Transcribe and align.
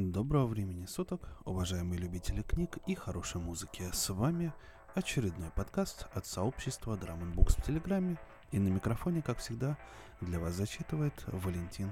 Доброго 0.00 0.46
времени 0.46 0.86
суток, 0.86 1.28
уважаемые 1.44 1.98
любители 1.98 2.42
книг 2.42 2.78
и 2.86 2.94
хорошей 2.94 3.40
музыки. 3.40 3.82
С 3.92 4.10
вами 4.10 4.52
очередной 4.94 5.50
подкаст 5.50 6.06
от 6.14 6.24
сообщества 6.24 6.96
Drum 6.96 7.34
Books 7.34 7.60
в 7.60 7.64
Телеграме. 7.64 8.16
И 8.52 8.60
на 8.60 8.68
микрофоне, 8.68 9.22
как 9.22 9.38
всегда, 9.38 9.76
для 10.20 10.38
вас 10.38 10.54
зачитывает 10.54 11.14
Валентин 11.26 11.90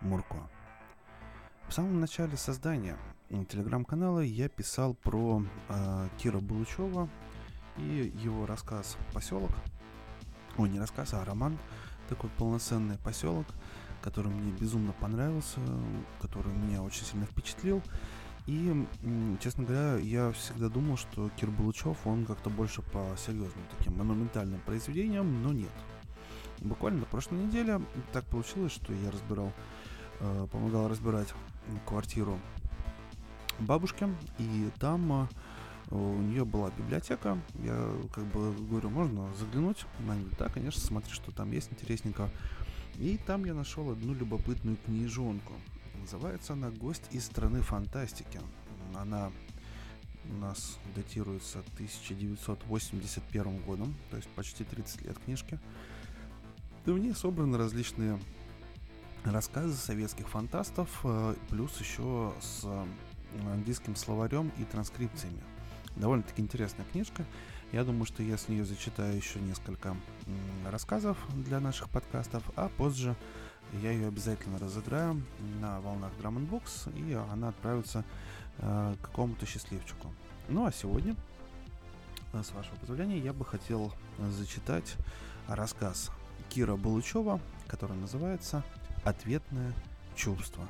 Мурко. 0.00 0.48
В 1.66 1.72
самом 1.72 1.98
начале 1.98 2.36
создания 2.36 2.96
телеграм-канала 3.28 4.20
я 4.20 4.48
писал 4.48 4.94
про 4.94 5.42
э, 5.68 6.08
Кира 6.16 6.38
Булычева 6.38 7.08
и 7.76 8.12
его 8.22 8.46
рассказ 8.46 8.96
«Поселок». 9.12 9.50
Ой, 10.58 10.68
не 10.68 10.78
рассказ, 10.78 11.12
а 11.12 11.24
роман, 11.24 11.58
такой 12.08 12.30
полноценный 12.38 12.98
поселок– 12.98 13.46
который 14.02 14.32
мне 14.32 14.52
безумно 14.52 14.92
понравился, 14.92 15.60
который 16.20 16.52
меня 16.52 16.82
очень 16.82 17.04
сильно 17.04 17.26
впечатлил. 17.26 17.82
И, 18.46 18.86
честно 19.42 19.64
говоря, 19.64 19.98
я 19.98 20.32
всегда 20.32 20.70
думал, 20.70 20.96
что 20.96 21.28
Кир 21.36 21.50
Булычев, 21.50 22.06
он 22.06 22.24
как-то 22.24 22.48
больше 22.48 22.80
по 22.80 23.14
серьезным 23.18 23.64
таким 23.76 23.98
монументальным 23.98 24.60
произведениям, 24.60 25.42
но 25.42 25.52
нет. 25.52 25.70
Буквально 26.60 27.00
на 27.00 27.06
прошлой 27.06 27.44
неделе 27.44 27.80
так 28.12 28.24
получилось, 28.24 28.72
что 28.72 28.94
я 28.94 29.10
разбирал, 29.10 29.52
э, 30.20 30.46
помогал 30.50 30.88
разбирать 30.88 31.28
квартиру 31.86 32.38
бабушки, 33.60 34.08
и 34.38 34.70
там 34.78 35.12
э, 35.12 35.26
у 35.94 36.16
нее 36.16 36.44
была 36.44 36.70
библиотека. 36.70 37.38
Я 37.62 37.92
как 38.12 38.24
бы 38.24 38.52
говорю, 38.52 38.90
можно 38.90 39.32
заглянуть? 39.34 39.84
Она 40.00 40.14
говорит, 40.14 40.38
да, 40.38 40.48
конечно, 40.48 40.80
смотри, 40.80 41.12
что 41.12 41.32
там 41.32 41.50
есть 41.52 41.70
интересненько. 41.70 42.30
И 42.98 43.18
там 43.26 43.44
я 43.44 43.54
нашел 43.54 43.90
одну 43.90 44.12
любопытную 44.12 44.76
книжонку. 44.84 45.52
Называется 46.00 46.54
она 46.54 46.70
«Гость 46.70 47.04
из 47.12 47.26
страны 47.26 47.60
фантастики». 47.60 48.40
Она 48.94 49.30
у 50.30 50.34
нас 50.38 50.78
датируется 50.94 51.60
1981 51.74 53.62
годом, 53.62 53.94
то 54.10 54.16
есть 54.16 54.28
почти 54.30 54.64
30 54.64 55.02
лет 55.02 55.18
книжки. 55.24 55.58
И 56.86 56.90
в 56.90 56.98
ней 56.98 57.14
собраны 57.14 57.56
различные 57.56 58.18
рассказы 59.24 59.74
советских 59.74 60.28
фантастов, 60.28 61.00
э, 61.04 61.34
плюс 61.50 61.78
еще 61.80 62.32
с 62.40 62.66
английским 63.52 63.94
словарем 63.94 64.50
и 64.58 64.64
транскрипциями. 64.64 65.42
Довольно-таки 65.96 66.42
интересная 66.42 66.86
книжка. 66.92 67.24
Я 67.72 67.84
думаю, 67.84 68.06
что 68.06 68.22
я 68.22 68.38
с 68.38 68.48
нее 68.48 68.64
зачитаю 68.64 69.14
еще 69.14 69.40
несколько 69.40 69.94
рассказов 70.66 71.18
для 71.34 71.60
наших 71.60 71.90
подкастов, 71.90 72.42
а 72.56 72.70
позже 72.70 73.14
я 73.82 73.92
ее 73.92 74.08
обязательно 74.08 74.58
разыграю 74.58 75.22
на 75.60 75.78
волнах 75.80 76.10
Drum 76.18 76.48
Box, 76.48 76.90
и 76.96 77.12
она 77.12 77.48
отправится 77.48 78.04
э, 78.58 78.94
к 79.00 79.04
какому-то 79.04 79.44
счастливчику. 79.44 80.14
Ну 80.48 80.64
а 80.64 80.72
сегодня, 80.72 81.14
э, 82.32 82.42
с 82.42 82.52
вашего 82.52 82.76
позволения, 82.76 83.18
я 83.18 83.34
бы 83.34 83.44
хотел 83.44 83.92
зачитать 84.30 84.96
рассказ 85.46 86.10
Кира 86.48 86.76
Булычева, 86.76 87.38
который 87.66 87.96
называется 87.96 88.64
«Ответное 89.04 89.74
чувство». 90.16 90.66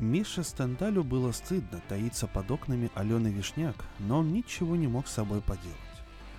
Мише 0.00 0.44
Стендалю 0.44 1.04
было 1.04 1.30
стыдно 1.30 1.82
таиться 1.86 2.26
под 2.26 2.50
окнами 2.50 2.90
Алены 2.94 3.28
Вишняк, 3.28 3.76
но 3.98 4.20
он 4.20 4.32
ничего 4.32 4.74
не 4.74 4.86
мог 4.86 5.06
с 5.06 5.12
собой 5.12 5.42
поделать. 5.42 5.76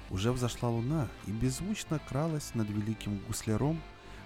Уже 0.09 0.31
взошла 0.31 0.69
луна 0.69 1.07
и 1.27 1.31
беззвучно 1.31 1.99
кралась 2.09 2.55
над 2.55 2.67
великим 2.71 3.19
гусляром, 3.27 3.79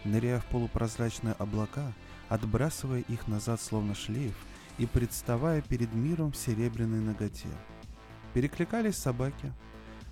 ныряя 0.06 0.40
в 0.40 0.46
полупрозрачные 0.46 1.34
облака, 1.34 1.92
отбрасывая 2.30 3.02
их 3.02 3.28
назад 3.28 3.60
словно 3.60 3.94
шлейф 3.94 4.34
и 4.78 4.86
представая 4.86 5.62
перед 5.62 5.94
миром 5.94 6.32
в 6.32 6.38
серебряной 6.38 7.02
ноготе. 7.02 7.50
Перекликались 8.34 8.96
собаки. 8.96 9.52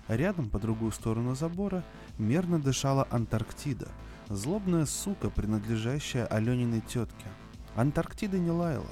Рядом, 0.06 0.50
по 0.50 0.58
другую 0.58 0.92
сторону 0.92 1.34
забора, 1.34 1.82
мерно 2.18 2.60
дышала 2.60 3.08
Антарктида, 3.10 3.88
злобная 4.28 4.84
сука, 4.84 5.30
принадлежащая 5.30 6.26
Алениной 6.26 6.82
тетке. 6.82 7.26
Антарктида 7.74 8.38
не 8.38 8.50
лаяла, 8.50 8.90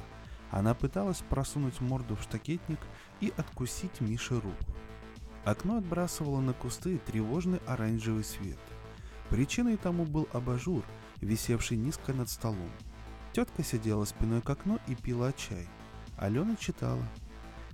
она 0.52 0.74
пыталась 0.74 1.22
просунуть 1.30 1.80
морду 1.80 2.14
в 2.14 2.22
штакетник 2.22 2.78
и 3.20 3.32
откусить 3.36 4.02
Мише 4.02 4.34
руку. 4.34 4.76
Окно 5.44 5.78
отбрасывало 5.78 6.40
на 6.40 6.52
кусты 6.52 6.98
тревожный 6.98 7.58
оранжевый 7.66 8.22
свет. 8.22 8.58
Причиной 9.30 9.78
тому 9.78 10.04
был 10.04 10.28
абажур, 10.32 10.84
висевший 11.22 11.78
низко 11.78 12.12
над 12.12 12.28
столом. 12.28 12.70
Тетка 13.32 13.64
сидела 13.64 14.04
спиной 14.04 14.42
к 14.42 14.50
окну 14.50 14.78
и 14.86 14.94
пила 14.94 15.32
чай. 15.32 15.66
Алена 16.18 16.54
читала. 16.56 17.02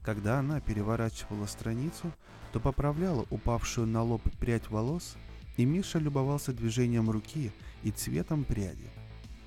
Когда 0.05 0.39
она 0.39 0.61
переворачивала 0.61 1.47
страницу, 1.47 2.13
то 2.53 2.61
поправляла 2.61 3.27
упавшую 3.29 3.89
на 3.89 4.05
лоб 4.05 4.23
прядь 4.39 4.71
волос, 4.71 5.17
и 5.57 5.65
Миша 5.65 5.99
любовался 5.99 6.53
движением 6.53 7.11
руки 7.11 7.51
и 7.83 7.91
цветом 7.91 8.45
пряди. 8.45 8.89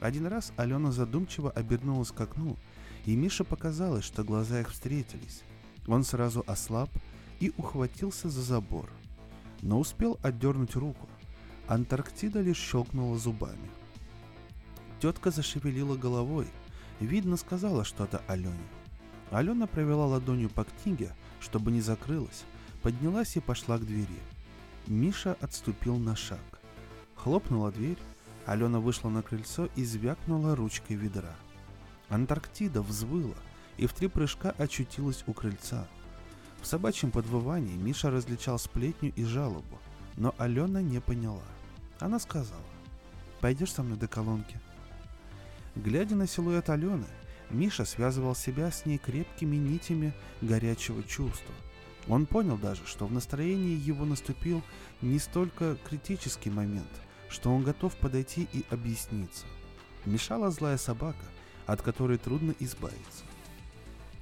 Один 0.01 0.27
раз 0.27 0.51
Алена 0.57 0.91
задумчиво 0.91 1.49
обернулась 1.49 2.11
к 2.11 2.19
окну 2.19 2.57
и 3.05 3.15
Мише 3.15 3.43
показалось, 3.43 4.05
что 4.05 4.23
глаза 4.23 4.61
их 4.61 4.71
встретились. 4.71 5.43
Он 5.87 6.03
сразу 6.03 6.43
ослаб 6.47 6.89
и 7.39 7.51
ухватился 7.57 8.29
за 8.29 8.41
забор, 8.41 8.89
но 9.61 9.79
успел 9.79 10.19
отдернуть 10.21 10.75
руку. 10.75 11.07
Антарктида 11.67 12.41
лишь 12.41 12.57
щелкнула 12.57 13.17
зубами. 13.17 13.69
Тетка 14.99 15.31
зашевелила 15.31 15.95
головой, 15.95 16.47
видно 16.99 17.37
сказала 17.37 17.83
что-то 17.83 18.21
Алене. 18.27 18.55
Алена 19.31 19.65
провела 19.65 20.05
ладонью 20.05 20.49
по 20.49 20.65
книге, 20.65 21.15
чтобы 21.39 21.71
не 21.71 21.81
закрылась, 21.81 22.43
поднялась 22.83 23.35
и 23.37 23.39
пошла 23.39 23.77
к 23.77 23.85
двери. 23.85 24.19
Миша 24.87 25.37
отступил 25.39 25.97
на 25.97 26.15
шаг. 26.15 26.39
Хлопнула 27.15 27.71
дверь, 27.71 27.97
Алена 28.45 28.79
вышла 28.79 29.09
на 29.09 29.23
крыльцо 29.23 29.69
и 29.75 29.85
звякнула 29.85 30.55
ручкой 30.55 30.95
ведра– 30.95 31.35
Антарктида 32.11 32.81
взвыла 32.81 33.37
и 33.77 33.87
в 33.87 33.93
три 33.93 34.09
прыжка 34.09 34.51
очутилась 34.57 35.23
у 35.27 35.33
крыльца. 35.33 35.87
В 36.61 36.67
собачьем 36.67 37.09
подвывании 37.09 37.77
Миша 37.77 38.11
различал 38.11 38.59
сплетню 38.59 39.13
и 39.15 39.23
жалобу, 39.23 39.79
но 40.17 40.35
Алена 40.37 40.81
не 40.81 40.99
поняла. 40.99 41.41
Она 41.99 42.19
сказала, 42.19 42.61
«Пойдешь 43.39 43.71
со 43.71 43.81
мной 43.81 43.97
до 43.97 44.09
колонки?» 44.09 44.59
Глядя 45.75 46.15
на 46.15 46.27
силуэт 46.27 46.69
Алены, 46.69 47.07
Миша 47.49 47.85
связывал 47.85 48.35
себя 48.35 48.71
с 48.71 48.85
ней 48.85 48.97
крепкими 48.97 49.55
нитями 49.55 50.13
горячего 50.41 51.03
чувства. 51.03 51.55
Он 52.09 52.25
понял 52.25 52.57
даже, 52.57 52.85
что 52.85 53.07
в 53.07 53.13
настроении 53.13 53.79
его 53.79 54.03
наступил 54.03 54.61
не 55.01 55.17
столько 55.17 55.77
критический 55.87 56.49
момент, 56.49 56.91
что 57.29 57.53
он 57.53 57.63
готов 57.63 57.95
подойти 57.95 58.49
и 58.51 58.65
объясниться. 58.69 59.45
Мешала 60.05 60.51
злая 60.51 60.77
собака– 60.77 61.23
от 61.65 61.81
которой 61.81 62.17
трудно 62.17 62.53
избавиться. 62.59 63.23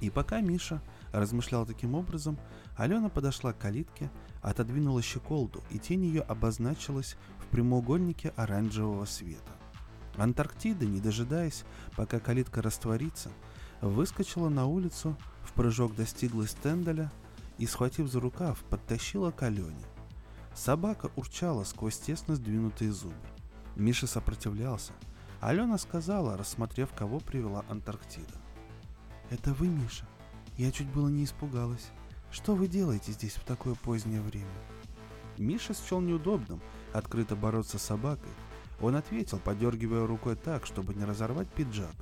И 0.00 0.10
пока 0.10 0.40
Миша 0.40 0.80
размышлял 1.12 1.66
таким 1.66 1.94
образом, 1.94 2.38
Алена 2.76 3.08
подошла 3.08 3.52
к 3.52 3.58
калитке, 3.58 4.10
отодвинула 4.42 5.02
щеколду, 5.02 5.62
и 5.70 5.78
тень 5.78 6.04
ее 6.04 6.22
обозначилась 6.22 7.16
в 7.38 7.46
прямоугольнике 7.46 8.32
оранжевого 8.36 9.04
света. 9.04 9.52
Антарктида, 10.16 10.86
не 10.86 11.00
дожидаясь, 11.00 11.64
пока 11.96 12.20
калитка 12.20 12.62
растворится, 12.62 13.30
выскочила 13.80 14.48
на 14.48 14.66
улицу, 14.66 15.16
в 15.42 15.52
прыжок 15.52 15.94
достигла 15.94 16.46
Стенделя 16.46 17.10
и, 17.58 17.66
схватив 17.66 18.10
за 18.10 18.20
рукав, 18.20 18.58
подтащила 18.70 19.30
к 19.30 19.42
Алене. 19.42 19.84
Собака 20.54 21.10
урчала 21.16 21.64
сквозь 21.64 21.98
тесно 21.98 22.34
сдвинутые 22.34 22.92
зубы. 22.92 23.14
Миша 23.76 24.06
сопротивлялся, 24.06 24.92
Алена 25.40 25.78
сказала, 25.78 26.36
рассмотрев, 26.36 26.92
кого 26.94 27.18
привела 27.18 27.64
Антарктида. 27.70 28.34
«Это 29.30 29.54
вы, 29.54 29.68
Миша? 29.68 30.06
Я 30.58 30.70
чуть 30.70 30.88
было 30.88 31.08
не 31.08 31.24
испугалась. 31.24 31.88
Что 32.30 32.54
вы 32.54 32.68
делаете 32.68 33.12
здесь 33.12 33.36
в 33.36 33.44
такое 33.44 33.74
позднее 33.74 34.20
время?» 34.20 34.46
Миша 35.38 35.72
счел 35.72 36.00
неудобным 36.00 36.60
открыто 36.92 37.36
бороться 37.36 37.78
с 37.78 37.82
собакой. 37.82 38.28
Он 38.82 38.96
ответил, 38.96 39.38
подергивая 39.38 40.06
рукой 40.06 40.36
так, 40.36 40.66
чтобы 40.66 40.94
не 40.94 41.04
разорвать 41.04 41.48
пиджак. 41.48 41.94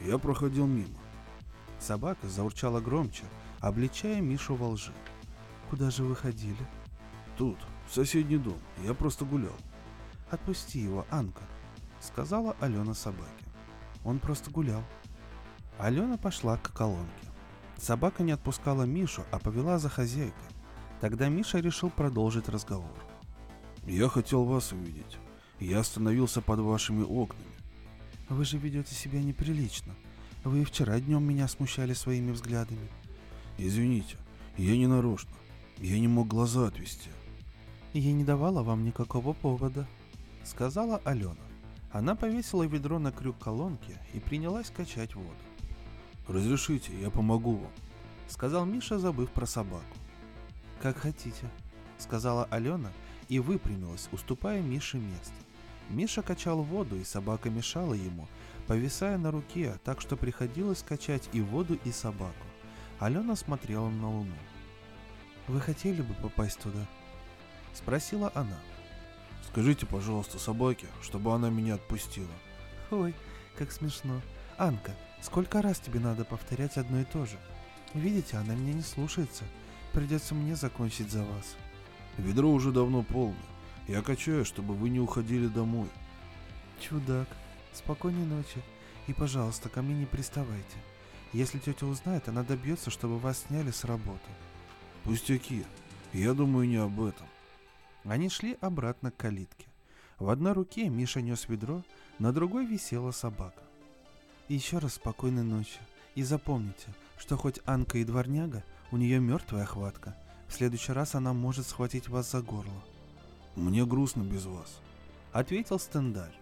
«Я 0.00 0.18
проходил 0.18 0.66
мимо». 0.66 0.98
Собака 1.80 2.28
заурчала 2.28 2.80
громче, 2.80 3.24
обличая 3.58 4.20
Мишу 4.20 4.54
во 4.54 4.68
лжи. 4.68 4.92
«Куда 5.70 5.90
же 5.90 6.04
вы 6.04 6.14
ходили?» 6.14 6.66
«Тут, 7.36 7.58
в 7.88 7.94
соседний 7.94 8.38
дом. 8.38 8.58
Я 8.84 8.94
просто 8.94 9.24
гулял». 9.24 9.56
«Отпусти 10.30 10.78
его, 10.78 11.04
Анка»,— 11.10 11.42
сказала 12.00 12.56
Алена 12.60 12.94
собаке. 12.94 13.44
Он 14.04 14.18
просто 14.18 14.50
гулял. 14.50 14.82
Алена 15.78 16.16
пошла 16.16 16.56
к 16.56 16.72
колонке. 16.72 17.28
Собака 17.76 18.22
не 18.22 18.32
отпускала 18.32 18.82
Мишу, 18.82 19.24
а 19.30 19.38
повела 19.38 19.78
за 19.78 19.88
хозяйкой. 19.88 20.34
Тогда 21.00 21.28
Миша 21.28 21.60
решил 21.60 21.90
продолжить 21.90 22.48
Вы 28.28 28.44
же 28.44 28.58
ведете 28.58 28.94
себя 28.94 29.22
неприлично. 29.22 29.94
Вы 30.44 30.62
и 30.62 30.64
вчера 30.64 31.00
днем 31.00 31.22
меня 31.22 31.48
смущали 31.48 31.94
своими 31.94 32.32
взглядами. 32.32 32.88
Извините, 33.58 34.16
я 34.56 34.76
не 34.76 34.86
нарочно. 34.86 35.32
Я 35.78 35.98
не 35.98 36.08
мог 36.08 36.28
глаза 36.28 36.66
отвести. 36.66 37.10
Я 37.92 38.12
не 38.12 38.24
давала 38.24 38.62
вам 38.62 38.84
никакого 38.84 39.32
повода, 39.32 39.86
сказала 40.44 41.00
Алена. 41.04 41.49
Она 41.92 42.14
повесила 42.14 42.62
ведро 42.62 42.98
на 42.98 43.10
крюк 43.10 43.38
колонки 43.38 43.96
и 44.14 44.20
принялась 44.20 44.70
качать 44.70 45.14
воду. 45.14 45.34
«Разрешите, 46.28 46.92
я 47.00 47.10
помогу 47.10 47.56
вам»,— 47.56 47.72
сказал 48.28 48.64
Миша, 48.64 48.98
забыв 48.98 49.30
про 49.30 49.46
собаку. 49.46 49.96
«Как 50.80 50.98
хотите»,— 50.98 51.50
сказала 51.98 52.44
Алена 52.44 52.92
и 53.28 53.40
выпрямилась, 53.40 54.08
уступая 54.12 54.60
Мише 54.60 54.98
место. 54.98 55.34
Миша 55.88 56.22
качал 56.22 56.62
воду, 56.62 56.96
и 56.96 57.04
собака 57.04 57.50
мешала 57.50 57.94
ему, 57.94 58.28
повисая 58.68 59.18
на 59.18 59.32
руке, 59.32 59.74
так 59.82 60.00
что 60.00 60.16
приходилось 60.16 60.84
качать 60.84 61.28
и 61.32 61.40
воду, 61.40 61.76
и 61.84 61.90
собаку. 61.90 62.46
Алена 63.00 63.34
смотрела 63.34 63.88
на 63.88 64.08
луну. 64.08 64.36
«Вы 65.48 65.60
хотели 65.60 66.02
бы 66.02 66.14
попасть 66.14 66.60
туда?»— 66.60 66.86
спросила 67.74 68.30
она. 68.36 68.58
Скажите, 69.50 69.84
пожалуйста, 69.84 70.38
собаке, 70.38 70.86
чтобы 71.02 71.34
она 71.34 71.50
меня 71.50 71.74
отпустила. 71.74 72.30
Ой, 72.92 73.14
как 73.58 73.72
смешно. 73.72 74.20
Анка, 74.58 74.94
сколько 75.22 75.60
раз 75.60 75.80
тебе 75.80 75.98
надо 75.98 76.24
повторять 76.24 76.76
одно 76.76 77.00
и 77.00 77.04
то 77.04 77.26
же? 77.26 77.36
Видите, 77.92 78.36
она 78.36 78.54
меня 78.54 78.74
не 78.74 78.82
слушается. 78.82 79.42
Придется 79.92 80.36
мне 80.36 80.54
закончить 80.54 81.10
за 81.10 81.24
вас. 81.24 81.56
Ведро 82.16 82.48
уже 82.52 82.70
давно 82.70 83.02
полно. 83.02 83.34
Я 83.88 84.02
качаю, 84.02 84.44
чтобы 84.44 84.74
вы 84.74 84.88
не 84.88 85.00
уходили 85.00 85.48
домой. 85.48 85.88
Чудак. 86.78 87.26
Спокойной 87.72 88.26
ночи. 88.26 88.62
И, 89.08 89.12
пожалуйста, 89.12 89.68
ко 89.68 89.82
мне 89.82 89.94
не 89.94 90.06
приставайте. 90.06 90.76
Если 91.32 91.58
тетя 91.58 91.86
узнает, 91.86 92.28
она 92.28 92.44
добьется, 92.44 92.90
чтобы 92.90 93.18
вас 93.18 93.46
сняли 93.48 93.72
с 93.72 93.84
работы. 93.84 94.30
Пустяки. 95.02 95.64
Я 96.12 96.34
думаю 96.34 96.68
не 96.68 96.76
об 96.76 97.00
этом. 97.02 97.26
Они 98.04 98.28
шли 98.28 98.56
обратно 98.60 99.10
к 99.10 99.16
калитке. 99.16 99.66
В 100.18 100.30
одной 100.30 100.52
руке 100.52 100.88
Миша 100.88 101.20
нес 101.20 101.48
ведро, 101.48 101.82
на 102.18 102.32
другой 102.32 102.66
висела 102.66 103.10
собака. 103.10 103.62
Еще 104.48 104.78
раз 104.78 104.94
спокойной 104.94 105.42
ночи. 105.42 105.80
И 106.14 106.22
запомните, 106.22 106.94
что 107.18 107.36
хоть 107.36 107.60
Анка 107.66 107.98
и 107.98 108.04
дворняга, 108.04 108.64
у 108.90 108.96
нее 108.96 109.20
мертвая 109.20 109.64
хватка. 109.64 110.16
В 110.48 110.52
следующий 110.52 110.92
раз 110.92 111.14
она 111.14 111.32
может 111.32 111.66
схватить 111.66 112.08
вас 112.08 112.30
за 112.30 112.42
горло. 112.42 112.82
Мне 113.54 113.86
грустно 113.86 114.22
без 114.22 114.46
вас, 114.46 114.80
ответил 115.32 115.78
Стендаль. 115.78 116.34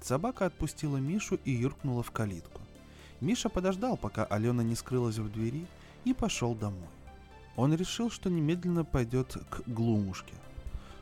Собака 0.00 0.46
отпустила 0.46 0.96
Мишу 0.96 1.38
и 1.44 1.50
юркнула 1.50 2.02
в 2.02 2.10
калитку. 2.10 2.62
Миша 3.20 3.50
подождал, 3.50 3.98
пока 3.98 4.24
Алена 4.24 4.62
не 4.62 4.74
скрылась 4.74 5.18
в 5.18 5.30
двери, 5.30 5.66
и 6.04 6.14
пошел 6.14 6.54
домой. 6.54 6.88
Он 7.56 7.74
решил, 7.74 8.10
что 8.10 8.30
немедленно 8.30 8.84
пойдет 8.84 9.36
к 9.50 9.62
Глумушке– 9.66 10.34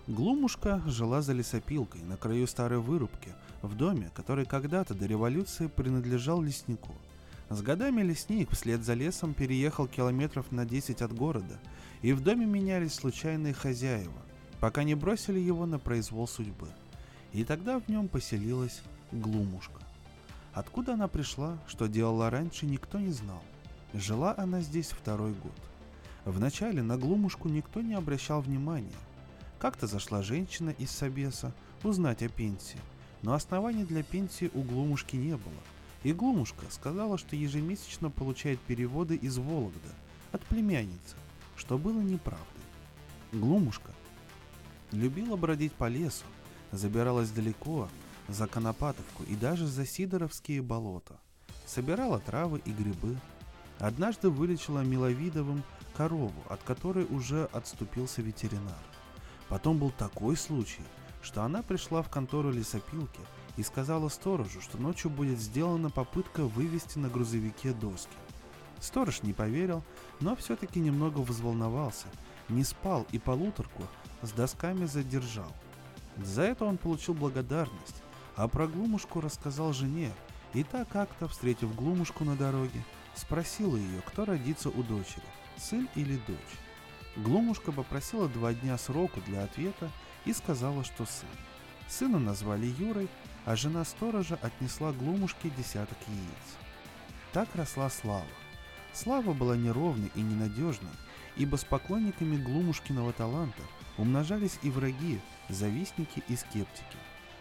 Глумушка 0.08 0.80
жила 0.86 1.20
за 1.20 1.34
лесопилкой 1.34 2.00
на 2.00 2.16
краю 2.16 2.46
старой 2.46 2.78
вырубки, 2.78 3.34
в 3.60 3.76
доме, 3.76 4.10
который 4.14 4.46
когда-то 4.46 4.94
до 4.94 5.04
революции 5.04 5.66
принадлежал 5.66 6.40
леснику. 6.40 6.94
С 7.50 7.60
годами 7.60 8.00
лесник 8.00 8.50
вслед 8.52 8.82
за 8.82 8.94
лесом 8.94 9.34
переехал 9.34 9.86
километров 9.86 10.50
на 10.50 10.64
10 10.64 11.02
от 11.02 11.12
города, 11.12 11.58
и 12.00 12.14
в 12.14 12.22
доме 12.22 12.46
менялись 12.46 12.94
случайные 12.94 13.52
хозяева, 13.52 14.22
пока 14.60 14.82
не 14.82 14.94
бросили 14.94 15.40
его 15.40 15.66
на 15.66 15.78
произвол 15.78 16.26
судьбы. 16.26 16.68
И 17.34 17.44
тогда 17.44 17.78
в 17.78 17.86
нем 17.90 18.08
поселилась 18.08 18.80
Глумушка. 19.12 19.82
Откуда 20.54 20.94
она 20.94 21.08
пришла, 21.08 21.58
что 21.66 21.86
делала 21.86 22.30
раньше, 22.30 22.64
никто 22.64 22.98
не 22.98 23.12
знал. 23.12 23.42
Жила 23.92 24.34
она 24.38 24.62
здесь 24.62 24.88
второй 24.88 25.34
год. 25.34 25.52
Вначале 26.24 26.82
на 26.82 26.96
Глумушку 26.96 27.50
никто 27.50 27.82
не 27.82 27.92
обращал 27.92 28.40
внимания, 28.40 28.96
как-то 29.58 29.86
зашла 29.86 30.22
женщина 30.22 30.70
из 30.70 30.90
Собеса 30.90 31.52
узнать 31.82 32.22
о 32.22 32.28
пенсии, 32.28 32.80
но 33.22 33.34
оснований 33.34 33.84
для 33.84 34.02
пенсии 34.02 34.50
у 34.54 34.62
Глумушки 34.62 35.16
не 35.16 35.36
было. 35.36 35.62
И 36.04 36.12
Глумушка 36.12 36.64
сказала, 36.70 37.18
что 37.18 37.34
ежемесячно 37.34 38.10
получает 38.10 38.60
переводы 38.60 39.16
из 39.16 39.38
Вологды 39.38 39.88
от 40.30 40.44
племянницы, 40.44 41.16
что 41.56 41.76
было 41.76 42.00
неправдой. 42.00 42.46
Глумушка 43.32 43.90
любила 44.92 45.36
бродить 45.36 45.72
по 45.72 45.88
лесу, 45.88 46.24
забиралась 46.72 47.30
далеко, 47.30 47.88
за 48.28 48.46
Конопатовку 48.46 49.24
и 49.24 49.34
даже 49.34 49.66
за 49.66 49.86
Сидоровские 49.86 50.62
болота. 50.62 51.18
Собирала 51.66 52.18
травы 52.18 52.60
и 52.64 52.70
грибы. 52.70 53.18
Однажды 53.78 54.28
вылечила 54.28 54.80
миловидовым 54.80 55.62
корову, 55.96 56.42
от 56.48 56.62
которой 56.62 57.06
уже 57.06 57.44
отступился 57.52 58.22
ветеринар. 58.22 58.76
Потом 59.48 59.78
был 59.78 59.90
такой 59.90 60.36
случай, 60.36 60.82
что 61.22 61.42
она 61.42 61.62
пришла 61.62 62.02
в 62.02 62.10
контору 62.10 62.50
лесопилки 62.50 63.20
и 63.56 63.62
сказала 63.62 64.08
сторожу, 64.08 64.60
что 64.60 64.78
ночью 64.78 65.10
будет 65.10 65.38
сделана 65.40 65.90
попытка 65.90 66.44
вывести 66.44 66.98
на 66.98 67.08
грузовике 67.08 67.72
доски. 67.72 68.16
Сторож 68.80 69.22
не 69.22 69.32
поверил, 69.32 69.82
но 70.20 70.36
все-таки 70.36 70.78
немного 70.78 71.18
взволновался, 71.18 72.06
не 72.48 72.62
спал 72.62 73.06
и 73.10 73.18
полуторку 73.18 73.82
с 74.22 74.30
досками 74.30 74.84
задержал. 74.84 75.52
За 76.16 76.42
это 76.42 76.64
он 76.64 76.78
получил 76.78 77.14
благодарность, 77.14 78.02
а 78.36 78.46
про 78.48 78.68
Глумушку 78.68 79.20
рассказал 79.20 79.72
жене, 79.72 80.12
и 80.54 80.62
та 80.62 80.84
как-то, 80.84 81.28
встретив 81.28 81.74
Глумушку 81.74 82.24
на 82.24 82.36
дороге, 82.36 82.84
спросила 83.14 83.76
ее, 83.76 84.00
кто 84.06 84.24
родится 84.24 84.68
у 84.68 84.82
дочери, 84.82 85.26
сын 85.56 85.88
или 85.94 86.16
дочь. 86.26 86.67
Глумушка 87.18 87.72
попросила 87.72 88.28
два 88.28 88.54
дня 88.54 88.78
сроку 88.78 89.20
для 89.26 89.42
ответа 89.42 89.90
и 90.24 90.32
сказала, 90.32 90.84
что 90.84 91.04
сын. 91.04 91.28
Сына 91.88 92.20
назвали 92.20 92.66
Юрой, 92.78 93.08
а 93.44 93.56
жена 93.56 93.84
сторожа 93.84 94.38
отнесла 94.40 94.92
Глумушке 94.92 95.50
десяток 95.50 95.98
яиц. 96.06 96.56
Так 97.32 97.48
росла 97.56 97.90
Слава. 97.90 98.24
Слава 98.92 99.32
была 99.32 99.56
неровной 99.56 100.12
и 100.14 100.20
ненадежной, 100.20 100.92
ибо 101.36 101.56
с 101.56 101.64
поклонниками 101.64 102.36
Глумушкиного 102.36 103.12
таланта 103.12 103.62
умножались 103.96 104.58
и 104.62 104.70
враги, 104.70 105.20
завистники 105.48 106.22
и 106.28 106.36
скептики. 106.36 106.96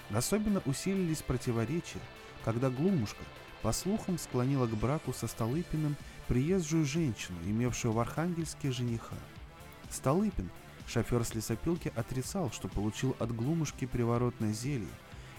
Особенно 0.10 0.60
усилились 0.66 1.22
противоречия, 1.22 2.02
когда 2.44 2.72
Глумушка, 2.72 3.24
по 3.62 3.72
слухам, 3.74 4.18
склонила 4.18 4.66
к 4.66 4.76
браку 4.76 5.14
со 5.14 5.28
Столыпиным 5.28 5.98
приезжую 6.28 6.84
женщину, 6.86 7.38
имевшую 7.46 7.92
в 7.92 8.00
Архангельске 8.00 8.72
жениха– 8.72 9.18
Столыпин, 9.90 10.50
шофер 10.88 11.24
с 11.24 11.34
лесопилки, 11.34 11.92
отрицал, 11.96 12.52
что 12.52 12.68
получил 12.68 13.16
от 13.20 13.36
Глумушки 13.36 13.86
приворотное 13.86 14.54
зелье, 14.54 14.88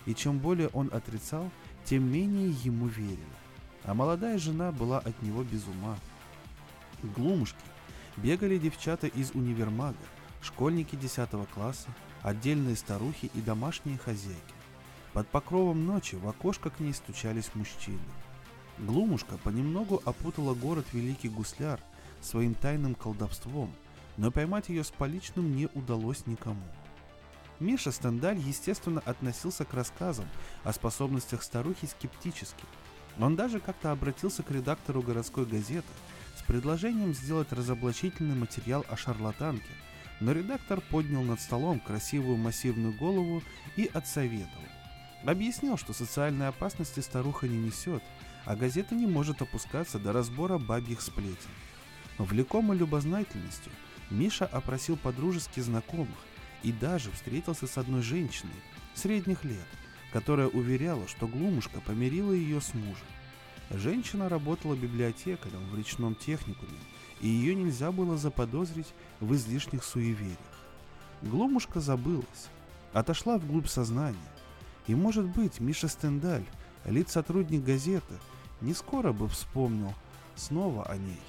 и 0.06 0.14
чем 0.14 0.38
более 0.38 0.68
он 0.68 0.88
отрицал, 0.92 1.50
тем 1.84 2.10
менее 2.10 2.50
ему 2.64 2.86
верили. 2.86 3.18
А 3.84 3.94
молодая 3.94 4.38
жена 4.38 4.72
была 4.72 4.98
от 4.98 5.20
него 5.22 5.42
без 5.42 5.66
ума. 5.66 5.98
Глумушки 7.02 7.56
бегали 8.16 8.58
девчата 8.58 9.06
из 9.06 9.32
универмага, 9.32 9.96
школьники 10.42 10.96
10 10.96 11.28
класса, 11.54 11.88
отдельные 12.22 12.76
старухи 12.76 13.30
и 13.34 13.40
домашние 13.40 13.98
хозяйки. 13.98 14.54
Под 15.12 15.28
покровом 15.28 15.86
ночи 15.86 16.16
в 16.16 16.28
окошко 16.28 16.70
к 16.70 16.80
ней 16.80 16.92
стучались 16.92 17.54
мужчины. 17.54 17.98
Глумушка 18.78 19.36
понемногу 19.38 20.02
опутала 20.04 20.54
город 20.54 20.86
Великий 20.92 21.28
Гусляр 21.28 21.80
своим 22.20 22.54
тайным 22.54 22.94
колдовством– 22.94 23.70
но 24.18 24.32
поймать 24.32 24.68
ее 24.68 24.84
с 24.84 24.90
поличным 24.90 25.56
не 25.56 25.68
удалось 25.74 26.26
никому. 26.26 26.60
Миша 27.60 27.90
Стендаль, 27.90 28.38
естественно, 28.38 29.00
относился 29.06 29.64
к 29.64 29.72
рассказам 29.72 30.26
о 30.64 30.72
способностях 30.72 31.42
старухи 31.42 31.86
скептически. 31.86 32.64
Он 33.18 33.36
даже 33.36 33.60
как-то 33.60 33.90
обратился 33.90 34.42
к 34.42 34.50
редактору 34.50 35.02
городской 35.02 35.46
газеты 35.46 35.88
с 36.36 36.42
предложением 36.42 37.14
сделать 37.14 37.52
разоблачительный 37.52 38.36
материал 38.36 38.84
о 38.88 38.96
шарлатанке, 38.96 39.70
но 40.20 40.32
редактор 40.32 40.80
поднял 40.80 41.22
над 41.22 41.40
столом 41.40 41.80
красивую 41.80 42.36
массивную 42.36 42.96
голову 42.96 43.42
и 43.76 43.90
отсоветовал. 43.92 44.64
Объяснил, 45.24 45.76
что 45.76 45.92
социальной 45.92 46.48
опасности 46.48 47.00
старуха 47.00 47.48
не 47.48 47.56
несет, 47.56 48.02
а 48.44 48.54
газета 48.56 48.94
не 48.94 49.06
может 49.06 49.42
опускаться 49.42 49.98
до 49.98 50.12
разбора 50.12 50.58
бабьих 50.58 51.00
сплетен. 51.00 51.50
Влекомый 52.18 52.76
любознательностью– 52.76 53.72
Миша 54.10 54.46
опросил 54.46 54.96
подружески 54.96 55.60
знакомых 55.60 56.16
и 56.62 56.72
даже 56.72 57.10
встретился 57.10 57.66
с 57.66 57.78
одной 57.78 58.02
женщиной 58.02 58.52
средних 58.94 59.44
лет, 59.44 59.66
которая 60.12 60.48
уверяла, 60.48 61.06
что 61.06 61.26
Глумушка 61.26 61.80
помирила 61.80 62.32
ее 62.32 62.60
с 62.60 62.74
мужем. 62.74 63.06
Женщина 63.70 64.28
работала 64.28 64.74
библиотекарем 64.74 65.68
в 65.70 65.76
речном 65.76 66.14
техникуме, 66.14 66.78
и 67.20 67.28
ее 67.28 67.54
нельзя 67.54 67.92
было 67.92 68.16
заподозрить 68.16 68.94
в 69.20 69.34
излишних 69.34 69.84
суевериях. 69.84 70.38
Глумушка 71.20 71.80
забылась, 71.80 72.48
отошла 72.92 73.36
вглубь 73.36 73.66
сознания, 73.66 74.16
и, 74.86 74.94
может 74.94 75.26
быть, 75.26 75.60
Миша 75.60 75.88
Стендаль 75.88 76.46
Лид-сотрудник 76.84 77.64
газеты 77.64 78.14
не 78.60 78.72
скоро 78.72 79.12
бы 79.12 79.28
вспомнил 79.28 79.92
снова 80.36 80.84
о 80.86 80.96
ней, 80.96 81.20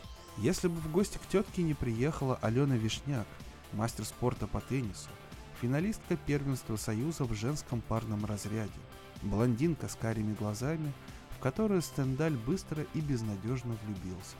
если 0.41 0.67
бы 0.67 0.75
в 0.75 0.91
гости 0.91 1.17
к 1.17 1.27
тетке 1.27 1.63
не 1.63 1.73
приехала 1.73 2.37
Алена 2.41 2.75
Вишняк, 2.75 3.27
мастер 3.73 4.05
спорта 4.05 4.47
по 4.47 4.61
теннису, 4.61 5.09
финалистка 5.61 6.15
первенства 6.15 6.77
Союза 6.77 7.25
в 7.25 7.33
женском 7.33 7.81
парном 7.81 8.25
разряде, 8.25 8.71
блондинка 9.21 9.89
с 9.89 9.95
карими 9.95 10.33
глазами, 10.33 10.93
в 11.31 11.39
которую 11.39 11.81
Стендаль 11.81 12.35
быстро 12.35 12.85
и 12.93 13.01
безнадежно 13.01 13.75
влюбился. 13.83 14.35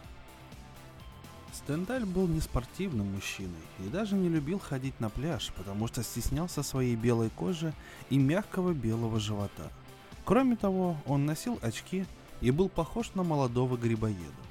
Стендаль 1.51 2.06
был 2.06 2.27
не 2.27 2.39
спортивным 2.39 3.13
мужчиной 3.13 3.60
и 3.79 3.89
даже 3.89 4.15
не 4.15 4.29
любил 4.29 4.60
ходить 4.60 5.00
на 5.00 5.10
пляж, 5.10 5.51
потому 5.58 5.88
что 5.88 6.03
стеснялся 6.03 6.63
своей 6.63 6.96
белой 6.96 7.29
кожи 7.29 7.74
и 8.10 8.18
мягкого 8.18 8.72
белого 8.74 9.20
живота. 9.20 9.72
Кроме 10.24 10.56
того, 10.56 10.96
он 11.06 11.25
носил 11.25 11.60
очки 11.62 12.06
и 12.39 12.51
был 12.51 12.70
похож 12.70 13.13
на 13.15 13.24
молодого 13.24 13.75
грибоеда. 13.75 14.49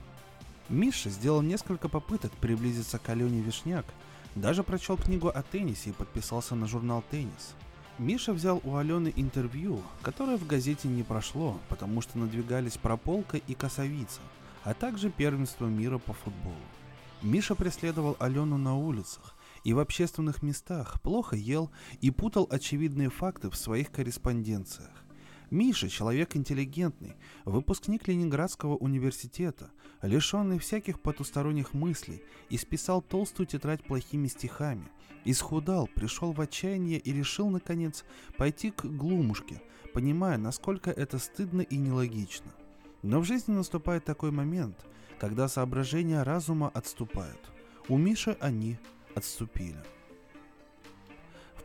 Миша 0.68 1.08
сделал 1.08 1.40
несколько 1.40 1.88
попыток 1.88 2.30
приблизиться 2.32 2.98
к 2.98 3.08
Алене 3.08 3.40
Вишняк, 3.40 3.86
даже 4.34 4.62
прочел 4.62 4.96
книгу 4.96 5.28
о 5.28 5.42
теннисе 5.42 5.90
и 5.90 5.94
подписался 5.94 6.54
на 6.54 6.66
журнал 6.66 7.02
«Теннис». 7.10 7.54
Миша 7.98 8.32
взял 8.32 8.60
у 8.62 8.76
Алены 8.76 9.12
интервью, 9.16 9.82
которое 10.02 10.36
в 10.36 10.46
газете 10.46 10.86
не 10.86 11.02
прошло, 11.02 11.58
потому 11.68 12.00
что 12.00 12.18
надвигались 12.18 12.76
прополка 12.76 13.38
и 13.38 13.54
косовица, 13.54 14.20
а 14.62 14.74
также 14.74 15.10
первенство 15.10 15.66
мира 15.66 15.98
по 15.98 16.12
футболу. 16.12 16.54
Миша 17.22 17.56
преследовал 17.56 18.16
Алену 18.20 18.58
на 18.58 18.76
улицах 18.76 19.34
и 19.64 19.72
в 19.72 19.80
общественных 19.80 20.42
местах, 20.42 21.00
плохо 21.00 21.34
ел 21.34 21.70
и 22.00 22.10
путал 22.10 22.46
очевидные 22.48 23.10
факты 23.10 23.50
в 23.50 23.56
своих 23.56 23.90
корреспонденциях. 23.90 25.07
Миша– 25.50 25.88
человек 25.90 26.36
интеллигентный, 26.36 27.16
выпускник 27.44 28.06
Ленинградского 28.08 28.76
университета, 28.76 29.70
лишенный 30.02 30.58
всяких 30.58 31.00
потусторонних 31.00 31.74
мыслей, 31.74 32.22
и 32.50 32.58
списал 32.58 33.02
толстую 33.02 33.46
тетрадь 33.46 33.84
плохими 33.84 34.28
стихами, 34.28 34.88
исхудал, 35.24 35.86
пришел 35.86 36.32
в 36.32 36.40
отчаяние 36.40 36.98
и 36.98 37.12
решил, 37.12 37.48
наконец, 37.48 38.04
пойти 38.36 38.70
к 38.70 38.84
глумушке, 38.84 39.62
понимая, 39.94 40.38
насколько 40.38 40.90
это 40.90 41.18
стыдно 41.18 41.62
и 41.62 41.76
нелогично. 41.76 42.52
Но 43.02 43.20
в 43.20 43.24
жизни 43.24 43.52
наступает 43.52 44.04
такой 44.04 44.30
момент– 44.30 44.84
когда 45.18 45.48
соображения 45.48 46.22
разума 46.22 46.70
отступают. 46.72 47.50
У 47.88 47.98
Миши 47.98 48.36
они 48.40 48.78
отступили. 49.14 49.82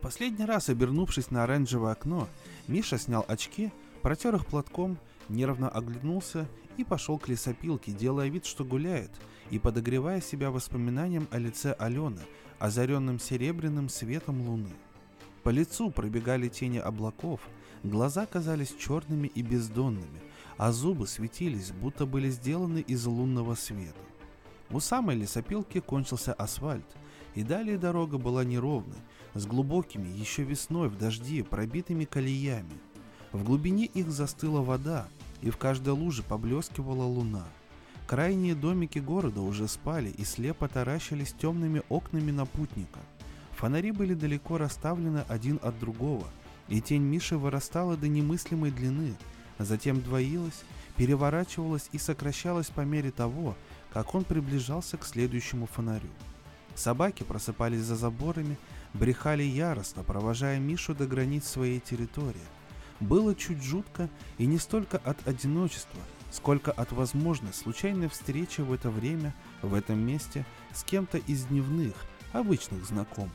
Последний 0.04 0.44
раз, 0.44 0.68
обернувшись 0.68 1.30
на 1.30 1.44
оранжевое 1.44 1.92
окно, 1.92 2.28
Миша 2.68 2.98
снял 2.98 3.24
очки, 3.26 3.72
протер 4.02 4.34
их 4.36 4.44
платком, 4.46 4.98
нервно 5.30 5.68
оглянулся 5.68 6.46
и 6.76 6.84
пошел 6.84 7.18
к 7.18 7.26
лесопилке, 7.28 7.90
делая 7.90 8.28
вид, 8.28 8.44
что 8.44 8.64
гуляет, 8.64 9.10
и 9.50 9.58
подогревая 9.58 10.20
себя 10.20 10.50
воспоминанием 10.50 11.26
о 11.30 11.38
лице 11.38 11.72
Алены, 11.78 12.20
озаренным 12.58 13.18
серебряным 13.18 13.88
светом 13.88 14.42
луны. 14.42 14.74
По 15.42 15.48
лицу 15.48 15.90
пробегали 15.90 16.48
тени 16.48 16.78
облаков, 16.78 17.40
глаза 17.82 18.26
казались 18.26 18.76
черными 18.78 19.28
и 19.28 19.42
бездонными– 19.42 20.20
а 20.56 20.72
зубы 20.72 21.06
светились, 21.06 21.72
будто 21.72 22.06
были 22.06 22.30
сделаны 22.30 22.78
из 22.78 23.06
лунного 23.06 23.54
света. 23.54 23.94
У 24.70 24.80
самой 24.80 25.16
лесопилки 25.16 25.80
кончился 25.80 26.32
асфальт, 26.32 26.86
и 27.34 27.42
далее 27.42 27.78
дорога 27.78 28.18
была 28.18 28.44
неровной, 28.44 28.98
с 29.34 29.46
глубокими, 29.46 30.08
еще 30.08 30.42
весной 30.42 30.88
в 30.88 30.96
дожди, 30.96 31.42
пробитыми 31.42 32.04
колеями. 32.04 32.78
В 33.32 33.44
глубине 33.44 33.86
их 33.86 34.10
застыла 34.10 34.60
вода, 34.62 35.08
и 35.42 35.50
в 35.50 35.56
каждой 35.56 35.94
луже 35.94 36.22
поблескивала 36.22 37.04
луна. 37.04 37.44
Крайние 38.06 38.54
домики 38.54 38.98
города 38.98 39.40
уже 39.40 39.66
спали 39.68 40.10
и 40.10 40.24
слепо 40.24 40.68
таращились 40.68 41.32
темными 41.32 41.82
окнами 41.88 42.30
на 42.30 42.46
путника. 42.46 43.00
Фонари 43.52 43.92
были 43.92 44.14
далеко 44.14 44.58
расставлены 44.58 45.24
один 45.28 45.58
от 45.62 45.78
другого, 45.78 46.26
и 46.68 46.80
тень 46.80 47.02
Миши 47.02 47.36
вырастала 47.36 47.96
до 47.96 48.08
немыслимой 48.08 48.70
длины– 48.70 49.14
затем 49.58 50.00
двоилась, 50.00 50.64
переворачивалась 50.96 51.88
и 51.92 51.98
сокращалась 51.98 52.68
по 52.68 52.80
мере 52.82 53.10
того, 53.10 53.56
как 53.92 54.14
он 54.14 54.24
приближался 54.24 54.96
к 54.96 55.04
следующему 55.04 55.66
фонарю. 55.66 56.10
Собаки 56.74 57.22
просыпались 57.22 57.80
за 57.80 57.94
заборами, 57.94 58.58
брехали 58.94 59.42
яростно, 59.42 60.02
провожая 60.02 60.58
Мишу 60.58 60.94
до 60.94 61.06
границ 61.06 61.46
своей 61.46 61.80
территории. 61.80 62.40
Было 63.00 63.34
чуть 63.34 63.62
жутко 63.62 64.08
и 64.38 64.46
не 64.46 64.58
столько 64.58 64.98
от 64.98 65.26
одиночества, 65.28 66.00
сколько 66.30 66.70
от 66.72 66.92
возможной 66.92 67.52
случайной 67.52 68.08
встречи 68.08 68.60
в 68.60 68.72
это 68.72 68.90
время, 68.90 69.34
в 69.62 69.74
этом 69.74 69.98
месте, 69.98 70.46
с 70.72 70.84
кем-то 70.84 71.18
из 71.18 71.44
дневных, 71.44 71.94
обычных 72.32 72.84
знакомых. 72.86 73.32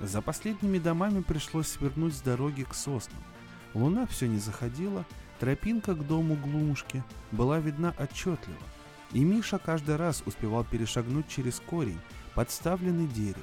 За 0.00 0.20
последними 0.20 0.78
домами 0.78 1.22
пришлось 1.22 1.68
свернуть 1.68 2.14
с 2.14 2.20
дороги 2.20 2.62
к 2.64 2.74
соснам. 2.74 3.22
Луна 3.74 4.06
все 4.06 4.26
не 4.26 4.38
заходила, 4.38 5.04
Тропинка 5.40 5.94
к 5.94 6.06
дому 6.06 6.36
Глумушки 6.36 7.02
была 7.32 7.58
видна 7.58 7.94
отчетливо, 7.98 8.56
и 9.12 9.24
Миша 9.24 9.58
каждый 9.58 9.96
раз 9.96 10.22
успевал 10.26 10.64
перешагнуть 10.64 11.28
через 11.28 11.60
корень, 11.60 12.00
подставленный 12.34 13.06
деревом. 13.06 13.42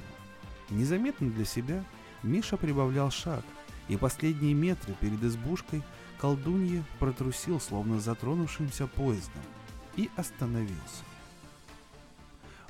Незаметно 0.70 1.30
для 1.30 1.44
себя 1.44 1.84
Миша 2.22 2.56
прибавлял 2.56 3.10
шаг, 3.10 3.44
и 3.88 3.96
последние 3.96 4.54
метры 4.54 4.94
перед 5.00 5.22
избушкой 5.22 5.82
колдунья 6.18 6.84
протрусил, 6.98 7.60
словно 7.60 8.00
затронувшимся 8.00 8.86
поездом, 8.86 9.42
и 9.96 10.08
остановился. 10.16 11.02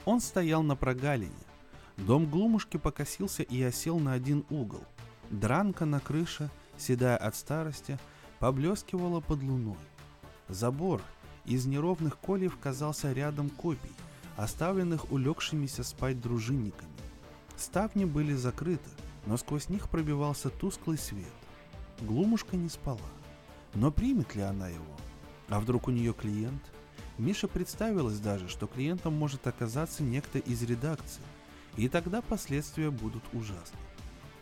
Он 0.04 0.20
стоял 0.20 0.62
на 0.62 0.74
прогалине. 0.74 1.30
Дом 1.96 2.26
Глумушки 2.26 2.78
покосился 2.78 3.42
и 3.42 3.62
осел 3.62 3.98
на 3.98 4.14
один 4.14 4.44
угол. 4.50 4.82
Дранка 5.30 5.84
на 5.84 6.00
крыше, 6.00 6.50
седая 6.78 7.16
от 7.16 7.36
старости, 7.36 7.98
поблескивала 8.38 9.20
под 9.20 9.42
луной. 9.42 9.76
Забор 10.48 11.00
из 11.44 11.66
неровных 11.66 12.18
кольев 12.18 12.58
казался 12.58 13.12
рядом 13.12 13.50
копий, 13.50 13.92
оставленных 14.36 15.12
улегшимися 15.12 15.84
спать 15.84 16.20
дружинниками. 16.20 16.91
Ставни 17.62 18.04
были 18.04 18.34
закрыты, 18.34 18.90
но 19.24 19.36
сквозь 19.36 19.68
них 19.68 19.88
пробивался 19.88 20.50
тусклый 20.50 20.98
свет. 20.98 21.32
Глумушка 22.00 22.56
не 22.56 22.68
спала. 22.68 22.98
Но 23.74 23.92
примет 23.92 24.34
ли 24.34 24.42
она 24.42 24.68
его? 24.68 24.96
А 25.48 25.60
вдруг 25.60 25.86
у 25.86 25.92
нее 25.92 26.12
клиент? 26.12 26.60
Миша 27.18 27.46
представилось 27.46 28.18
даже, 28.18 28.48
что 28.48 28.66
клиентом 28.66 29.14
может 29.14 29.46
оказаться 29.46 30.02
некто 30.02 30.40
из 30.40 30.60
редакции, 30.64 31.22
и 31.76 31.88
тогда 31.88 32.20
последствия 32.20 32.90
будут 32.90 33.22
ужасны. 33.32 33.78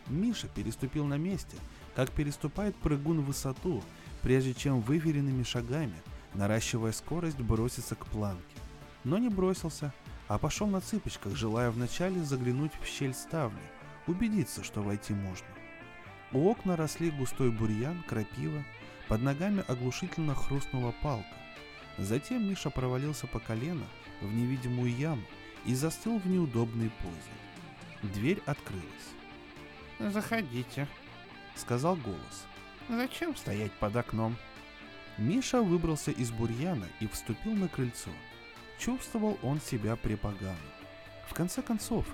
Миша 0.08 0.48
переступил 0.48 1.04
на 1.04 1.18
месте, 1.18 1.58
как 1.94 2.10
переступает 2.12 2.74
прыгун 2.76 3.20
в 3.20 3.26
высоту, 3.26 3.82
прежде 4.22 4.54
чем 4.54 4.80
выверенными 4.80 5.42
шагами, 5.42 6.00
наращивая 6.32 6.92
скорость, 6.92 7.38
броситься 7.38 7.96
к 7.96 8.06
планке. 8.06 8.56
Но 9.04 9.18
не 9.18 9.28
бросился, 9.28 9.92
а 10.30 10.38
пошел 10.38 10.68
на 10.68 10.80
цыпочках, 10.80 11.34
желая 11.34 11.72
вначале 11.72 12.22
заглянуть 12.22 12.70
в 12.80 12.87
щель 12.87 13.14
ставни, 13.14 13.58
убедиться, 14.06 14.62
что 14.62 14.80
войти 14.80 15.12
можно. 15.12 15.49
У 16.30 16.49
окна 16.49 16.76
росли 16.76 17.10
густой 17.10 17.50
бурьян, 17.50 18.04
крапива, 18.06 18.62
под 19.08 19.22
ногами 19.22 19.64
оглушительно 19.66 20.37
хрустнула 20.37 20.94
палка. 21.02 21.34
Затем 21.99 22.49
Миша 22.49 22.70
провалился 22.70 23.26
по 23.26 23.40
колено 23.40 23.84
в 24.20 24.32
невидимую 24.32 24.96
яму 24.96 25.25
и 25.64 25.75
застыл 25.75 26.20
в 26.20 26.26
неудобной 26.28 26.92
позе. 27.02 28.14
Дверь 28.14 28.40
открылась. 28.46 28.84
«Заходите»,— 29.99 30.87
сказал 31.56 31.96
голос. 31.96 32.46
«Зачем 32.88 33.34
стоять 33.34 33.72
под 33.72 33.96
окном?» 33.96 34.37
Миша 35.18 35.60
выбрался 35.60 36.12
из 36.12 36.30
бурьяна 36.30 36.87
и 37.00 37.08
вступил 37.08 37.54
на 37.54 37.66
крыльцо. 37.66 38.10
Чувствовал 38.80 39.38
он 39.42 39.60
себя 39.60 39.94
препогано. 39.94 40.56
В 41.28 41.34
конце 41.34 41.60
концов, 41.60 42.06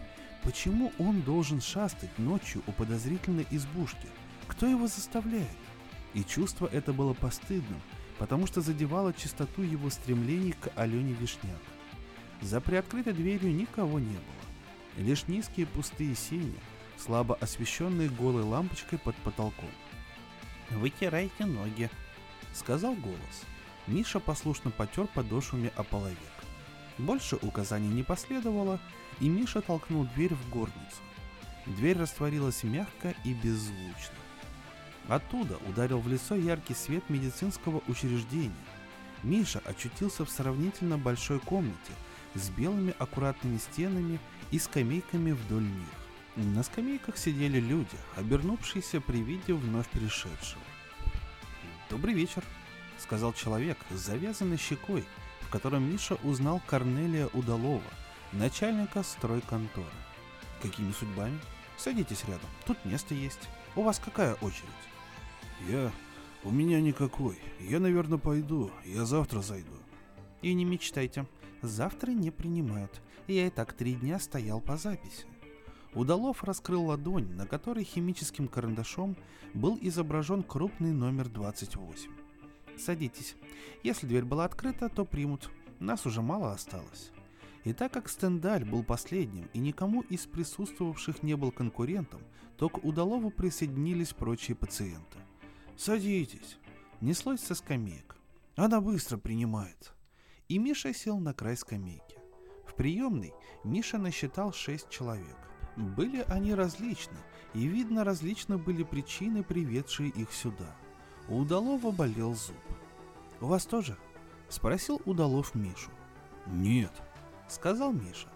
почему 0.43 0.93
он 0.99 1.21
должен 1.23 1.61
шастать 1.61 2.19
ночью 2.19 2.61
у 2.67 2.73
подозрительной 2.73 3.47
избушки? 3.53 4.09
Кто 4.49 4.67
его 4.67 4.89
заставляет? 4.89 5.47
И 6.13 6.25
чувство 6.25 6.69
это 6.73 6.93
было 6.93 7.15
постыдным, 7.15 7.81
потому 8.19 8.49
что 8.49 8.63
задевало 8.63 9.13
чистоту 9.13 9.63
его 9.63 9.91
стремлений 9.91 10.53
к 10.53 10.73
Алене 10.75 11.13
Вишняк. 11.13 11.63
За 12.43 12.61
приоткрытой 12.61 13.13
дверью 13.13 13.55
никого 13.55 14.01
не 14.01 14.07
было. 14.07 15.05
Лишь 15.07 15.29
низкие 15.29 15.67
пустые 15.67 16.17
сени, 16.17 16.59
слабо 16.99 17.37
освещенные 17.37 18.09
голой 18.09 18.43
лампочкой 18.43 18.99
под 18.99 19.15
потолком. 19.17 19.71
«Вытирайте 20.71 21.47
ноги»,— 21.47 21.89
сказал 22.55 22.95
голос. 22.95 23.45
Миша 23.87 24.19
послушно 24.19 24.73
потер 24.73 25.07
подошвами 25.07 25.71
о 25.77 25.85
половик. 25.85 26.36
Больше 26.99 27.37
указаний 27.37 27.89
не 27.89 28.03
последовало, 28.03 28.81
и 29.21 29.29
Миша 29.29 29.61
толкнул 29.61 30.07
дверь 30.15 30.35
в 30.35 30.51
горницу. 30.51 31.03
Дверь 31.67 31.99
растворилась 31.99 32.63
мягко 32.63 33.15
и 33.25 33.35
беззвучно. 33.35 34.15
Оттуда 35.09 35.59
ударил 35.69 36.01
в 36.01 36.09
лицо 36.09 36.35
яркий 36.35 36.75
свет 36.75 37.09
медицинского 37.09 37.83
учреждения. 37.87 38.53
Миша 39.23 39.61
очутился 39.65 40.25
в 40.25 40.31
сравнительно 40.31 40.99
большой 40.99 41.39
комнате 41.41 41.93
с 42.35 42.49
белыми 42.51 42.95
аккуратными 42.99 43.59
стенами 43.59 44.19
и 44.51 44.59
скамейками 44.59 45.33
вдоль 45.33 45.65
них. 45.65 46.47
На 46.55 46.63
скамейках 46.63 47.17
сидели 47.17 47.59
люди, 47.59 47.97
обернувшиеся 48.17 49.01
при 49.01 49.23
виде 49.23 49.55
вновь 49.55 49.89
пришедшего. 49.89 50.63
«Добрый 51.89 52.15
вечер»,— 52.15 52.43
сказал 52.99 53.33
человек 53.33 53.79
с 53.91 53.99
завязанной 53.99 54.59
щекой, 54.59 55.05
в 55.47 55.51
котором 55.51 55.89
Миша 55.91 56.17
узнал 56.25 56.61
Корнелия 56.67 57.29
Удалова, 57.33 57.81
начальника 58.33 59.03
стройконторы. 59.03 59.87
«Какими 60.61 60.91
судьбами? 60.91 61.39
Садитесь 61.77 62.25
рядом, 62.25 62.51
тут 62.67 62.85
место 62.85 63.15
есть. 63.15 63.49
У 63.77 63.83
вас 63.83 63.99
какая 63.99 64.35
очередь?» 64.35 64.67
Я... 65.69 65.91
У 66.45 66.51
меня 66.51 66.81
никакой. 66.81 67.39
Я, 67.61 67.81
наверное, 67.81 68.19
пойду. 68.19 68.71
Я 68.85 69.05
завтра 69.05 69.41
зайду. 69.41 69.73
И 70.43 70.53
не 70.55 70.65
мечтайте. 70.65 71.27
Завтра 71.63 72.13
не 72.13 72.31
принимают. 72.31 73.01
Я 73.27 73.47
и 73.47 73.51
так 73.51 73.73
три 73.73 73.95
дня 73.95 74.21
стоял 74.21 74.61
по 74.61 74.77
записи. 74.77 75.27
Удалов 75.95 76.45
раскрыл 76.45 76.85
ладонь, 76.87 77.35
на 77.35 77.47
которой 77.47 77.85
химическим 77.85 78.47
карандашом 78.47 79.17
был 79.55 79.79
изображен 79.81 80.43
крупный 80.43 80.93
номер 80.93 81.29
28. 81.29 82.11
Садитесь. 82.79 83.37
Если 83.83 84.07
дверь 84.07 84.25
была 84.25 84.45
открыта, 84.45 84.89
то 84.89 85.05
примут. 85.05 85.51
Нас 85.79 86.07
уже 86.07 86.23
мало 86.23 86.53
осталось. 86.53 87.11
И 87.65 87.73
так 87.73 87.93
как 87.93 88.09
Стендаль 88.09 88.65
был 88.65 88.85
последним 88.85 89.49
и 89.53 89.59
никому 89.59 90.03
из 90.03 90.27
присутствовавших 90.27 91.23
не 91.23 91.37
был 91.37 91.51
конкурентом, 91.51 92.21
то 92.57 92.69
к 92.69 92.85
Удалову 92.85 93.31
присоединились 93.31 94.13
прочие 94.13 94.57
пациенты. 94.57 95.19
«Садитесь!» 95.77 96.59
Неслось 97.01 97.41
со 97.41 97.55
скамеек. 97.55 98.17
Она 98.57 98.81
быстро 98.81 99.19
принимает. 99.19 99.93
И 100.49 100.59
Миша 100.59 100.95
сел 100.95 101.19
на 101.19 101.35
край 101.35 101.57
скамейки. 101.57 102.17
В 102.67 102.75
приемной 102.75 103.35
Миша 103.65 103.99
насчитал 103.99 104.53
шесть 104.53 104.89
человек. 104.89 105.37
Были 105.77 106.25
они 106.29 106.55
различны, 106.55 107.19
и 107.53 107.67
видно 107.67 108.05
различны 108.05 108.57
были 108.57 108.83
причины, 108.83 109.43
приведшие 109.43 110.09
их 110.09 110.33
сюда. 110.33 110.75
У 111.29 111.41
Удалова 111.41 111.91
болел 111.91 112.35
зуб. 112.35 112.57
«У 113.41 113.47
вас 113.47 113.67
тоже?»— 113.67 113.97
спросил 114.49 115.01
Удалов 115.05 115.55
Мишу. 115.55 115.91
«Нет»,— 116.47 116.93
сказал 117.49 117.93
Миша. 117.93 118.29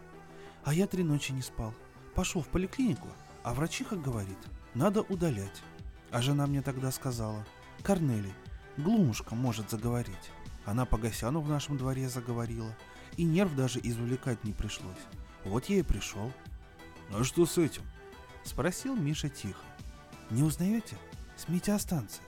«А 0.65 0.75
я 0.75 0.87
три 0.87 1.05
ночи 1.05 1.33
не 1.33 1.43
спал. 1.43 1.73
Пошел 2.15 2.43
в 2.43 2.49
поликлинику, 2.49 3.09
а 3.43 3.55
врачиха 3.55 3.97
говорит, 3.97 4.39
надо 4.75 5.03
удалять. 5.03 5.63
А 6.11 6.21
жена 6.21 6.47
мне 6.47 6.63
тогда 6.63 6.91
сказала, 6.91 7.47
Корнелий, 7.83 8.35
Глумушка 8.77 9.35
может 9.35 9.71
заговорить. 9.71 10.31
Она 10.65 10.85
по 10.85 10.99
Гасяну 10.99 11.41
в 11.41 11.49
нашем 11.49 11.77
дворе 11.77 12.09
заговорила, 12.09 12.77
и 13.17 13.25
нерв 13.25 13.55
даже 13.55 13.81
извлекать 13.83 14.43
не 14.45 14.53
пришлось. 14.53 14.99
Вот 15.45 15.67
я 15.67 15.79
и 15.79 15.83
пришел. 15.83 16.33
«А 17.13 17.25
что 17.25 17.47
с 17.47 17.59
этим?»— 17.59 17.83
спросил 18.45 18.95
Миша 18.95 19.29
тихо. 19.29 19.61
«Не 20.31 20.43
узнаете? 20.43 20.97
С 21.37 21.49
метеостанции». 21.49 22.23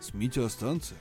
«С 0.00 0.12
метеостанции?» 0.14 0.96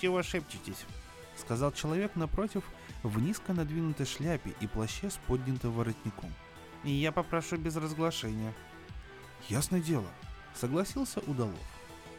«Чего 0.00 0.22
шепчетесь?»— 0.22 0.84
сказал 1.36 1.72
человек 1.72 2.16
напротив 2.16 2.64
в 3.02 3.20
низко 3.20 3.52
надвинутой 3.52 4.06
шляпе 4.06 4.54
и 4.60 4.66
плаще 4.66 5.10
с 5.10 5.16
поднятым 5.26 5.72
воротником. 5.72 6.32
«И 6.84 6.90
я 6.90 7.12
попрошу 7.12 7.56
без 7.56 7.76
разглашения». 7.76 8.54
«Ясное 9.48 9.80
дело», 9.80 10.06
Согласился 10.54 11.20
Удалов. 11.20 11.54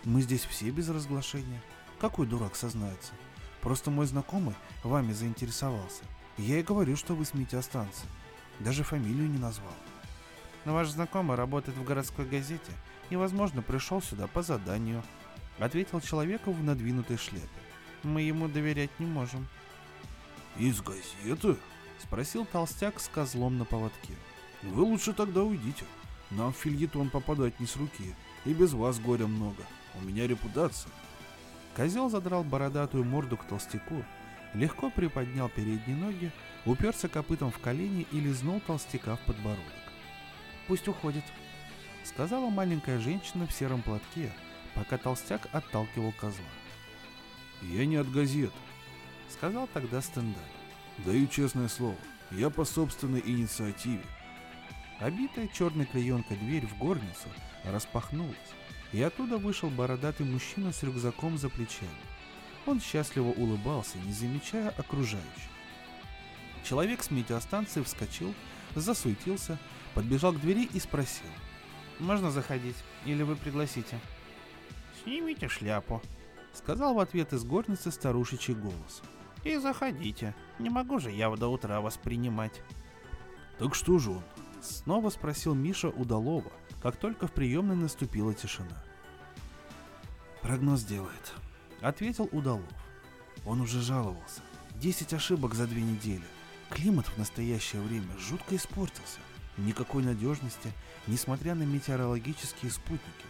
Мы 0.03 0.21
здесь 0.21 0.45
все 0.45 0.71
без 0.71 0.89
разглашения. 0.89 1.61
Какой 1.99 2.25
дурак 2.25 2.55
сознается? 2.55 3.13
Просто 3.61 3.91
мой 3.91 4.07
знакомый 4.07 4.55
вами 4.83 5.13
заинтересовался. 5.13 6.03
Я 6.37 6.59
и 6.59 6.63
говорю, 6.63 6.95
что 6.95 7.13
вы 7.13 7.25
с 7.25 7.33
метеостанции. 7.33 8.07
Даже 8.59 8.83
фамилию 8.83 9.29
не 9.29 9.37
назвал. 9.37 9.73
Но 10.65 10.73
ваш 10.73 10.89
знакомый 10.89 11.37
работает 11.37 11.77
в 11.77 11.83
городской 11.83 12.25
газете 12.25 12.71
и, 13.09 13.15
возможно, 13.15 13.61
пришел 13.61 14.01
сюда 14.01 14.27
по 14.27 14.41
заданию. 14.41 15.03
Ответил 15.61 16.01
человеку 16.01 16.51
в 16.51 16.63
надвинутой 16.63 17.17
шляпе. 17.17 17.47
Мы 18.01 18.23
ему 18.23 18.47
доверять 18.47 18.89
не 18.97 19.05
можем. 19.05 19.47
Из 20.57 20.81
газеты? 20.81 21.55
Спросил 21.99 22.45
толстяк 22.45 22.99
с 22.99 23.07
козлом 23.07 23.59
на 23.59 23.65
поводке. 23.65 24.15
Вы 24.63 24.81
лучше 24.81 25.13
тогда 25.13 25.43
уйдите. 25.43 25.85
Нам 26.31 26.51
в 26.51 26.57
фильетон 26.57 27.11
попадать 27.11 27.59
не 27.59 27.67
с 27.67 27.75
руки. 27.75 28.15
И 28.43 28.53
без 28.55 28.73
вас 28.73 28.99
горя 28.99 29.27
много. 29.27 29.61
У 29.93 30.01
меня 30.03 30.25
репутация. 30.25 30.91
Козел 31.75 32.09
задрал 32.09 32.43
бородатую 32.43 33.03
морду 33.03 33.37
к 33.37 33.45
толстяку, 33.45 34.03
легко 34.55 34.89
приподнял 34.89 35.47
передние 35.47 35.95
ноги, 35.95 36.31
уперся 36.65 37.07
копытом 37.07 37.51
в 37.51 37.59
колени 37.59 38.07
и 38.11 38.19
лизнул 38.19 38.61
толстяка 38.61 39.15
в 39.15 39.19
подбородок. 39.21 39.63
«Пусть 40.67 40.87
уходит»,— 40.87 41.23
сказала 42.03 42.49
маленькая 42.49 42.99
женщина 42.99 43.45
в 43.45 43.53
сером 43.53 43.83
платке, 43.83 44.33
пока 44.75 44.97
толстяк 44.97 45.47
отталкивал 45.51 46.11
козла. 46.13 46.45
«Я 47.61 47.85
не 47.85 47.97
от 47.97 48.11
газет»,— 48.11 48.53
сказал 49.29 49.67
тогда 49.73 50.01
Стендаль. 50.01 50.41
«Даю 50.99 51.27
честное 51.27 51.67
слово, 51.67 51.97
я 52.31 52.49
по 52.49 52.65
собственной 52.65 53.21
инициативе. 53.25 54.03
Обитая 54.99 55.47
черной 55.47 55.85
клеенкой 55.85 56.37
дверь 56.37 56.65
в 56.65 56.77
горницу 56.77 57.27
распахнулась, 57.63 58.35
и 58.91 59.01
оттуда 59.01 59.37
вышел 59.37 59.69
бородатый 59.69 60.25
мужчина 60.25 60.71
с 60.71 60.83
рюкзаком 60.83 61.37
за 61.37 61.49
плечами. 61.49 61.89
Он 62.65 62.79
счастливо 62.79 63.29
улыбался, 63.29 63.97
не 63.99 64.13
замечая 64.13 64.69
окружающих. 64.69 65.49
Человек 66.63 67.01
с 67.01 67.09
метеостанции 67.09 67.81
вскочил, 67.81 68.33
засуетился, 68.75 69.57
подбежал 69.95 70.33
к 70.33 70.39
двери 70.39 70.69
и 70.71 70.79
спросил. 70.79 71.27
«Можно 71.99 72.31
заходить? 72.31 72.77
Или 73.05 73.23
вы 73.23 73.35
пригласите?» 73.35 73.99
«Снимите 75.03 75.47
шляпу»,— 75.47 76.01
сказал 76.53 76.93
в 76.93 76.99
ответ 76.99 77.33
из 77.33 77.43
горницы 77.43 77.91
старушечий 77.91 78.53
голос. 78.53 79.01
«И 79.43 79.57
заходите. 79.57 80.35
Не 80.59 80.69
могу 80.69 80.99
же 80.99 81.11
я 81.11 81.29
до 81.35 81.47
утра 81.47 81.81
вас 81.81 81.97
принимать». 81.97 82.61
«Так 83.57 83.75
что 83.75 83.97
же 83.99 84.11
он?» 84.11 84.23
Снова 84.61 85.09
спросил 85.09 85.55
Миша 85.55 85.89
Удалова, 85.89 86.51
как 86.83 86.95
только 86.95 87.27
в 87.27 87.31
приемной 87.31 87.75
наступила 87.75 88.33
тишина. 88.33 88.83
«Прогноз 90.41 90.83
делает»,— 90.83 91.33
ответил 91.81 92.29
Удалов. 92.31 92.69
Он 93.45 93.61
уже 93.61 93.81
жаловался. 93.81 94.41
Десять 94.75 95.13
ошибок 95.13 95.55
за 95.55 95.65
две 95.65 95.81
недели. 95.81 96.23
Климат 96.69 97.07
в 97.07 97.17
настоящее 97.17 97.81
время 97.81 98.15
жутко 98.19 98.55
испортился. 98.55 99.19
Никакой 99.57 100.03
надежности, 100.03 100.71
несмотря 101.07 101.55
на 101.55 101.63
метеорологические 101.63 102.71
спутники. 102.71 103.25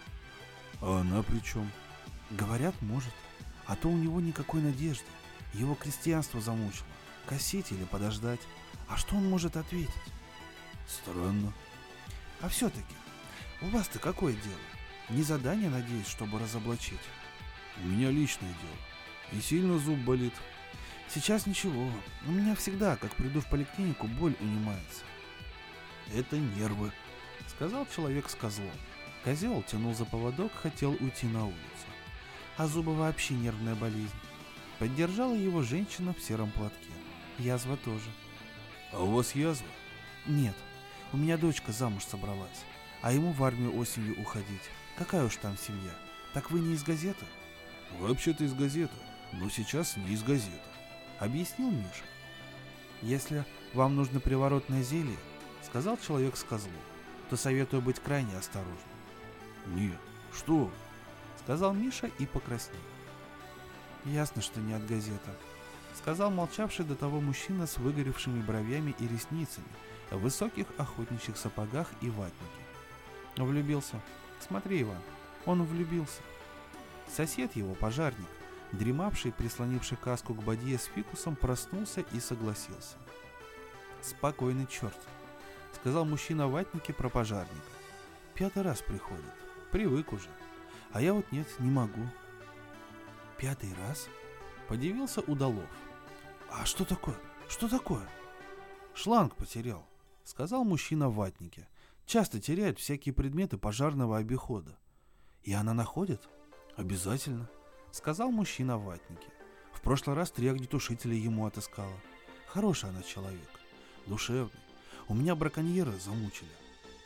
А 0.81 1.01
она 1.01 1.21
при 1.23 1.39
чем? 1.39 1.71
Говорят, 2.31 2.75
может. 2.81 3.13
А 3.65 3.75
то 3.75 3.87
у 3.87 3.97
него 3.97 4.19
никакой 4.19 4.61
надежды. 4.61 5.05
Его 5.53 5.75
крестьянство 5.75 6.41
замучило. 6.41 6.87
Косить 7.27 7.71
или 7.71 7.83
подождать. 7.85 8.41
А 8.89 8.97
что 8.97 9.15
он 9.15 9.29
может 9.29 9.55
ответить? 9.55 9.93
Странно. 10.87 11.53
А 12.41 12.49
все-таки, 12.49 12.95
у 13.61 13.67
вас-то 13.67 13.99
какое 13.99 14.33
дело? 14.33 14.55
Не 15.09 15.23
задание, 15.23 15.69
надеюсь, 15.69 16.07
чтобы 16.07 16.39
разоблачить? 16.39 16.99
У 17.83 17.87
меня 17.87 18.09
личное 18.09 18.49
дело. 18.49 19.39
И 19.39 19.41
сильно 19.41 19.77
зуб 19.77 19.99
болит. 19.99 20.33
Сейчас 21.13 21.45
ничего. 21.45 21.89
У 22.25 22.31
меня 22.31 22.55
всегда, 22.55 22.95
как 22.95 23.13
приду 23.15 23.41
в 23.41 23.49
поликлинику, 23.49 24.07
боль 24.07 24.35
унимается. 24.39 25.03
Это 26.13 26.37
нервы, 26.37 26.91
сказал 27.49 27.85
человек 27.93 28.29
с 28.29 28.35
козлом. 28.35 28.71
Козел 29.23 29.61
тянул 29.63 29.93
за 29.93 30.05
поводок, 30.05 30.51
хотел 30.53 30.91
уйти 30.99 31.27
на 31.27 31.45
улицу. 31.45 31.59
А 32.57 32.67
зубы 32.67 32.95
вообще 32.95 33.35
нервная 33.35 33.75
болезнь. 33.75 34.09
Поддержала 34.79 35.35
его 35.35 35.61
женщина 35.61 36.13
в 36.13 36.21
сером 36.21 36.49
платке. 36.51 36.89
Язва 37.37 37.77
тоже. 37.77 38.09
А 38.91 39.03
у 39.03 39.11
вас 39.11 39.35
язва? 39.35 39.67
Нет, 40.25 40.55
у 41.13 41.17
меня 41.17 41.37
дочка 41.37 41.71
замуж 41.71 42.03
собралась, 42.03 42.63
а 43.01 43.13
ему 43.13 43.31
в 43.31 43.43
армию 43.43 43.77
осенью 43.77 44.19
уходить. 44.19 44.69
Какая 44.97 45.25
уж 45.25 45.35
там 45.35 45.57
семья? 45.57 45.91
Так 46.33 46.49
вы 46.49 46.59
не 46.59 46.73
из 46.73 46.83
газеты? 46.83 47.25
Вообще-то 47.99 48.43
из 48.43 48.53
газеты, 48.53 48.95
но 49.33 49.49
сейчас 49.49 49.97
не 49.97 50.13
из 50.13 50.23
газеты. 50.23 50.59
Объяснил 51.19 51.69
Миша. 51.69 52.05
Если 53.01 53.45
вам 53.73 53.95
нужно 53.95 54.19
приворотное 54.19 54.83
зелье, 54.83 55.17
сказал 55.63 55.97
человек 55.97 56.35
с 56.35 56.43
козлом, 56.43 56.73
то 57.29 57.37
советую 57.37 57.81
быть 57.81 57.99
крайне 57.99 58.35
осторожным. 58.35 58.90
Нет, 59.67 59.97
что? 60.33 60.69
Сказал 61.39 61.73
Миша 61.73 62.09
и 62.19 62.25
покраснел. 62.25 62.81
Ясно, 64.05 64.41
что 64.41 64.59
не 64.59 64.73
от 64.73 64.85
газеты. 64.87 65.31
Сказал 65.95 66.31
молчавший 66.31 66.85
до 66.85 66.95
того 66.95 67.21
мужчина 67.21 67.67
с 67.67 67.77
выгоревшими 67.77 68.41
бровями 68.41 68.95
и 68.99 69.07
ресницами, 69.07 69.67
в 70.09 70.17
высоких 70.17 70.67
охотничьих 70.77 71.37
сапогах 71.37 71.87
и 72.01 72.09
ватнике. 72.09 72.35
Влюбился. 73.37 74.01
Смотри, 74.39 74.81
Иван, 74.81 75.01
Он 75.45 75.63
влюбился. 75.63 76.21
Сосед 77.07 77.55
его, 77.55 77.75
пожарник, 77.75 78.27
дремавший, 78.71 79.31
прислонивший 79.31 79.97
каску 79.97 80.33
к 80.33 80.43
бадье 80.43 80.77
с 80.77 80.85
фикусом, 80.85 81.35
проснулся 81.35 82.01
и 82.13 82.19
согласился. 82.19 82.97
«Спокойный 84.01 84.65
черт»,— 84.65 84.97
сказал 85.75 86.05
мужчина 86.05 86.47
в 86.47 86.51
ватнике 86.51 86.93
про 86.93 87.09
пожарника. 87.09 87.61
«Пятый 88.33 88.63
раз 88.63 88.81
приходит. 88.81 89.40
Привык 89.71 90.13
уже. 90.13 90.29
А 90.91 91.01
я 91.01 91.13
вот 91.13 91.31
нет, 91.31 91.47
не 91.59 91.71
могу». 91.71 92.01
«Пятый 93.37 93.73
раз?»— 93.87 94.07
подивился 94.67 95.21
Удалов. 95.21 95.69
«А 96.51 96.65
что 96.65 96.85
такое? 96.85 97.15
Что 97.47 97.67
такое?» 97.67 98.07
«Шланг 98.93 99.35
потерял»,— 99.35 99.87
сказал 100.23 100.63
мужчина 100.63 101.09
в 101.09 101.15
ватнике. 101.15 101.67
«Часто 102.05 102.39
теряют 102.39 102.79
всякие 102.79 103.13
предметы 103.13 103.57
пожарного 103.57 104.17
обихода». 104.17 104.77
«И 105.43 105.53
она 105.53 105.73
находит?» 105.73 106.29
«Обязательно»,— 106.75 107.49
сказал 107.91 108.31
мужчина 108.31 108.77
в 108.77 108.83
ватнике. 108.83 109.29
В 109.73 109.81
прошлый 109.81 110.15
раз 110.15 110.31
три 110.31 110.47
огнетушителя 110.47 111.15
ему 111.15 111.45
отыскала. 111.45 111.99
Хороший 112.47 112.89
она 112.89 113.01
человек, 113.01 113.49
душевный. 114.07 114.59
У 115.07 115.13
меня 115.13 115.35
браконьеры 115.35 115.93
замучили. 115.99 116.51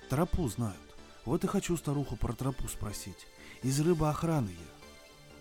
Тропу 0.10 0.48
знают. 0.48 0.95
Вот 1.26 1.44
и 1.44 1.48
хочу 1.48 1.76
старуху 1.76 2.16
про 2.16 2.34
тропу 2.34 2.68
спросить. 2.68 3.28
Из 3.64 3.80
рыбоохраны 3.80 4.50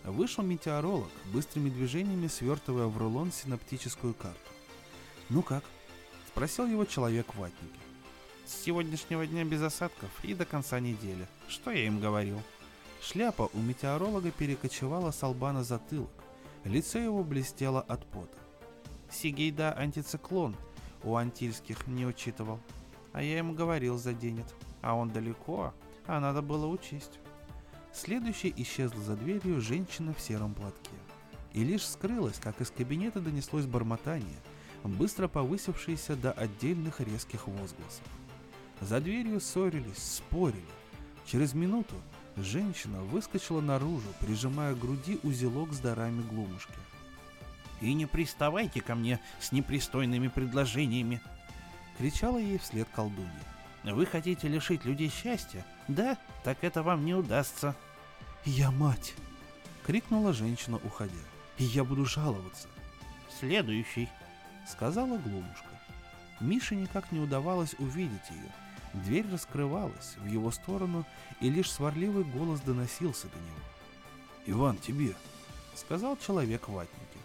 я. 0.05 0.11
Вышел 0.11 0.42
метеоролог, 0.42 1.11
быстрыми 1.33 1.70
движениями 1.70 2.27
свертывая 2.27 2.87
в 2.87 2.97
рулон 2.97 3.31
синаптическую 3.33 4.14
карту. 4.14 4.38
«Ну 5.29 5.42
как?»— 5.42 5.64
спросил 6.29 6.66
его 6.66 6.85
человек 6.85 7.35
в 7.35 7.38
ватнике. 7.38 7.79
«С 8.47 8.62
сегодняшнего 8.64 9.27
дня 9.27 9.44
без 9.44 9.62
осадков 9.62 10.11
и 10.23 10.35
до 10.35 10.44
конца 10.44 10.81
недели. 10.81 11.27
Что 11.49 11.70
я 11.70 11.87
им 11.87 12.01
говорил?» 12.01 12.42
Шляпа 13.03 13.51
у 13.53 13.59
метеоролога 13.59 14.31
перекочевала 14.31 15.11
с 15.11 15.23
лба 15.27 15.53
на 15.53 15.64
затылок. 15.64 16.11
Лицо 16.64 16.99
его 16.99 17.23
блестело 17.23 17.81
от 17.83 18.07
пота. 18.07 18.38
Сигейда 19.11 19.73
антициклон 19.73 20.57
у 21.03 21.16
антильских 21.16 21.87
не 21.87 22.07
учитывал. 22.07 22.59
А 23.12 23.23
я 23.23 23.38
ему 23.38 23.53
говорил 23.53 23.99
заденет. 23.99 24.47
А 24.85 24.94
он 24.94 25.09
далеко, 25.09 25.73
а 26.07 26.20
надо 26.20 26.42
было 26.42 26.66
учесть. 26.66 27.18
Следующей 27.94 28.53
исчезла 28.59 29.01
за 29.01 29.16
дверью 29.16 29.62
женщина 29.62 30.12
в 30.12 30.20
сером 30.20 30.53
платке. 30.53 30.90
И 31.55 31.64
лишь 31.64 31.87
скрылась, 31.87 32.38
как 32.38 32.61
из 32.61 32.70
кабинета 32.70 33.20
донеслось 33.20 33.64
бормотание, 33.64 34.38
быстро 34.83 35.27
повысившееся 35.27 36.16
до 36.16 36.33
отдельных 36.33 37.01
резких 37.01 37.47
возгласов. 37.49 38.07
За 38.83 39.01
дверью 39.01 39.40
ссорились, 39.40 39.97
спорили. 39.97 40.62
Через 41.25 41.55
минуту 41.55 41.94
Женщина 42.37 43.01
выскочила 43.01 43.61
наружу, 43.61 44.09
прижимая 44.18 44.75
к 44.75 44.79
груди 44.79 45.20
узелок 45.23 45.73
с 45.73 45.79
дарами 45.79 46.20
глумушки. 46.23 46.75
«И 47.81 47.94
не 47.94 48.07
приставайте 48.07 48.81
ко 48.81 48.94
мне 48.94 49.20
с 49.40 49.53
непристойными 49.53 50.29
предложениями!»— 50.29 51.23
кричала 51.99 52.38
ей 52.38 52.59
вслед 52.59 52.88
колдунья. 52.92 53.53
«Вы 53.85 54.07
хотите 54.07 54.49
лишить 54.49 54.85
людей 54.85 55.11
счастья? 55.11 55.64
Да? 55.88 56.18
Так 56.42 56.59
это 56.62 56.83
вам 56.83 57.05
не 57.05 57.14
удастся!» 57.14 57.77
«Я 58.44 58.70
мать!»— 58.70 59.14
крикнула 59.87 60.33
женщина, 60.33 60.81
уходя. 60.83 61.12
«И 61.59 61.64
я 61.64 61.85
буду 61.85 62.05
жаловаться!» 62.05 62.68
«Следующий!»— 63.38 64.09
сказала 64.68 65.18
глумушка. 65.18 65.68
Мише 66.40 66.75
никак 66.75 67.12
не 67.12 67.20
удавалось 67.20 67.75
увидеть 67.79 68.31
ее— 68.31 68.51
Дверь 68.94 69.27
раскрывалась 69.31 70.14
в 70.18 70.27
его 70.27 70.53
сторону, 70.53 71.05
и 71.40 71.51
лишь 71.51 71.70
сварливый 71.70 72.23
голос 72.23 72.61
доносился 72.61 73.27
до 73.27 73.37
него. 73.38 73.59
«Иван, 74.47 74.79
тебе!»— 74.79 75.16
сказал 75.75 76.16
человек 76.16 76.68
в 76.68 76.73
ватнике. 76.73 77.18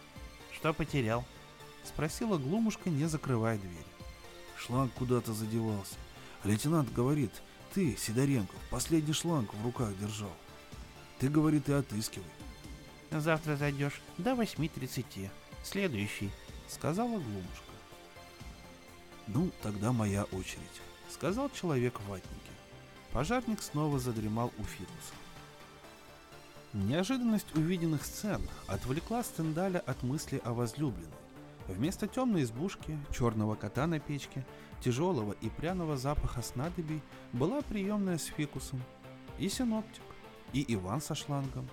«Что 0.51 0.73
потерял?»— 0.73 1.23
спросила 1.83 2.37
Глумушка, 2.37 2.89
не 2.89 3.05
закрывая 3.05 3.59
дверь. 3.59 3.85
«Шланг 4.57 4.91
куда-то 4.93 5.33
задевался. 5.33 5.95
Лейтенант 6.43 6.91
говорит, 6.93 7.31
ты, 7.73 7.95
Сидоренков, 7.97 8.59
последний 8.69 9.13
шланг 9.13 9.53
в 9.53 9.63
руках 9.63 9.97
держал. 9.99 10.31
Ты, 11.19 11.29
говорит, 11.29 11.69
и 11.69 11.73
отыскивай». 11.73 12.25
«Завтра 13.11 13.55
зайдешь 13.55 14.01
до 14.17 14.35
восьми 14.35 14.69
тридцати. 14.69 15.29
Следующий»,— 15.63 16.29
сказала 16.67 17.19
Глумушка. 17.19 17.73
«Ну, 19.27 19.51
тогда 19.61 19.91
моя 19.91 20.25
очередь» 20.25 20.81
сказал 21.09 21.49
человек 21.49 21.99
в 21.99 22.07
ватнике. 22.07 22.51
Пожарник 23.11 23.61
снова 23.61 23.99
задремал 23.99 24.51
у 24.57 24.63
фикуса. 24.63 25.13
Неожиданность 26.73 27.55
увиденных 27.55 28.05
сцен 28.05 28.41
отвлекла 28.67 29.23
Стендаля 29.23 29.79
от 29.79 30.03
мысли 30.03 30.39
о 30.43 30.53
возлюбленной. 30.53 31.09
Вместо 31.67 32.07
темной 32.07 32.43
избушки, 32.43 32.97
черного 33.11 33.55
кота 33.55 33.87
на 33.87 33.99
печке, 33.99 34.45
тяжелого 34.81 35.35
и 35.41 35.49
пряного 35.49 35.97
запаха 35.97 36.41
снадобий 36.41 37.01
была 37.33 37.61
приемная 37.61 38.17
с 38.17 38.25
фикусом, 38.25 38.81
и 39.37 39.49
синоптик, 39.49 40.03
и 40.53 40.65
Иван 40.73 41.01
со 41.01 41.15
шлангом. 41.15 41.67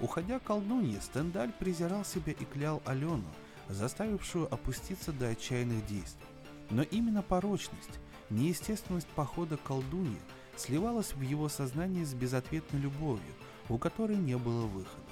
Уходя 0.00 0.38
к 0.38 0.44
колдунье, 0.44 1.00
Стендаль 1.00 1.52
презирал 1.52 2.04
себя 2.04 2.32
и 2.32 2.44
клял 2.44 2.82
Алену, 2.84 3.28
заставившую 3.68 4.52
опуститься 4.52 5.12
до 5.12 5.28
отчаянных 5.28 5.86
действий. 5.86 6.26
Но 6.70 6.82
именно 6.82 7.22
порочность, 7.22 8.00
Неестественность 8.30 9.08
похода 9.08 9.56
колдуньи 9.56 10.16
сливалась 10.56 11.14
в 11.14 11.20
его 11.20 11.48
сознании 11.48 12.04
с 12.04 12.14
безответной 12.14 12.80
любовью, 12.80 13.34
у 13.68 13.76
которой 13.76 14.16
не 14.16 14.38
было 14.38 14.66
выхода. 14.66 15.02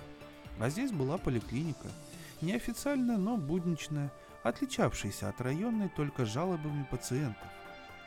А 0.61 0.71
здесь 0.71 0.93
была 0.93 1.19
поликлиника, 1.19 1.89
неофициальная, 2.41 3.17
но 3.17 3.37
будничная, 3.37 4.13
отличавшаяся 4.43 5.29
от 5.29 5.41
районной 5.41 5.89
только 5.89 6.25
жалобами 6.25 6.85
пациентов. 6.91 7.49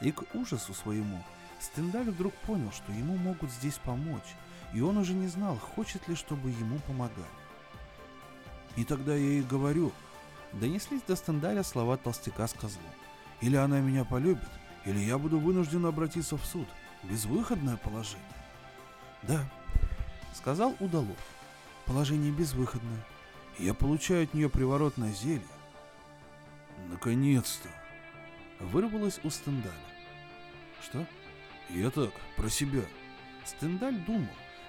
И 0.02 0.12
к 0.12 0.24
ужасу 0.34 0.74
своему 0.74 1.24
Стендаль 1.60 2.10
вдруг 2.10 2.34
понял, 2.34 2.72
что 2.72 2.92
ему 2.92 3.18
могут 3.18 3.52
здесь 3.52 3.78
помочь, 3.78 4.36
и 4.74 4.82
он 4.82 4.98
уже 4.98 5.14
не 5.14 5.28
знал, 5.28 5.58
хочет 5.58 6.08
ли, 6.08 6.16
чтобы 6.16 6.50
ему 6.50 6.80
помогали. 6.88 7.26
И 8.76 8.84
тогда 8.84 9.14
я 9.14 9.26
ей 9.26 9.44
говорю, 9.44 9.92
донеслись 10.54 11.04
до 11.04 11.16
Стендаля 11.16 11.64
слова 11.64 11.98
толстяка 11.98 12.48
с 12.48 12.54
козлом. 12.54 12.84
Или 13.42 13.58
она 13.58 13.80
меня 13.80 14.06
полюбит, 14.06 14.50
или 14.86 15.00
я 15.00 15.18
буду 15.18 15.40
вынужден 15.40 15.86
обратиться 15.86 16.38
в 16.38 16.46
суд. 16.46 16.68
Безвыходное 17.04 17.78
положение. 17.78 18.26
Да, 19.24 19.44
сказал 20.34 20.76
Удалов. 20.80 21.18
Положение 21.86 22.32
безвыходное. 22.32 23.06
Я 23.60 23.74
получаю 23.74 24.24
от 24.24 24.34
нее 24.34 24.50
приворотное 24.50 25.12
зелье. 25.12 25.42
Наконец-то! 26.90 27.70
Вырвалось 28.60 29.20
у 29.24 29.30
Стендаля. 29.30 29.74
Что? 30.84 31.06
Я 31.70 31.90
так, 31.90 32.14
про 32.36 32.50
себя. 32.50 32.84
Стендаль 33.46 33.96
думал, 34.06 34.28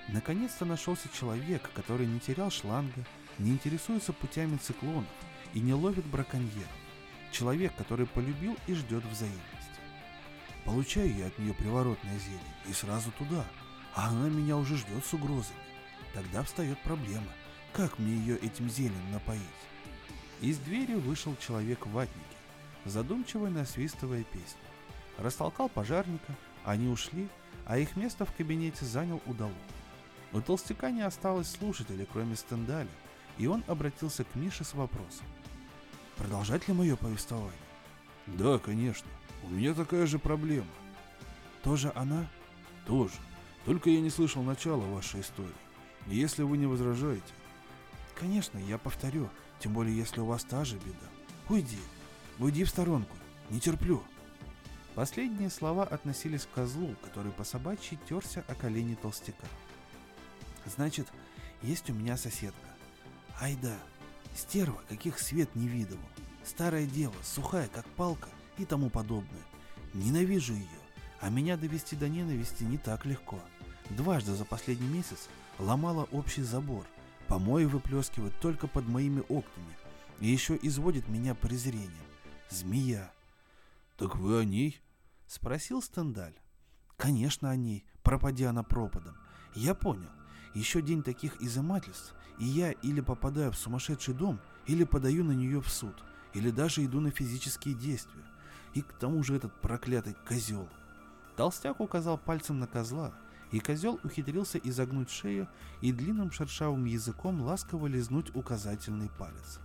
наконец-то 0.08 0.64
нашелся 0.64 1.08
человек, 1.12 1.70
который 1.74 2.06
не 2.06 2.20
терял 2.20 2.50
шланга, 2.50 3.04
не 3.38 3.50
интересуется 3.50 4.12
путями 4.12 4.56
циклонов 4.56 5.08
и 5.52 5.60
не 5.60 5.74
ловит 5.74 6.06
браконьеров. 6.06 6.68
Человек, 7.32 7.74
который 7.76 8.06
полюбил 8.06 8.56
и 8.66 8.74
ждет 8.74 9.04
взаимности. 9.04 9.40
Получаю 10.64 11.14
я 11.14 11.26
от 11.26 11.38
нее 11.38 11.54
приворотное 11.54 12.18
зелье 12.18 12.40
и 12.68 12.72
сразу 12.72 13.10
туда, 13.12 13.44
а 13.94 14.08
она 14.08 14.28
меня 14.28 14.56
уже 14.56 14.76
ждет 14.76 15.04
с 15.04 15.12
угрозами. 15.12 15.58
Тогда 16.14 16.42
встает 16.42 16.78
проблема, 16.80 17.32
как 17.72 17.98
мне 17.98 18.14
ее 18.14 18.36
этим 18.36 18.68
зельем 18.68 19.10
напоить? 19.10 19.40
Из 20.42 20.58
двери 20.58 20.94
вышел 20.94 21.36
человек 21.36 21.86
в 21.86 21.92
ватнике, 21.92 22.18
задумчиво 22.84 23.48
насвистывая 23.48 24.24
песню. 24.24 24.58
Растолкал 25.16 25.68
пожарника, 25.68 26.34
они 26.64 26.88
ушли, 26.88 27.28
а 27.64 27.78
их 27.78 27.94
место 27.94 28.24
в 28.24 28.34
кабинете 28.34 28.84
занял 28.84 29.22
удалов. 29.26 29.54
У 30.32 30.40
толстяка 30.40 30.90
не 30.90 31.02
осталось 31.02 31.48
слушателей, 31.48 32.08
кроме 32.12 32.34
Стендаля, 32.34 32.88
и 33.38 33.46
он 33.46 33.62
обратился 33.68 34.24
к 34.24 34.34
Мише 34.34 34.64
с 34.64 34.74
вопросом. 34.74 35.26
«Продолжать 36.16 36.66
ли 36.66 36.74
мое 36.74 36.96
повествование?» 36.96 37.52
«Да, 38.26 38.58
конечно. 38.58 39.08
У 39.44 39.48
меня 39.48 39.74
такая 39.74 40.06
же 40.06 40.18
проблема. 40.18 40.66
Тоже 41.62 41.92
она? 41.94 42.26
Тоже. 42.84 43.14
Только 43.64 43.90
я 43.90 44.00
не 44.00 44.10
слышал 44.10 44.42
начала 44.42 44.82
вашей 44.82 45.20
истории. 45.20 45.52
Если 46.08 46.42
вы 46.42 46.56
не 46.56 46.66
возражаете. 46.66 47.32
Конечно, 48.18 48.58
я 48.58 48.76
повторю. 48.76 49.28
Тем 49.62 49.72
более, 49.72 49.96
если 49.96 50.20
у 50.20 50.26
вас 50.26 50.44
та 50.44 50.64
же 50.64 50.76
беда. 50.76 51.08
Уйди. 51.48 51.78
Уйди 52.38 52.64
в 52.64 52.68
сторонку. 52.68 53.16
Не 53.50 53.60
терплю. 53.60 54.02
Последние 54.94 55.50
слова 55.50 55.84
относились 55.84 56.46
к 56.46 56.50
козлу, 56.50 56.96
который 57.02 57.32
по 57.32 57.44
собачьи 57.44 57.98
терся 58.08 58.44
о 58.48 58.54
колени 58.54 58.94
толстяка. 58.94 59.46
Значит, 60.66 61.08
есть 61.62 61.88
у 61.90 61.94
меня 61.94 62.16
соседка. 62.16 62.68
Ай 63.40 63.56
да, 63.62 63.76
стерва, 64.34 64.80
каких 64.88 65.18
свет 65.18 65.54
не 65.54 65.68
видывал. 65.68 66.04
Старое 66.44 66.86
дело, 66.86 67.14
сухая, 67.22 67.68
как 67.68 67.86
палка— 67.86 68.28
и 68.58 68.64
тому 68.64 68.90
подобное. 68.90 69.42
Ненавижу 69.94 70.54
ее, 70.54 70.68
а 71.20 71.28
меня 71.30 71.56
довести 71.56 71.96
до 71.96 72.08
ненависти 72.08 72.64
не 72.64 72.78
так 72.78 73.04
легко. 73.04 73.38
Дважды 73.90 74.34
за 74.34 74.44
последний 74.44 74.88
месяц 74.88 75.28
ломала 75.58 76.04
общий 76.12 76.42
забор, 76.42 76.86
помои 77.32 77.64
выплескивает 77.64 78.38
только 78.40 78.66
под 78.66 78.86
моими 78.86 79.20
окнами 79.30 79.74
и 80.20 80.28
еще 80.28 80.58
изводит 80.60 81.08
меня 81.08 81.34
презрением. 81.34 81.90
Змея. 82.50 83.10
«Так 83.96 84.16
вы 84.16 84.40
о 84.40 84.44
ней?»— 84.44 84.82
спросил 85.26 85.80
Стендаль. 85.80 86.34
«Конечно 86.98 87.48
о 87.48 87.56
ней, 87.56 87.86
пропадя 88.02 88.50
она 88.50 88.62
пропадом. 88.62 89.16
Я 89.54 89.74
понял. 89.74 90.10
Еще 90.52 90.82
день 90.82 91.02
таких 91.02 91.40
изымательств, 91.40 92.14
и 92.38 92.44
я 92.44 92.72
или 92.72 93.00
попадаю 93.00 93.50
в 93.52 93.56
сумасшедший 93.56 94.12
дом, 94.12 94.38
или 94.66 94.84
подаю 94.84 95.24
на 95.24 95.32
нее 95.32 95.62
в 95.62 95.70
суд, 95.70 96.04
или 96.34 96.50
даже 96.50 96.84
иду 96.84 97.00
на 97.00 97.10
физические 97.10 97.74
действия. 97.74 98.26
И 98.74 98.82
к 98.82 98.92
тому 98.92 99.22
же 99.22 99.36
этот 99.36 99.58
проклятый 99.62 100.14
козел. 100.28 100.68
Толстяк 101.36 101.80
указал 101.80 102.18
пальцем 102.18 102.58
на 102.58 102.66
козла, 102.66 103.14
и 103.52 103.60
козел 103.60 104.00
ухитрился 104.02 104.58
изогнуть 104.58 105.10
шею 105.10 105.46
и 105.82 105.92
длинным 105.92 106.32
шершавым 106.32 106.86
языком 106.86 107.42
ласково 107.42 107.86
лизнуть 107.86 108.34
указательный 108.34 109.10
палец. 109.18 109.60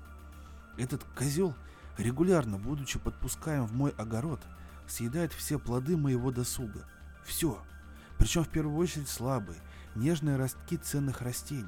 Этот 0.78 1.04
козел, 1.15 1.56
регулярно 1.97 2.60
будучи 2.60 3.00
подпускаем 3.00 3.65
в 3.65 3.73
мой 3.73 3.91
огород, 3.97 4.41
съедает 4.88 5.34
все 5.34 5.58
плоды 5.58 5.97
моего 5.97 6.32
досуга. 6.32 6.86
Все. 7.26 7.62
Причем 8.17 8.43
в 8.43 8.50
первую 8.50 8.78
очередь 8.78 9.10
слабые, 9.10 9.60
нежные 9.95 10.36
ростки 10.36 10.78
ценных 10.78 11.21
растений. 11.21 11.65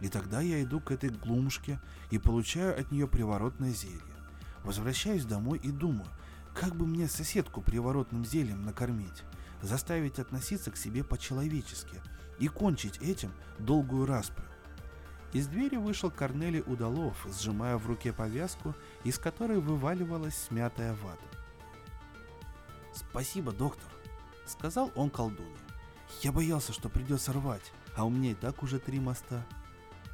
И 0.00 0.08
тогда 0.08 0.40
я 0.40 0.62
иду 0.62 0.80
к 0.80 0.90
этой 0.90 1.10
глумушке 1.10 1.78
и 2.10 2.18
получаю 2.18 2.78
от 2.78 2.90
нее 2.90 3.06
приворотное 3.06 3.72
зелье. 3.72 4.00
Возвращаюсь 4.64 5.24
домой 5.24 5.60
и 5.62 5.70
думаю, 5.70 6.08
как 6.54 6.74
бы 6.74 6.86
мне 6.86 7.06
соседку 7.06 7.60
приворотным 7.60 8.24
зельем 8.24 8.64
накормить, 8.64 9.22
заставить 9.62 10.18
относиться 10.18 10.70
к 10.70 10.76
себе 10.76 11.04
по-человечески 11.04 12.00
и 12.38 12.48
кончить 12.48 12.98
этим 12.98 13.32
долгую 13.58 14.06
распрю. 14.06 14.46
Из 15.32 15.46
двери 15.46 15.76
вышел 15.76 16.10
Корнелий 16.10 16.62
Удалов, 16.66 17.26
сжимая 17.28 17.76
в 17.76 17.86
руке 17.86 18.12
повязку, 18.12 18.74
из 19.04 19.18
которой 19.18 19.60
вываливалась 19.60 20.36
смятая 20.36 20.94
вата. 20.94 21.22
«Спасибо, 22.92 23.52
доктор»,— 23.52 23.88
сказал 24.46 24.90
он 24.96 25.10
колдуне. 25.10 25.56
«Я 26.22 26.32
боялся, 26.32 26.72
что 26.72 26.88
придется 26.88 27.32
рвать, 27.32 27.72
а 27.94 28.04
у 28.04 28.10
меня 28.10 28.32
и 28.32 28.34
так 28.34 28.62
уже 28.62 28.80
три 28.80 28.98
моста». 28.98 29.46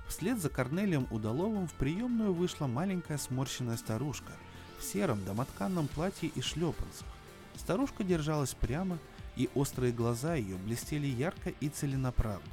Вслед 0.06 0.38
за 0.38 0.50
Корнелием 0.50 1.06
Удаловым 1.10 1.66
в 1.66 1.72
приемную 1.72 2.32
вышла 2.32 2.66
маленькая 2.66 3.18
сморщенная 3.18 3.76
старушка 3.76 4.32
в 4.78 4.84
сером 4.84 5.24
домотканном 5.24 5.88
платье 5.88 6.28
и 6.28 6.40
шлепанцах. 6.40 7.08
Старушка 7.56 8.04
держалась 8.04 8.54
прямо, 8.54 8.98
и 9.36 9.50
острые 9.54 9.92
глаза 9.92 10.34
ее 10.34 10.56
блестели 10.56 11.06
ярко 11.06 11.50
и 11.60 11.68
целенаправленно. 11.68 12.50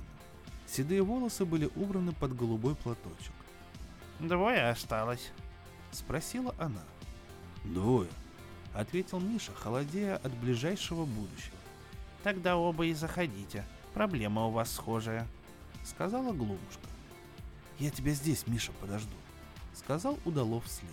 Седые 0.68 1.02
волосы 1.02 1.46
были 1.46 1.70
убраны 1.76 2.12
под 2.14 2.36
голубой 2.36 2.76
платочек. 2.76 3.34
«Двое 4.20 4.70
осталось?»— 4.70 5.32
спросила 5.92 6.54
она. 6.58 6.84
«Двое»,— 7.64 8.10
ответил 8.74 9.20
Миша, 9.20 9.54
холодея 9.54 10.18
от 10.18 10.34
ближайшего 10.34 11.06
будущего. 11.06 11.58
«Тогда 12.24 12.58
оба 12.58 12.86
и 12.86 12.94
заходите. 12.94 13.66
Проблема 13.94 14.46
у 14.46 14.52
вас 14.52 14.72
схожая»,— 14.72 15.28
сказала 15.84 16.32
Глумушка. 16.32 16.88
«Я 17.80 17.90
тебя 17.90 18.14
здесь, 18.14 18.48
Миша, 18.48 18.72
подожду»,— 18.80 19.16
сказал 19.76 20.18
Удалов 20.26 20.66
вслед. 20.66 20.90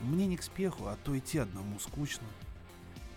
«Мне 0.00 0.26
не 0.26 0.36
к 0.36 0.42
спеху, 0.42 0.86
а 0.86 0.96
то 1.04 1.16
идти 1.16 1.38
одному 1.38 1.78
скучно». 1.78 2.26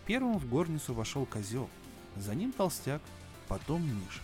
Первым 0.06 0.38
в 0.38 0.47
горницу 0.47 0.93
вошел 0.93 1.25
козел, 1.25 1.69
за 2.15 2.36
ним 2.36 2.51
толстяк, 2.51 3.01
потом 3.47 3.84
Миша. 3.84 4.21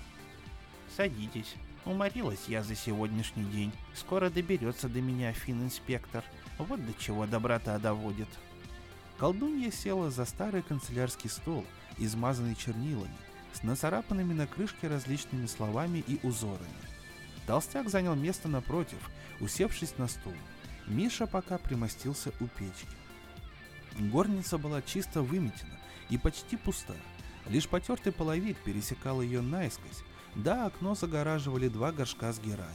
«Садитесь. 0.95 1.56
Уморилась 1.86 2.45
я 2.47 2.63
за 2.63 2.75
сегодняшний 2.75 3.45
день. 3.45 3.71
Скоро 3.95 4.30
доберется 4.30 4.88
до 4.88 5.01
меня 5.01 5.34
финн-инспектор. 5.34 6.23
Вот 6.58 6.86
до 6.86 6.93
чего 6.93 7.25
доброта 7.25 7.80
доводит». 7.80 8.27
Колдунья 9.17 9.71
села 9.71 10.10
за 10.10 10.25
старый 10.25 10.63
канцелярский 10.63 11.30
стол, 11.30 11.65
измазанный 11.97 12.56
чернилами, 12.56 13.15
с 13.54 13.63
нацарапанными 13.63 14.34
на 14.34 14.47
крышке 14.47 14.88
различными 14.88 15.45
словами 15.45 16.04
и 16.08 16.19
узорами. 16.25 16.67
Толстяк 17.45 17.89
занял 17.89 18.15
место 18.15 18.47
напротив, 18.47 18.97
усевшись 19.39 19.97
на 19.97 20.08
стул. 20.08 20.34
Миша 20.88 21.27
пока 21.27 21.58
примостился 21.58 22.32
у 22.39 22.47
печки. 22.47 22.97
Горница 23.99 24.58
была 24.58 24.82
чисто 24.82 25.21
выметена 25.21 25.77
и 26.10 26.17
почти 26.17 26.58
пуста. 26.58 26.95
Лишь 27.47 27.67
потертый 27.67 28.12
половик 28.12 28.58
пересекал 28.60 29.21
ее 29.21 29.41
наискось, 29.41 30.04
да 30.36 30.65
окно 30.67 30.95
загораживали 30.95 31.67
два 31.67 31.91
горшка 31.91 32.32
с 32.32 32.39
геранью. 32.39 32.67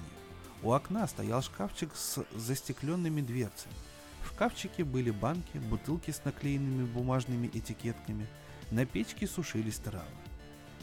У 0.62 0.72
окна 0.72 1.06
стоял 1.06 1.42
шкафчик 1.42 1.94
с 1.94 2.24
застекленными 2.34 3.20
дверцами. 3.20 3.74
В 4.22 4.28
шкафчике 4.28 4.84
были 4.84 5.10
банки, 5.10 5.58
бутылки 5.58 6.10
с 6.10 6.24
наклеенными 6.24 6.84
бумажными 6.86 7.46
этикетками. 7.52 8.26
На 8.70 8.84
печке 8.84 9.26
сушились 9.26 9.78
травы. 9.78 10.04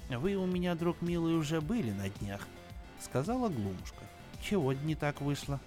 «Вы 0.10 0.36
у 0.36 0.46
меня, 0.46 0.76
друг 0.76 1.02
милый, 1.02 1.36
уже 1.36 1.60
были 1.60 1.92
на 1.92 2.10
днях»,— 2.10 2.48
сказала 3.02 3.50
Глумушка. 3.50 4.04
«Чего 4.42 4.74
не 4.74 4.96
так 4.96 5.22
вышло?» 5.22 5.60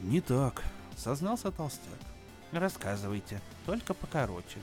«Не 0.00 0.20
так»,— 0.20 0.64
сознался 0.96 1.50
толстяк. 1.50 1.98
«Рассказывайте, 2.52 3.40
только 3.66 3.94
покороче». 3.94 4.60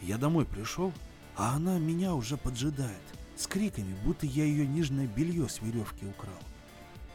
Я 0.00 0.18
домой 0.18 0.44
пришел, 0.44 0.92
а 1.36 1.54
она 1.54 1.78
меня 1.78 2.14
уже 2.14 2.36
поджидает, 2.36 3.02
с 3.36 3.46
криками, 3.46 3.94
будто 4.04 4.26
я 4.26 4.44
ее 4.44 4.66
нижнее 4.66 5.06
белье 5.06 5.48
с 5.48 5.60
веревки 5.60 6.06
украл. 6.06 6.38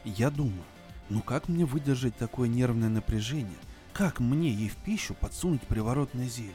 Я 0.04 0.30
думаю, 0.30 0.64
ну 1.10 1.22
как 1.22 1.48
мне 1.48 1.66
выдержать 1.66 2.18
такое 2.18 2.48
нервное 2.48 2.90
напряжение? 2.90 3.58
Как 3.94 4.20
мне 4.20 4.50
ей 4.50 4.70
в 4.70 4.76
пищу 4.78 5.14
подсунуть 5.14 5.62
приворотное 5.62 6.28
зелье? 6.28 6.54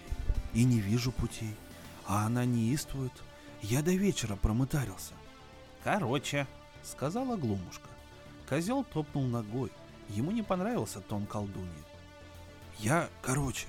И 0.53 0.65
не 0.65 0.81
вижу 0.81 1.13
путей. 1.13 1.55
А 2.07 2.27
она 2.27 2.45
неистует. 2.45 3.13
Я 3.63 3.83
до 3.83 3.93
вечера 3.93 4.37
промытарился. 4.37 5.15
Короче,— 5.85 6.47
сказала 6.83 7.37
Глумушка. 7.37 7.89
Козел 8.49 8.85
топнул 8.85 9.25
ногой. 9.25 9.71
Ему 10.09 10.31
не 10.31 10.43
понравился 10.43 11.01
тон 11.01 11.27
колдуньи. 11.27 11.71
Я, 12.79 13.09
короче, 13.23 13.67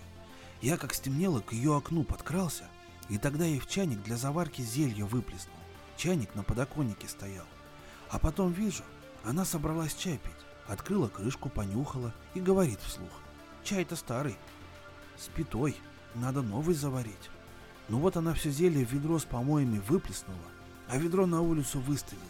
я 0.62 0.78
как 0.78 0.94
стемнело 0.94 1.42
к 1.42 1.54
ее 1.54 1.78
окну 1.78 2.04
подкрался, 2.04 2.66
и 3.10 3.18
тогда 3.18 3.46
ей 3.46 3.60
в 3.60 3.68
чайник 3.68 4.02
для 4.04 4.18
заварки 4.18 4.62
зелье 4.62 5.06
выплеснул. 5.06 5.56
Чайник 5.98 6.34
на 6.36 6.44
подоконнике 6.44 7.08
стоял. 7.08 7.46
А 8.10 8.20
потом 8.20 8.52
вижу, 8.52 8.84
она 9.24 9.46
собралась 9.46 9.96
чай 9.96 10.18
пить. 10.18 10.32
Открыла 10.68 11.08
крышку, 11.08 11.50
понюхала 11.50 12.14
и 12.34 12.40
говорит 12.40 12.80
вслух. 12.82 13.12
Чай-то 13.64 13.96
старый. 13.96 14.38
С 15.18 15.28
пятой. 15.28 15.76
Надо 16.16 16.42
новый 16.42 16.76
заварить. 16.76 17.30
Ну 17.90 18.00
вот 18.00 18.18
она 18.18 18.34
все 18.34 18.50
зелье 18.50 18.86
в 18.86 18.92
ведро 18.92 19.20
с 19.20 19.26
помоями 19.26 19.80
выплеснула, 19.80 20.38
а 20.88 20.98
ведро 20.98 21.26
на 21.26 21.42
улицу 21.42 21.80
выставила. 21.80 22.24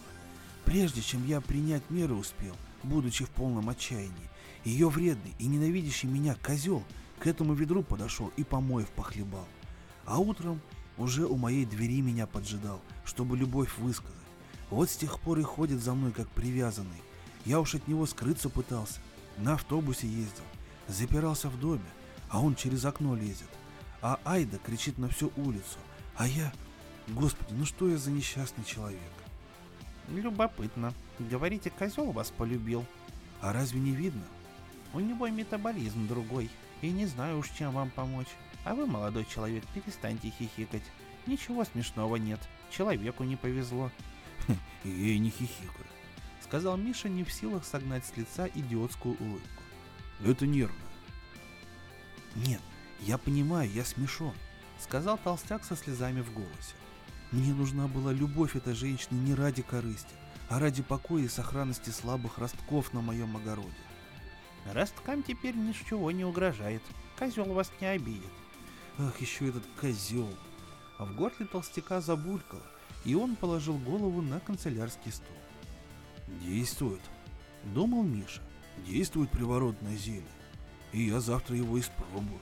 Прежде 0.65 1.01
чем 1.01 1.25
я 1.27 1.41
принять 1.41 1.89
меры 1.89 2.15
успел, 2.15 2.55
будучи 2.81 3.25
в 3.25 3.29
полном 3.29 3.69
отчаянии, 3.69 4.29
ее 4.63 4.89
вредный 4.89 5.35
и 5.39 5.45
ненавидящий 5.45 6.07
меня 6.07 6.35
козел 6.41 6.83
к 7.19 7.27
этому 7.27 7.53
ведру 7.53 7.83
подошел 7.83 8.31
и 8.37 8.43
помоев 8.43 8.89
похлебал. 8.89 9.47
А 10.05 10.19
утром 10.19 10.61
уже 10.97 11.25
у 11.25 11.35
моей 11.37 11.65
двери 11.65 12.01
меня 12.01 12.27
поджидал, 12.27 12.81
чтобы 13.05 13.37
любовь 13.37 13.77
высказать. 13.77 14.15
Вот 14.69 14.89
с 14.89 14.97
тех 14.97 15.19
пор 15.19 15.39
и 15.39 15.43
ходит 15.43 15.81
за 15.81 15.93
мной 15.93 16.11
как 16.11 16.27
привязанный. 16.29 17.01
Я 17.45 17.59
уж 17.59 17.75
от 17.75 17.87
него 17.87 18.05
скрыться 18.05 18.49
пытался. 18.49 18.99
На 19.37 19.53
автобусе 19.53 20.07
ездил, 20.07 20.43
запирался 20.87 21.49
в 21.49 21.59
доме, 21.59 21.85
а 22.29 22.41
он 22.41 22.55
через 22.55 22.85
окно 22.85 23.15
лезет. 23.15 23.49
А 24.01 24.19
Айда 24.23 24.57
кричит 24.57 24.97
на 24.97 25.09
всю 25.09 25.31
улицу. 25.35 25.79
А 26.15 26.27
я... 26.27 26.51
Господи, 27.07 27.53
ну 27.53 27.65
что 27.65 27.89
я 27.89 27.97
за 27.97 28.11
несчастный 28.11 28.63
человек? 28.63 28.99
Любопытно. 30.09 30.93
Говорите, 31.19 31.69
козел 31.69 32.11
вас 32.11 32.31
полюбил. 32.31 32.85
А 33.41 33.51
разве 33.51 33.79
не 33.79 33.91
видно? 33.91 34.23
У 34.93 34.99
него 34.99 35.27
метаболизм 35.27 36.07
другой, 36.07 36.49
и 36.81 36.91
не 36.91 37.07
знаю 37.07 37.39
уж, 37.39 37.49
чем 37.49 37.71
вам 37.71 37.89
помочь. 37.89 38.27
А 38.63 38.75
вы, 38.75 38.85
молодой 38.85 39.25
человек, 39.25 39.63
перестаньте 39.73 40.29
хихикать. 40.29 40.83
Ничего 41.25 41.63
смешного 41.63 42.15
нет. 42.15 42.39
Человеку 42.69 43.23
не 43.23 43.35
повезло. 43.35 43.91
Я 44.83 45.19
не 45.19 45.29
хихикаю, 45.29 45.87
сказал 46.41 46.77
Миша, 46.77 47.09
не 47.09 47.23
в 47.23 47.31
силах 47.31 47.65
согнать 47.65 48.05
с 48.05 48.15
лица 48.17 48.47
идиотскую 48.47 49.15
улыбку. 49.19 49.63
Это 50.23 50.45
нервно. 50.45 50.75
Нет, 52.35 52.61
я 53.01 53.17
понимаю, 53.17 53.69
я 53.69 53.85
смешон, 53.85 54.33
сказал 54.79 55.17
толстяк 55.17 55.63
со 55.63 55.75
слезами 55.75 56.21
в 56.21 56.33
голосе. 56.33 56.75
Мне 57.31 57.53
нужна 57.53 57.87
была 57.87 58.11
любовь 58.11 58.55
этой 58.55 58.73
женщины 58.73 59.17
не 59.19 59.33
ради 59.33 59.61
корысти, 59.61 60.15
а 60.49 60.59
ради 60.59 60.83
покоя 60.83 61.23
и 61.23 61.27
сохранности 61.27 61.89
слабых 61.89 62.37
ростков 62.37 62.93
на 62.93 63.01
моем 63.01 63.35
огороде. 63.37 63.69
Росткам 64.71 65.23
теперь 65.23 65.55
ничего 65.55 66.11
не 66.11 66.25
угрожает. 66.25 66.81
Козел 67.17 67.45
вас 67.53 67.71
не 67.81 67.87
обидит. 67.87 68.31
Ах, 68.99 69.19
еще 69.21 69.49
этот 69.49 69.63
козел. 69.79 70.29
А 70.97 71.05
в 71.05 71.15
горле 71.15 71.45
толстяка 71.45 71.99
забулькало, 72.01 72.61
и 73.03 73.15
он 73.15 73.35
положил 73.35 73.77
голову 73.77 74.21
на 74.21 74.39
канцелярский 74.39 75.11
стол. 75.11 75.35
Действует, 76.41 77.01
думал 77.63 78.03
Миша. 78.03 78.41
Действует 78.87 79.29
приворотное 79.29 79.95
зелье. 79.95 80.23
И 80.91 81.03
я 81.03 81.19
завтра 81.19 81.55
его 81.55 81.79
испробую. 81.79 82.39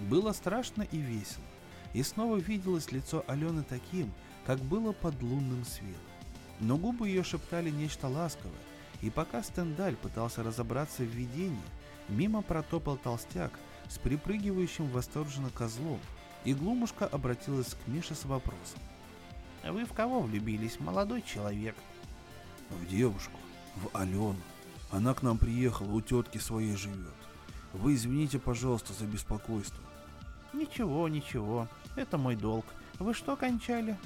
Было 0.00 0.32
страшно 0.32 0.82
и 0.82 0.98
весело. 0.98 1.44
И 1.94 2.02
снова 2.02 2.36
виделось 2.36 2.92
лицо 2.92 3.24
Алены 3.26 3.62
таким, 3.62 4.12
как 4.46 4.60
было 4.60 4.92
под 4.92 5.20
лунным 5.22 5.64
светом. 5.64 6.00
Но 6.60 6.76
губы 6.76 7.08
ее 7.08 7.22
шептали 7.22 7.70
нечто 7.70 8.08
ласковое, 8.08 8.52
и 9.00 9.10
пока 9.10 9.42
Стендаль 9.42 9.96
пытался 9.96 10.42
разобраться 10.42 11.02
в 11.02 11.06
видении, 11.06 11.58
мимо 12.08 12.42
протопал 12.42 12.96
толстяк 12.96 13.52
с 13.88 13.98
припрыгивающим 13.98 14.86
восторженно 14.88 15.50
козлом, 15.50 16.00
и 16.44 16.54
Глумушка 16.54 17.06
обратилась 17.06 17.74
к 17.74 17.88
Мише 17.88 18.14
с 18.14 18.24
вопросом. 18.24 18.80
«Вы 19.64 19.84
в 19.84 19.92
кого 19.92 20.20
влюбились, 20.20 20.78
молодой 20.78 21.22
человек?» 21.22 21.74
«В 22.70 22.86
девушку, 22.86 23.38
в 23.76 23.96
Алену. 23.96 24.36
Она 24.90 25.14
к 25.14 25.22
нам 25.22 25.38
приехала, 25.38 25.92
у 25.92 26.00
тетки 26.00 26.38
своей 26.38 26.76
живет. 26.76 27.14
Вы 27.72 27.94
извините, 27.94 28.38
пожалуйста, 28.38 28.92
за 28.92 29.06
беспокойство». 29.06 29.82
«Ничего, 30.52 31.08
ничего, 31.08 31.68
это 31.96 32.16
мой 32.18 32.36
долг. 32.36 32.64
Вы 32.98 33.14
что 33.14 33.36
кончали?» 33.36 33.98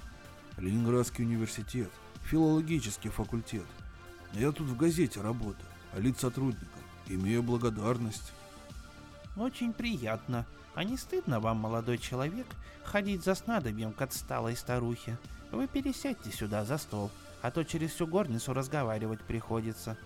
«Ленинградский 0.57 1.25
университет, 1.25 1.91
филологический 2.25 3.11
факультет. 3.11 3.67
Я 4.33 4.53
тут 4.53 4.67
в 4.67 4.77
газете 4.77 5.21
работаю, 5.21 5.67
а 5.93 6.01
лиц 6.01 6.21
сотрудником. 6.21 6.81
Имею 7.09 7.43
благодарность». 7.43 8.33
«Очень 9.37 9.73
приятно. 9.73 10.47
А 10.75 10.85
не 10.85 10.97
стыдно 10.97 11.41
вам, 11.41 11.59
молодой 11.59 11.99
человек, 11.99 12.47
ходить 12.85 13.25
за 13.25 13.35
снадобьем 13.35 13.93
к 13.93 14.01
отсталой 14.01 14.57
старухе? 14.57 15.19
Вы 15.51 15.69
пересядьте 15.69 16.31
сюда 16.31 16.65
за 16.65 16.79
стол, 16.79 17.11
а 17.43 17.51
то 17.51 17.63
через 17.65 17.91
всю 17.91 18.07
горницу 18.07 18.53
разговаривать 18.53 19.21
приходится». 19.23 19.97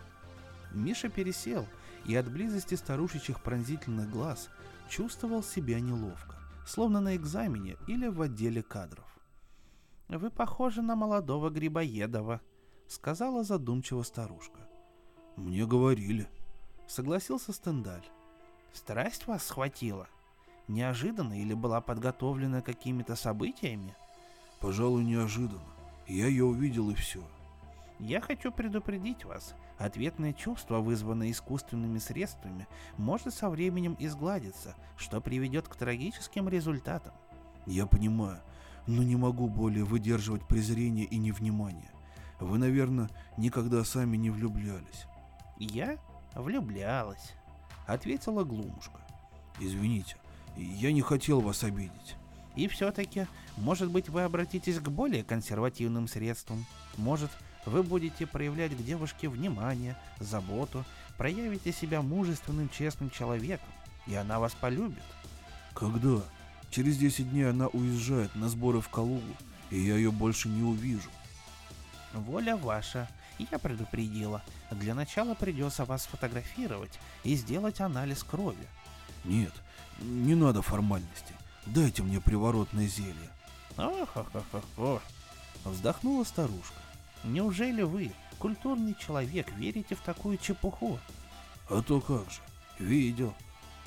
Миша 0.73 1.09
пересел 1.09 1.67
и 2.05 2.15
от 2.15 2.31
близости 2.31 2.75
старушечьих 2.75 3.41
пронзительных 3.41 4.11
глаз 4.11 4.49
чувствовал 4.89 5.43
себя 5.43 5.81
неловко, 5.81 6.37
словно 6.67 7.01
на 7.01 7.17
экзамене 7.17 7.77
или 7.87 8.07
в 8.07 8.21
отделе 8.23 8.62
кадров. 8.62 9.07
«Вы 10.09 10.31
похожи 10.31 10.83
на 10.83 10.95
молодого 10.95 11.51
Грибоедова»,— 11.51 12.41
сказала 12.89 13.43
задумчиво 13.43 14.03
старушка. 14.03 14.61
«Мне 15.37 15.67
говорили»,— 15.67 16.29
согласился 16.87 17.53
Стендаль. 17.53 18.05
«Страсть 18.77 19.27
вас 19.27 19.43
схватила? 19.43 20.07
Неожиданно 20.69 21.41
или 21.41 21.55
была 21.55 21.81
подготовлена 21.81 22.61
какими-то 22.61 23.17
событиями?» 23.17 23.95
«Пожалуй, 24.61 25.03
неожиданно. 25.03 25.62
Я 26.07 26.27
ее 26.27 26.45
увидел 26.45 26.91
и 26.91 26.95
все». 26.95 27.27
«Я 27.99 28.21
хочу 28.21 28.53
предупредить 28.53 29.25
вас. 29.25 29.55
Ответное 29.79 30.35
чувство, 30.35 30.81
вызванное 30.81 31.31
искусственными 31.31 31.97
средствами, 31.97 32.69
может 32.99 33.33
со 33.33 33.49
временем 33.49 33.97
изгладиться, 33.99 34.77
что 34.99 35.23
приведет 35.23 35.69
к 35.69 35.77
трагическим 35.77 36.47
результатам». 36.47 37.15
«Я 37.65 37.87
понимаю, 37.87 38.43
но 38.87 39.03
не 39.03 39.17
могу 39.17 39.49
более 39.49 39.85
выдерживать 39.85 40.47
презрение 40.47 41.07
и 41.07 41.17
невнимание. 41.17 41.91
Вы, 42.41 42.59
наверное, 42.59 43.09
никогда 43.39 43.83
сами 43.85 44.19
не 44.19 44.29
влюблялись. 44.29 45.07
Я 45.57 45.97
влюблялась, 46.35 47.33
ответила 47.87 48.44
Глумушка. 48.44 49.01
Извините, 49.59 50.16
я 50.57 50.92
не 50.92 51.03
хотел 51.03 51.40
вас 51.40 51.64
обидеть. 51.64 52.16
И 52.57 52.68
все-таки, 52.68 53.27
может 53.57 53.90
быть, 53.90 54.09
вы 54.09 54.22
обратитесь 54.22 54.79
к 54.79 54.88
более 54.88 55.22
консервативным 55.22 56.09
средствам. 56.09 56.64
Может, 56.96 57.31
вы 57.66 57.83
будете 57.83 58.27
проявлять 58.27 58.77
к 58.77 58.85
девушке 58.85 59.29
внимание, 59.29 59.96
заботу, 60.18 60.85
проявите 61.18 61.72
себя 61.72 62.01
мужественным, 62.01 62.68
честным 62.70 63.11
человеком, 63.11 63.68
и 64.07 64.14
она 64.14 64.38
вас 64.38 64.55
полюбит. 64.55 65.03
Когда? 65.75 66.22
Через 66.70 66.96
10 66.96 67.31
дней 67.31 67.51
она 67.51 67.68
уезжает 67.68 68.35
на 68.35 68.49
сборы 68.49 68.81
в 68.81 68.88
Калугу, 68.88 69.22
и 69.70 69.79
я 69.79 69.96
ее 69.96 70.11
больше 70.11 70.49
не 70.49 70.62
увижу. 70.62 71.11
Воля 72.14 72.57
ваша. 72.57 73.09
Я 73.38 73.59
предупредила. 73.59 74.42
Для 74.70 74.94
начала 74.94 75.35
придется 75.35 75.85
вас 75.85 76.05
сфотографировать 76.05 76.99
и 77.22 77.35
сделать 77.35 77.81
анализ 77.81 78.25
крови. 78.25 78.66
Нет, 79.25 79.53
не 80.01 80.35
надо 80.35 80.62
формальностей. 80.62 81.35
Дайте 81.66 82.03
мне 82.03 82.20
приворотное 82.20 82.87
зелье. 82.87 83.31
Ох-ох-ох-ох. 83.77 85.03
Вздохнула 85.64 86.25
старушка. 86.25 86.81
Неужели 87.25 87.83
вы, 87.83 88.12
культурный 88.38 88.94
человек, 88.94 89.51
верите 89.57 89.96
в 89.96 90.01
такую 90.01 90.38
чепуху? 90.38 90.99
А 91.68 91.83
то 91.83 92.01
как 92.01 92.31
же. 92.31 92.40
Видел. 92.79 93.35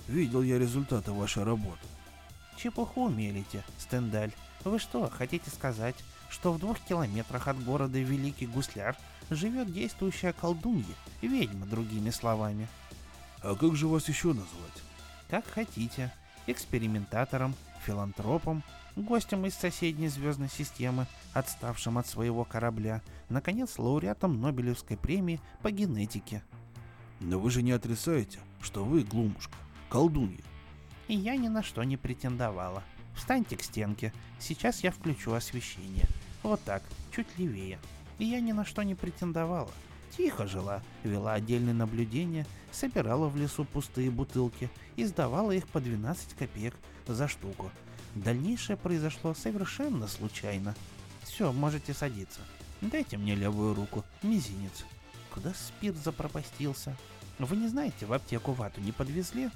Видел 0.08 0.42
я 0.42 0.60
результаты 0.60 1.12
вашей 1.12 1.44
работы. 1.44 1.80
Чепуху 2.58 3.08
мелите, 3.08 3.64
Стендаль. 3.78 4.32
Вы 4.66 4.80
что, 4.80 5.10
хотите 5.10 5.50
сказать, 5.50 5.96
что 6.30 6.52
в 6.52 6.60
двух 6.60 6.80
километрах 6.82 7.48
от 7.48 7.64
города 7.64 7.98
Великий 7.98 8.48
Гусляр 8.48 8.98
живет 9.30 9.72
действующая 9.72 10.34
колдунья, 10.34 10.96
ведьма, 11.22 11.66
другими 11.66 12.10
словами. 12.10 12.68
А 13.42 13.56
как 13.56 13.76
же 13.76 13.88
вас 13.88 14.08
еще 14.10 14.30
назвать? 14.30 14.84
Как 15.30 15.46
хотите. 15.48 16.12
Экспериментатором, 16.48 17.54
филантропом, 17.86 18.64
гостем 18.96 19.46
из 19.46 19.54
соседней 19.54 20.08
звездной 20.08 20.50
системы, 20.50 21.06
отставшим 21.34 21.98
от 21.98 22.08
своего 22.08 22.44
корабля, 22.44 23.02
наконец, 23.30 23.78
лауреатом 23.78 24.42
Нобелевской 24.42 24.98
премии 24.98 25.40
по 25.62 25.72
генетике. 25.72 26.44
Но 27.20 27.40
вы 27.40 27.52
же 27.52 27.62
не 27.62 27.72
отрицаете, 27.72 28.40
что 28.62 28.84
вы, 28.84 29.04
Глумушка, 29.04 29.56
колдунья. 29.90 30.44
И 31.08 31.16
я 31.16 31.36
ни 31.36 31.48
на 31.48 31.64
что 31.64 31.84
не 31.84 31.98
претендовала. 31.98 32.84
Встаньте 33.16 33.58
к 33.58 33.64
стенке, 33.64 34.14
сейчас 34.40 34.84
я 34.84 34.92
включу 34.92 35.34
освещение. 35.34 36.08
Вот 36.44 36.64
так, 36.64 36.82
чуть 37.14 37.28
левее. 37.38 37.80
И 38.20 38.26
я 38.26 38.40
ни 38.42 38.52
на 38.52 38.66
что 38.66 38.84
не 38.84 38.96
претендовала. 38.96 39.72
Тихо 40.16 40.48
жила, 40.48 40.82
вела 41.04 41.34
отдельные 41.34 41.74
наблюдения, 41.74 42.46
собирала 42.72 43.28
в 43.28 43.38
лесу 43.38 43.66
пустые 43.66 44.12
бутылки 44.12 44.70
и 44.96 45.06
сдавала 45.06 45.52
их 45.52 45.68
по 45.68 45.80
12 45.80 46.34
копеек 46.34 46.76
за 47.08 47.28
штуку. 47.28 47.72
Дальнейшее 48.16 48.76
произошло 48.76 49.34
совершенно 49.34 50.08
случайно. 50.08 50.76
Все, 51.24 51.52
можете 51.52 51.94
садиться. 51.94 52.40
Дайте 52.82 53.18
мне 53.18 53.36
левую 53.36 53.76
руку, 53.76 54.04
мизинец. 54.24 54.86
Куда 55.34 55.54
спирт 55.54 55.98
запропастился? 55.98 56.96
Вы 57.38 57.56
не 57.56 57.68
знаете, 57.68 58.06
в 58.06 58.14
аптеку 58.14 58.52
вату 58.52 58.82
не 58.82 58.92
подвезли? 58.92 59.50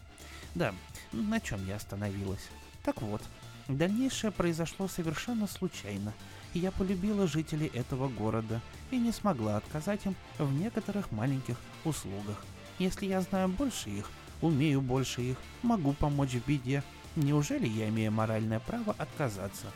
Да, 0.56 0.74
на 1.12 1.40
чем 1.40 1.66
я 1.68 1.78
остановилась? 1.78 2.48
Так 2.84 3.02
вот, 3.02 3.22
дальнейшее 3.68 4.32
произошло 4.32 4.88
совершенно 4.88 5.48
случайно 5.48 6.14
и 6.54 6.60
я 6.60 6.72
полюбила 6.72 7.28
жителей 7.28 7.68
этого 7.74 8.08
города 8.08 8.62
и 8.92 8.98
не 8.98 9.12
смогла 9.12 9.58
отказать 9.58 10.06
им 10.06 10.16
в 10.38 10.54
некоторых 10.54 11.12
маленьких 11.12 11.58
услугах. 11.84 12.44
Если 12.80 13.06
я 13.06 13.22
знаю 13.22 13.50
больше 13.50 13.90
их, 13.90 14.10
умею 14.42 14.82
больше 14.82 15.22
их, 15.22 15.38
могу 15.62 15.94
помочь 15.94 16.34
в 16.34 16.46
беде, 16.48 16.84
неужели 17.16 17.68
я 17.68 17.90
имею 17.90 18.12
моральное 18.12 18.60
право 18.60 18.96
отказаться? 18.98 19.68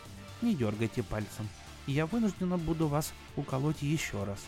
Не 0.42 0.56
дергайте 0.56 1.04
пальцем. 1.04 1.48
Я 1.88 2.06
вынуждена 2.06 2.58
буду 2.58 2.88
вас 2.88 3.13
уколоть 3.36 3.82
еще 3.82 4.24
раз. 4.24 4.40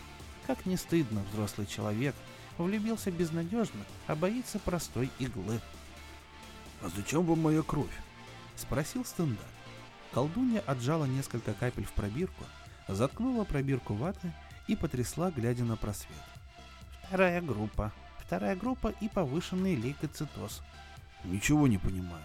Как 0.46 0.66
не 0.66 0.76
стыдно, 0.76 1.22
взрослый 1.32 1.66
человек, 1.66 2.14
влюбился 2.58 3.10
безнадежно, 3.10 3.84
а 4.06 4.14
боится 4.14 4.58
простой 4.58 5.10
иглы. 5.18 5.60
«А 6.82 6.88
зачем 6.94 7.24
вам 7.24 7.40
моя 7.40 7.62
кровь?»— 7.62 7.86
спросил 8.56 9.04
Стендаль. 9.04 9.49
Колдунья 10.12 10.60
отжала 10.66 11.04
несколько 11.04 11.54
капель 11.54 11.84
в 11.84 11.92
пробирку, 11.92 12.44
заткнула 12.88 13.44
пробирку 13.44 13.94
ваты 13.94 14.32
и 14.66 14.74
потрясла, 14.74 15.30
глядя 15.30 15.64
на 15.64 15.76
просвет. 15.76 16.16
Вторая 17.04 17.40
группа. 17.40 17.92
Вторая 18.18 18.56
группа 18.56 18.88
и 19.00 19.08
повышенный 19.08 19.76
лейкоцитоз. 19.76 20.62
Ничего 21.24 21.68
не 21.68 21.78
понимаю. 21.78 22.24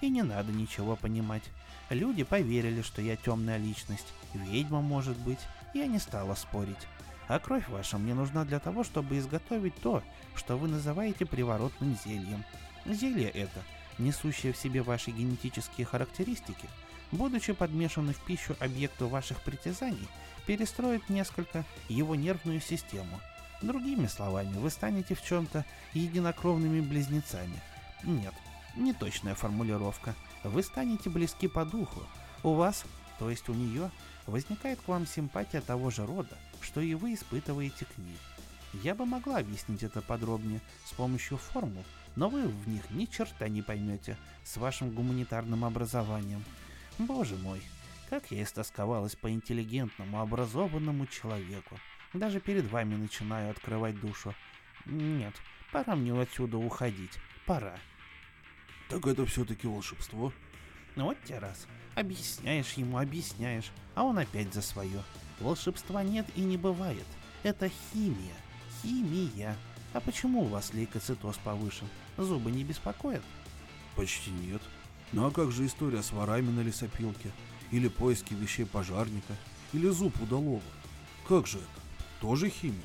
И 0.00 0.08
не 0.08 0.22
надо 0.22 0.50
ничего 0.52 0.96
понимать. 0.96 1.42
Люди 1.90 2.24
поверили, 2.24 2.82
что 2.82 3.02
я 3.02 3.16
темная 3.16 3.58
личность, 3.58 4.12
ведьма 4.34 4.80
может 4.80 5.16
быть. 5.18 5.40
Я 5.74 5.86
не 5.86 5.98
стала 5.98 6.34
спорить. 6.34 6.86
А 7.28 7.38
кровь 7.38 7.68
ваша 7.68 7.98
мне 7.98 8.14
нужна 8.14 8.44
для 8.44 8.60
того, 8.60 8.82
чтобы 8.82 9.18
изготовить 9.18 9.74
то, 9.76 10.02
что 10.34 10.56
вы 10.56 10.68
называете 10.68 11.26
приворотным 11.26 11.98
зельем. 12.04 12.44
Зелье 12.86 13.28
это, 13.28 13.62
несущее 13.98 14.52
в 14.52 14.56
себе 14.56 14.82
ваши 14.82 15.10
генетические 15.10 15.86
характеристики– 15.86 16.68
будучи 17.12 17.52
подмешаны 17.52 18.12
в 18.12 18.24
пищу 18.24 18.56
объекту 18.60 19.08
ваших 19.08 19.40
притязаний, 19.42 20.08
перестроит 20.46 21.08
несколько 21.08 21.64
его 21.88 22.14
нервную 22.14 22.60
систему. 22.60 23.20
Другими 23.62 24.06
словами, 24.06 24.56
вы 24.58 24.70
станете 24.70 25.14
в 25.14 25.22
чем-то 25.22 25.64
единокровными 25.94 26.80
близнецами. 26.80 27.60
Нет, 28.04 28.34
не 28.76 28.92
точная 28.92 29.34
формулировка. 29.34 30.14
Вы 30.44 30.62
станете 30.62 31.10
близки 31.10 31.48
по 31.48 31.64
духу. 31.64 32.02
У 32.42 32.52
вас, 32.52 32.84
то 33.18 33.30
есть 33.30 33.48
у 33.48 33.54
нее, 33.54 33.90
возникает 34.26 34.80
к 34.80 34.88
вам 34.88 35.06
симпатия 35.06 35.60
того 35.60 35.90
же 35.90 36.04
рода, 36.04 36.36
что 36.60 36.80
и 36.80 36.94
вы 36.94 37.14
испытываете 37.14 37.86
к 37.86 37.98
ней. 37.98 38.18
Я 38.82 38.94
бы 38.94 39.06
могла 39.06 39.38
объяснить 39.38 39.82
это 39.82 40.02
подробнее 40.02 40.60
с 40.84 40.92
помощью 40.92 41.38
формул, 41.38 41.84
но 42.14 42.28
вы 42.28 42.46
в 42.46 42.68
них 42.68 42.82
ни 42.90 43.06
черта 43.06 43.48
не 43.48 43.62
поймете 43.62 44.18
с 44.44 44.56
вашим 44.58 44.90
гуманитарным 44.90 45.64
образованием. 45.64 46.44
Боже 46.98 47.36
мой, 47.36 47.62
как 48.08 48.30
я 48.30 48.42
истосковалась 48.42 49.14
по 49.14 49.30
интеллигентному, 49.30 50.20
образованному 50.20 51.06
человеку. 51.06 51.78
Даже 52.14 52.40
перед 52.40 52.64
вами 52.70 52.94
начинаю 52.94 53.50
открывать 53.50 54.00
душу. 54.00 54.34
Нет, 54.86 55.34
пора 55.72 55.94
мне 55.94 56.18
отсюда 56.18 56.56
уходить. 56.56 57.18
Пора. 57.44 57.78
Так 58.88 59.06
это 59.06 59.26
все-таки 59.26 59.66
волшебство? 59.66 60.32
Ну 60.94 61.06
вот 61.06 61.18
те 61.24 61.38
раз. 61.38 61.66
Объясняешь 61.94 62.72
ему, 62.74 62.98
объясняешь, 62.98 63.70
а 63.94 64.04
он 64.04 64.18
опять 64.18 64.54
за 64.54 64.62
свое. 64.62 65.02
Волшебства 65.40 66.02
нет 66.02 66.26
и 66.34 66.40
не 66.40 66.56
бывает. 66.56 67.06
Это 67.42 67.68
химия. 67.68 68.34
Химия. 68.82 69.56
А 69.92 70.00
почему 70.00 70.42
у 70.42 70.46
вас 70.46 70.72
лейкоцитоз 70.72 71.36
повышен? 71.38 71.88
Зубы 72.16 72.50
не 72.50 72.64
беспокоят? 72.64 73.22
Почти 73.94 74.30
нет. 74.30 74.62
Ну 75.12 75.26
а 75.26 75.30
как 75.30 75.52
же 75.52 75.66
история 75.66 76.02
с 76.02 76.12
ворами 76.12 76.50
на 76.50 76.60
лесопилке? 76.60 77.30
Или 77.70 77.88
поиски 77.88 78.34
вещей 78.34 78.66
пожарника? 78.66 79.34
Или 79.72 79.88
зуб 79.88 80.20
удалого? 80.20 80.62
Как 81.28 81.46
же 81.46 81.58
это? 81.58 81.66
Тоже 82.20 82.48
химия? 82.48 82.80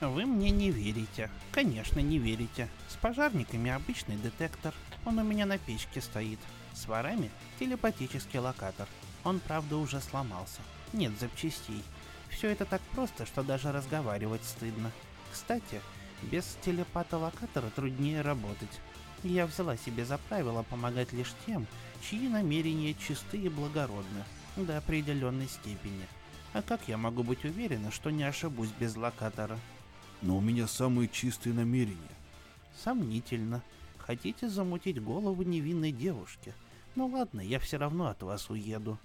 Вы 0.00 0.26
мне 0.26 0.50
не 0.50 0.70
верите. 0.70 1.30
Конечно, 1.52 2.00
не 2.00 2.18
верите. 2.18 2.68
С 2.88 2.96
пожарниками 2.96 3.70
обычный 3.70 4.16
детектор. 4.16 4.74
Он 5.04 5.18
у 5.18 5.22
меня 5.22 5.46
на 5.46 5.58
печке 5.58 6.00
стоит. 6.00 6.40
С 6.74 6.86
ворами 6.86 7.30
телепатический 7.58 8.40
локатор. 8.40 8.88
Он, 9.24 9.38
правда, 9.38 9.76
уже 9.76 10.00
сломался. 10.00 10.60
Нет 10.92 11.12
запчастей. 11.20 11.82
Все 12.30 12.48
это 12.48 12.64
так 12.64 12.80
просто, 12.94 13.26
что 13.26 13.42
даже 13.42 13.70
разговаривать 13.70 14.44
стыдно. 14.44 14.90
Кстати, 15.30 15.80
без 16.22 16.56
телепата-локатора 16.64 17.70
труднее 17.70 18.22
работать. 18.22 18.80
Я 19.24 19.46
взяла 19.46 19.76
себе 19.76 20.04
за 20.04 20.18
правило 20.18 20.64
помогать 20.64 21.12
лишь 21.12 21.32
тем, 21.46 21.66
чьи 22.02 22.28
намерения 22.28 22.94
чисты 22.94 23.38
и 23.38 23.48
благородны, 23.48 24.24
до 24.56 24.78
определенной 24.78 25.46
степени. 25.46 26.06
А 26.52 26.60
как 26.60 26.88
я 26.88 26.96
могу 26.96 27.22
быть 27.22 27.44
уверена, 27.44 27.90
что 27.90 28.10
не 28.10 28.24
ошибусь 28.24 28.70
без 28.78 28.96
локатора? 28.96 29.58
Но 30.22 30.36
у 30.36 30.40
меня 30.40 30.66
самые 30.66 31.08
чистые 31.08 31.54
намерения. 31.54 31.96
Сомнительно. 32.82 33.62
Хотите 33.98 34.48
замутить 34.48 35.00
голову 35.00 35.42
невинной 35.42 35.92
девушке? 35.92 36.52
Ну 36.96 37.06
ладно, 37.06 37.40
я 37.40 37.60
все 37.60 37.76
равно 37.76 38.08
от 38.08 38.22
вас 38.22 38.50
уеду. 38.50 38.98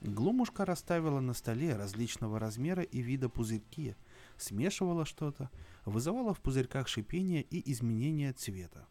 Глумушка 0.00 0.64
расставила 0.64 1.18
на 1.18 1.34
столе 1.34 1.74
различного 1.74 2.38
размера 2.38 2.84
и 2.84 3.00
вида 3.00 3.28
пузырьки, 3.28 3.96
смешивала 4.36 5.04
что-то, 5.04 5.50
вызывала 5.84 6.32
в 6.32 6.40
пузырьках 6.40 6.86
шипение 6.86 7.42
и 7.42 7.72
изменение 7.72 8.32
цвета. 8.32 8.86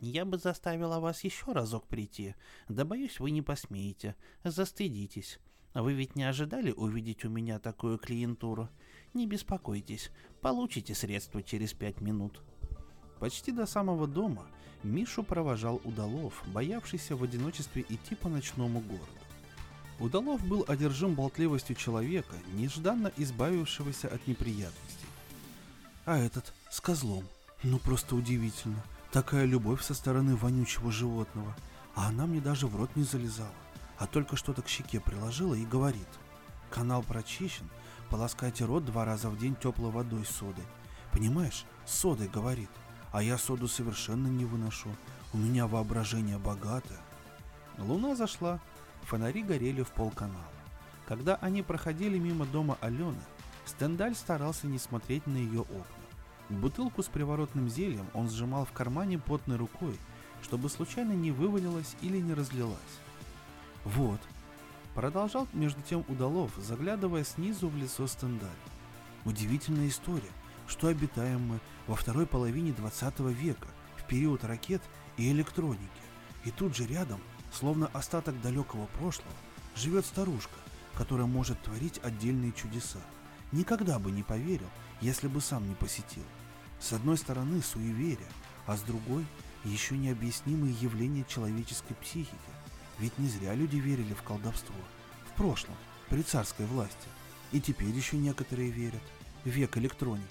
Я 0.00 0.24
бы 0.24 0.38
заставила 0.38 0.98
вас 0.98 1.24
еще 1.24 1.52
разок 1.52 1.86
прийти, 1.86 2.34
да 2.68 2.84
боюсь, 2.84 3.18
вы 3.18 3.30
не 3.30 3.42
посмеете, 3.42 4.14
застыдитесь. 4.44 5.38
Вы 5.74 5.94
ведь 5.94 6.16
не 6.16 6.24
ожидали 6.24 6.70
увидеть 6.70 7.24
у 7.24 7.28
меня 7.28 7.58
такую 7.58 7.98
клиентуру? 7.98 8.68
Не 9.14 9.26
беспокойтесь, 9.26 10.10
получите 10.40 10.94
средства 10.94 11.42
через 11.42 11.72
пять 11.72 12.00
минут. 12.00 12.42
Почти 13.20 13.52
до 13.52 13.66
самого 13.66 14.06
дома 14.06 14.46
Мишу 14.82 15.22
провожал 15.22 15.80
Удалов, 15.84 16.42
боявшийся 16.46 17.16
в 17.16 17.22
одиночестве 17.22 17.84
идти 17.88 18.14
по 18.14 18.28
ночному 18.28 18.80
городу. 18.80 19.06
Удалов 19.98 20.46
был 20.46 20.64
одержим 20.68 21.14
болтливостью 21.14 21.74
человека, 21.76 22.36
нежданно 22.52 23.10
избавившегося 23.16 24.08
от 24.08 24.26
неприятностей. 24.26 25.06
А 26.04 26.18
этот 26.18 26.52
с 26.70 26.80
козлом. 26.80 27.24
Ну 27.62 27.78
просто 27.78 28.14
удивительно. 28.14 28.82
Такая 29.16 29.46
любовь 29.46 29.82
со 29.82 29.94
стороны 29.94 30.36
вонючего 30.36 30.92
животного. 30.92 31.56
А 31.94 32.08
она 32.08 32.26
мне 32.26 32.38
даже 32.38 32.66
в 32.66 32.76
рот 32.76 32.94
не 32.96 33.02
залезала, 33.02 33.48
а 33.96 34.06
только 34.06 34.36
что-то 34.36 34.60
к 34.60 34.68
щеке 34.68 35.00
приложила 35.00 35.54
и 35.54 35.64
говорит. 35.64 36.06
Канал 36.68 37.02
прочищен, 37.02 37.66
полоскайте 38.10 38.66
рот 38.66 38.84
два 38.84 39.06
раза 39.06 39.30
в 39.30 39.38
день 39.38 39.56
теплой 39.56 39.90
водой 39.90 40.26
с 40.26 40.36
содой. 40.36 40.66
Понимаешь, 41.12 41.64
содой 41.86 42.28
говорит. 42.28 42.68
А 43.10 43.22
я 43.22 43.38
соду 43.38 43.68
совершенно 43.68 44.26
не 44.26 44.44
выношу. 44.44 44.94
У 45.32 45.38
меня 45.38 45.66
воображение 45.66 46.36
богатое. 46.36 47.00
Луна 47.78 48.16
зашла, 48.16 48.60
Фонари 49.04 49.42
горели 49.42 49.82
в 49.82 49.92
полканала. 49.92 50.44
Когда 51.06 51.36
они 51.36 51.62
проходили 51.62 52.18
мимо 52.18 52.44
дома 52.44 52.76
Алены, 52.82 53.22
Стендаль 53.64 54.14
старался 54.14 54.66
не 54.66 54.78
смотреть 54.78 55.26
на 55.26 55.38
ее 55.38 55.62
окна. 55.62 55.95
Бутылку 56.48 57.02
с 57.02 57.06
приворотным 57.06 57.68
зельем 57.68 58.06
он 58.14 58.30
сжимал 58.30 58.64
в 58.64 58.72
кармане 58.72 59.18
потной 59.18 59.56
рукой, 59.56 59.98
чтобы 60.42 60.68
случайно 60.68 61.12
не 61.12 61.32
вывалилась 61.32 61.96
или 62.00 62.18
не 62.18 62.34
разлилась. 62.34 62.78
«Вот»,— 63.84 64.20
продолжал 64.94 65.48
между 65.52 65.80
тем 65.82 66.04
Удалов, 66.08 66.52
заглядывая 66.56 67.24
снизу 67.24 67.68
в 67.68 67.76
лицо 67.76 68.06
Стендаль. 68.06 68.48
«Удивительная 69.24 69.88
история, 69.88 70.32
что 70.68 70.88
обитаем 70.88 71.40
мы 71.42 71.60
во 71.86 71.96
второй 71.96 72.26
половине 72.26 72.72
20 72.72 73.20
века, 73.20 73.68
в 73.96 74.06
период 74.06 74.44
ракет 74.44 74.82
и 75.16 75.30
электроники, 75.30 75.82
и 76.44 76.50
тут 76.50 76.76
же 76.76 76.86
рядом— 76.86 77.20
Словно 77.52 77.88
остаток 77.94 78.38
далекого 78.42 78.86
прошлого, 78.98 79.32
живет 79.74 80.04
старушка, 80.04 80.58
которая 80.94 81.26
может 81.26 81.60
творить 81.62 81.98
отдельные 82.02 82.52
чудеса. 82.52 82.98
Никогда 83.50 83.98
бы 83.98 84.10
не 84.10 84.22
поверил, 84.22 84.68
если 85.00 85.26
бы 85.26 85.40
сам 85.40 85.66
не 85.66 85.74
посетил. 85.74 86.24
С 86.80 86.92
одной 86.92 87.16
стороны 87.16 87.62
суеверие, 87.62 88.28
а 88.66 88.76
с 88.76 88.82
другой 88.82 89.24
еще 89.64 89.96
необъяснимые 89.96 90.74
явления 90.74 91.24
человеческой 91.28 91.94
психики. 91.94 92.36
Ведь 92.98 93.18
не 93.18 93.28
зря 93.28 93.54
люди 93.54 93.76
верили 93.76 94.14
в 94.14 94.22
колдовство. 94.22 94.74
В 95.30 95.36
прошлом, 95.36 95.74
при 96.08 96.22
царской 96.22 96.66
власти. 96.66 97.08
И 97.52 97.60
теперь 97.60 97.88
еще 97.88 98.16
некоторые 98.16 98.70
верят. 98.70 99.02
Век 99.44 99.76
электроники. 99.76 100.26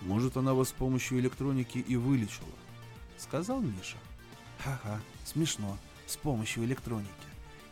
Может, 0.00 0.36
она 0.36 0.54
вас 0.54 0.68
с 0.70 0.72
помощью 0.72 1.18
электроники 1.18 1.78
и 1.78 1.96
вылечила? 1.96 2.48
Сказал 3.18 3.60
Миша. 3.60 3.98
Ха-ха, 4.58 5.00
смешно 5.24 5.78
с 6.06 6.16
помощью 6.16 6.64
электроники. 6.64 7.10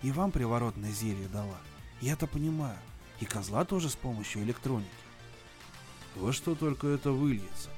И 0.03 0.11
вам 0.13 0.31
приворотное 0.31 0.93
зелье 0.93 1.29
дала. 1.29 1.59
Я-то 2.01 2.27
понимаю. 2.27 2.79
И 3.21 3.25
козла 3.25 3.65
тоже 3.65 3.91
с 3.91 3.97
помощью 3.97 4.43
электроники. 4.43 4.89
Во 6.15 6.33
что 6.33 6.55
только 6.55 6.87
это 6.87 7.11
выльется? 7.11 7.71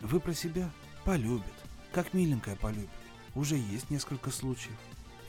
Вы 0.00 0.20
про 0.20 0.34
себя? 0.34 0.70
Полюбит. 1.04 1.44
Как 1.92 2.12
миленькая 2.14 2.56
полюбит. 2.56 2.88
Уже 3.34 3.56
есть 3.56 3.90
несколько 3.90 4.30
случаев. 4.30 4.76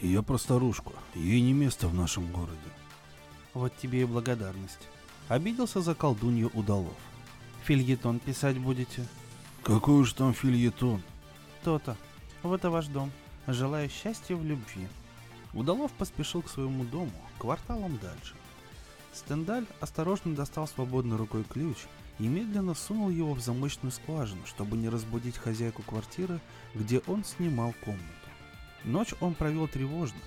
Я 0.02 0.22
про 0.22 0.38
старушку. 0.38 0.94
Ей 1.16 1.42
не 1.42 1.54
место 1.54 1.88
в 1.88 1.94
нашем 1.94 2.32
городе. 2.32 2.58
Вот 3.54 3.76
тебе 3.78 4.02
и 4.02 4.06
благодарность. 4.06 4.88
Обиделся 5.28 5.82
за 5.82 5.96
колдунью 5.96 6.52
удалов. 6.54 6.94
Фильетон 7.64 8.20
писать 8.20 8.58
будете? 8.58 9.06
Какой 9.64 10.02
уж 10.02 10.14
там 10.14 10.34
фильетон? 10.34 11.02
То-то. 11.64 11.98
Вот 12.44 12.64
и 12.64 12.68
ваш 12.68 12.88
дом 12.88 13.12
желая 13.48 13.90
счастья 13.90 14.36
в 14.36 14.46
любви. 14.46 14.88
Удалов 15.54 15.92
поспешил 15.94 16.42
к 16.42 16.50
своему 16.50 16.84
дому, 16.84 17.12
кварталом 17.40 17.98
дальше. 17.98 18.36
Стендаль 19.14 19.66
осторожно 19.80 20.36
достал 20.36 20.68
свободной 20.68 21.18
рукой 21.18 21.44
ключ 21.44 21.78
и 22.20 22.28
медленно 22.28 22.74
сунул 22.74 23.10
его 23.10 23.34
в 23.34 23.40
замочную 23.40 23.92
скважину, 23.92 24.46
чтобы 24.46 24.78
не 24.78 24.90
разбудить 24.90 25.38
хозяйку 25.38 25.84
квартиры, 25.84 26.40
где 26.74 27.00
он 27.08 27.24
снимал 27.24 27.74
комнату. 27.84 28.04
Ночь 28.84 29.14
он 29.20 29.34
провел 29.34 29.68
тревожно, 29.68 30.20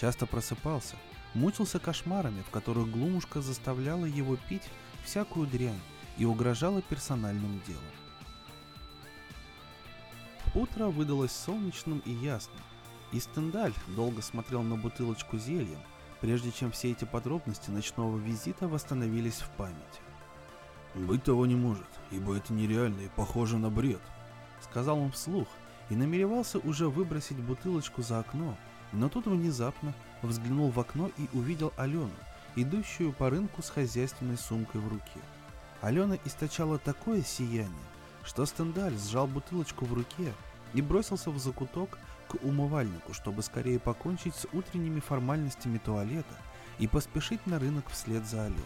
часто 0.00 0.26
просыпался, 0.26 0.96
мучился 1.34 1.78
кошмарами, 1.78 2.42
в 2.42 2.50
которых 2.50 2.90
Глумушка 2.90 3.40
заставляла 3.40 4.04
его 4.04 4.36
пить 4.48 4.68
всякую 5.04 5.46
дрянь 5.46 5.80
и 6.18 6.24
угрожала 6.24 6.82
персональным 6.82 7.60
делом. 7.66 7.82
Утро 10.54 10.86
выдалось 10.86 11.32
солнечным 11.32 12.00
и 12.00 12.10
ясным, 12.10 12.60
и 13.12 13.20
Стендаль 13.20 13.74
долго 13.88 14.22
смотрел 14.22 14.62
на 14.62 14.76
бутылочку 14.76 15.38
зельем, 15.38 15.80
прежде 16.20 16.50
чем 16.50 16.72
все 16.72 16.90
эти 16.90 17.04
подробности 17.04 17.70
ночного 17.70 18.18
визита 18.18 18.66
восстановились 18.66 19.40
в 19.40 19.50
памяти. 19.50 20.07
«Быть 20.98 21.22
того 21.22 21.46
не 21.46 21.54
может, 21.54 21.86
ибо 22.10 22.36
это 22.36 22.52
нереально 22.52 23.02
и 23.02 23.08
похоже 23.14 23.56
на 23.58 23.70
бред»,— 23.70 24.00
сказал 24.60 24.98
он 24.98 25.12
вслух 25.12 25.46
и 25.90 25.94
намеревался 25.94 26.58
уже 26.58 26.88
выбросить 26.88 27.38
бутылочку 27.38 28.02
за 28.02 28.18
окно, 28.18 28.56
но 28.92 29.08
тут 29.08 29.26
внезапно 29.26 29.94
взглянул 30.22 30.70
в 30.70 30.80
окно 30.80 31.10
и 31.16 31.28
увидел 31.32 31.72
Алену, 31.76 32.10
идущую 32.56 33.12
по 33.12 33.30
рынку 33.30 33.62
с 33.62 33.70
хозяйственной 33.70 34.36
сумкой 34.36 34.80
в 34.80 34.88
руке. 34.88 35.20
Алена 35.80 36.18
источала 36.24 36.78
такое 36.78 37.22
сияние, 37.22 37.70
что 38.24 38.44
Стендаль 38.44 38.98
сжал 38.98 39.28
бутылочку 39.28 39.84
в 39.84 39.92
руке 39.92 40.32
и 40.74 40.82
бросился 40.82 41.30
в 41.30 41.38
закуток 41.38 41.96
к 42.26 42.34
умывальнику, 42.42 43.14
чтобы 43.14 43.42
скорее 43.42 43.78
покончить 43.78 44.34
с 44.34 44.46
утренними 44.52 44.98
формальностями 44.98 45.78
туалета 45.78 46.34
и 46.80 46.88
поспешить 46.88 47.46
на 47.46 47.60
рынок 47.60 47.88
вслед 47.88 48.26
за 48.26 48.46
Аленой. 48.46 48.64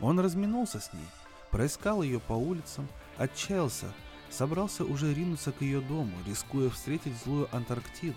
Он 0.00 0.20
разминулся 0.20 0.78
с 0.78 0.92
ней, 0.92 1.08
Проискал 1.50 2.02
ее 2.02 2.20
по 2.20 2.34
улицам, 2.34 2.88
отчаялся, 3.16 3.92
собрался 4.30 4.84
уже 4.84 5.14
ринуться 5.14 5.52
к 5.52 5.62
ее 5.62 5.80
дому, 5.80 6.12
рискуя 6.26 6.68
встретить 6.70 7.16
злую 7.24 7.48
Антарктиду. 7.54 8.16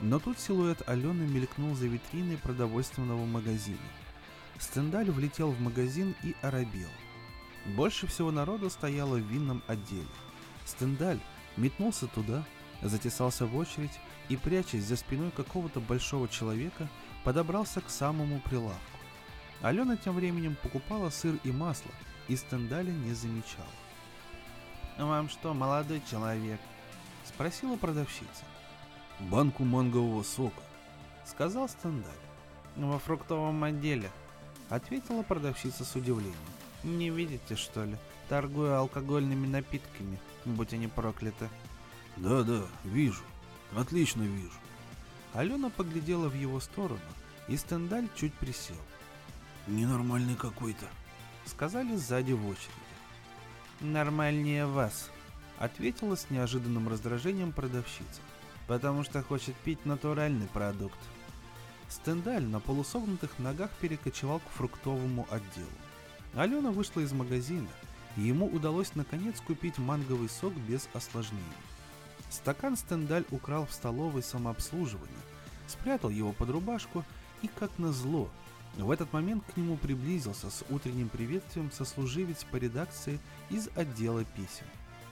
Но 0.00 0.20
тут 0.20 0.38
силуэт 0.38 0.88
Алены 0.88 1.22
мелькнул 1.22 1.74
за 1.74 1.88
витриной 1.88 2.36
продовольственного 2.36 3.26
магазина. 3.26 3.78
Стендаль 4.60 5.10
влетел 5.10 5.50
в 5.50 5.60
магазин 5.60 6.14
и 6.22 6.36
оробел. 6.40 6.88
Больше 7.76 8.06
всего 8.06 8.30
народа 8.30 8.70
стояло 8.70 9.16
в 9.16 9.26
винном 9.26 9.62
отделе. 9.66 10.06
Стендаль 10.64 11.18
метнулся 11.56 12.06
туда, 12.06 12.44
затесался 12.82 13.46
в 13.46 13.56
очередь 13.56 13.98
и, 14.28 14.36
прячась 14.36 14.84
за 14.84 14.96
спиной 14.96 15.32
какого-то 15.32 15.80
большого 15.80 16.28
человека, 16.28 16.88
подобрался 17.24 17.80
к 17.80 17.90
самому 17.90 18.40
прилавку. 18.40 18.98
Алена 19.62 19.96
тем 19.96 20.14
временем 20.14 20.56
покупала 20.62 21.10
сыр 21.10 21.38
и 21.42 21.50
масло, 21.50 21.90
и 22.28 22.36
Стендаля 22.36 22.92
не 22.92 23.14
замечала. 23.14 23.66
«Вам 24.98 25.28
что, 25.28 25.54
молодой 25.54 26.02
человек?»— 26.10 26.60
спросила 27.26 27.76
продавщица. 27.76 28.44
«Банку 29.20 29.64
мангового 29.64 30.22
сока»,— 30.22 30.62
сказал 31.24 31.68
Стендаль. 31.68 32.12
«Во 32.76 32.98
фруктовом 32.98 33.64
отделе»,— 33.64 34.10
ответила 34.68 35.22
продавщица 35.22 35.84
с 35.84 35.94
удивлением. 35.94 36.34
«Не 36.84 37.10
видите, 37.10 37.56
что 37.56 37.84
ли? 37.84 37.96
Торгую 38.28 38.76
алкогольными 38.76 39.46
напитками, 39.46 40.18
будь 40.44 40.72
они 40.72 40.86
прокляты». 40.86 41.48
«Да-да, 42.16 42.62
вижу. 42.84 43.22
Отлично 43.76 44.22
вижу». 44.22 44.58
Алена 45.32 45.70
поглядела 45.70 46.28
в 46.28 46.34
его 46.34 46.60
сторону, 46.60 47.00
и 47.48 47.56
Стендаль 47.56 48.08
чуть 48.16 48.34
присел. 48.34 48.76
«Ненормальный 49.66 50.34
какой-то»,— 50.34 50.86
сказали 51.48 51.96
сзади 51.96 52.32
в 52.32 52.46
очереди. 52.46 52.68
«Нормальнее 53.80 54.66
вас»,— 54.66 55.10
ответила 55.58 56.16
с 56.16 56.30
неожиданным 56.30 56.88
раздражением 56.88 57.52
продавщица, 57.52 58.20
«потому 58.66 59.02
что 59.02 59.22
хочет 59.22 59.56
пить 59.56 59.84
натуральный 59.84 60.46
продукт». 60.46 60.98
Стендаль 61.88 62.44
на 62.44 62.60
полусогнутых 62.60 63.38
ногах 63.38 63.70
перекочевал 63.80 64.40
к 64.40 64.50
фруктовому 64.50 65.26
отделу. 65.30 65.66
Алена 66.34 66.70
вышла 66.70 67.00
из 67.00 67.12
магазина, 67.12 67.68
и 68.16 68.22
ему 68.22 68.46
удалось 68.46 68.94
наконец 68.94 69.40
купить 69.40 69.78
манговый 69.78 70.28
сок 70.28 70.54
без 70.54 70.88
осложнений. 70.92 71.42
Стакан 72.30 72.76
Стендаль 72.76 73.24
украл 73.30 73.66
в 73.66 73.72
столовой 73.72 74.22
самообслуживания, 74.22 75.08
спрятал 75.66 76.10
его 76.10 76.32
под 76.32 76.50
рубашку 76.50 77.04
и, 77.40 77.48
как 77.48 77.78
назло, 77.78 78.28
в 78.84 78.90
этот 78.92 79.12
момент 79.12 79.44
к 79.44 79.56
нему 79.56 79.76
приблизился 79.76 80.50
с 80.50 80.64
утренним 80.70 81.08
приветствием 81.08 81.70
сослуживец 81.72 82.44
по 82.44 82.56
редакции 82.56 83.18
из 83.50 83.68
отдела 83.74 84.24
писем. 84.24 84.66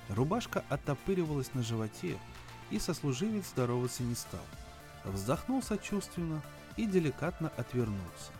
Рубашка 0.08 0.64
оттопыривалась 0.68 1.52
на 1.54 1.62
животе, 1.62 2.16
и 2.70 2.78
сослуживец 2.78 3.48
здороваться 3.48 4.02
не 4.02 4.14
стал. 4.14 4.44
Вздохнул 5.04 5.62
сочувственно 5.62 6.42
и 6.76 6.86
деликатно 6.86 7.52
отвернулся. 7.56 8.32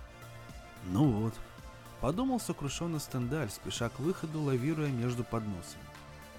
«Ну 0.86 1.10
вот»,— 1.10 1.34
подумал 2.00 2.38
сокрушенно 2.38 3.00
Стендаль, 3.00 3.50
спеша 3.50 3.88
к 3.88 3.98
выходу, 3.98 4.42
лавируя 4.42 4.90
между 4.90 5.24
подносами. 5.24 5.82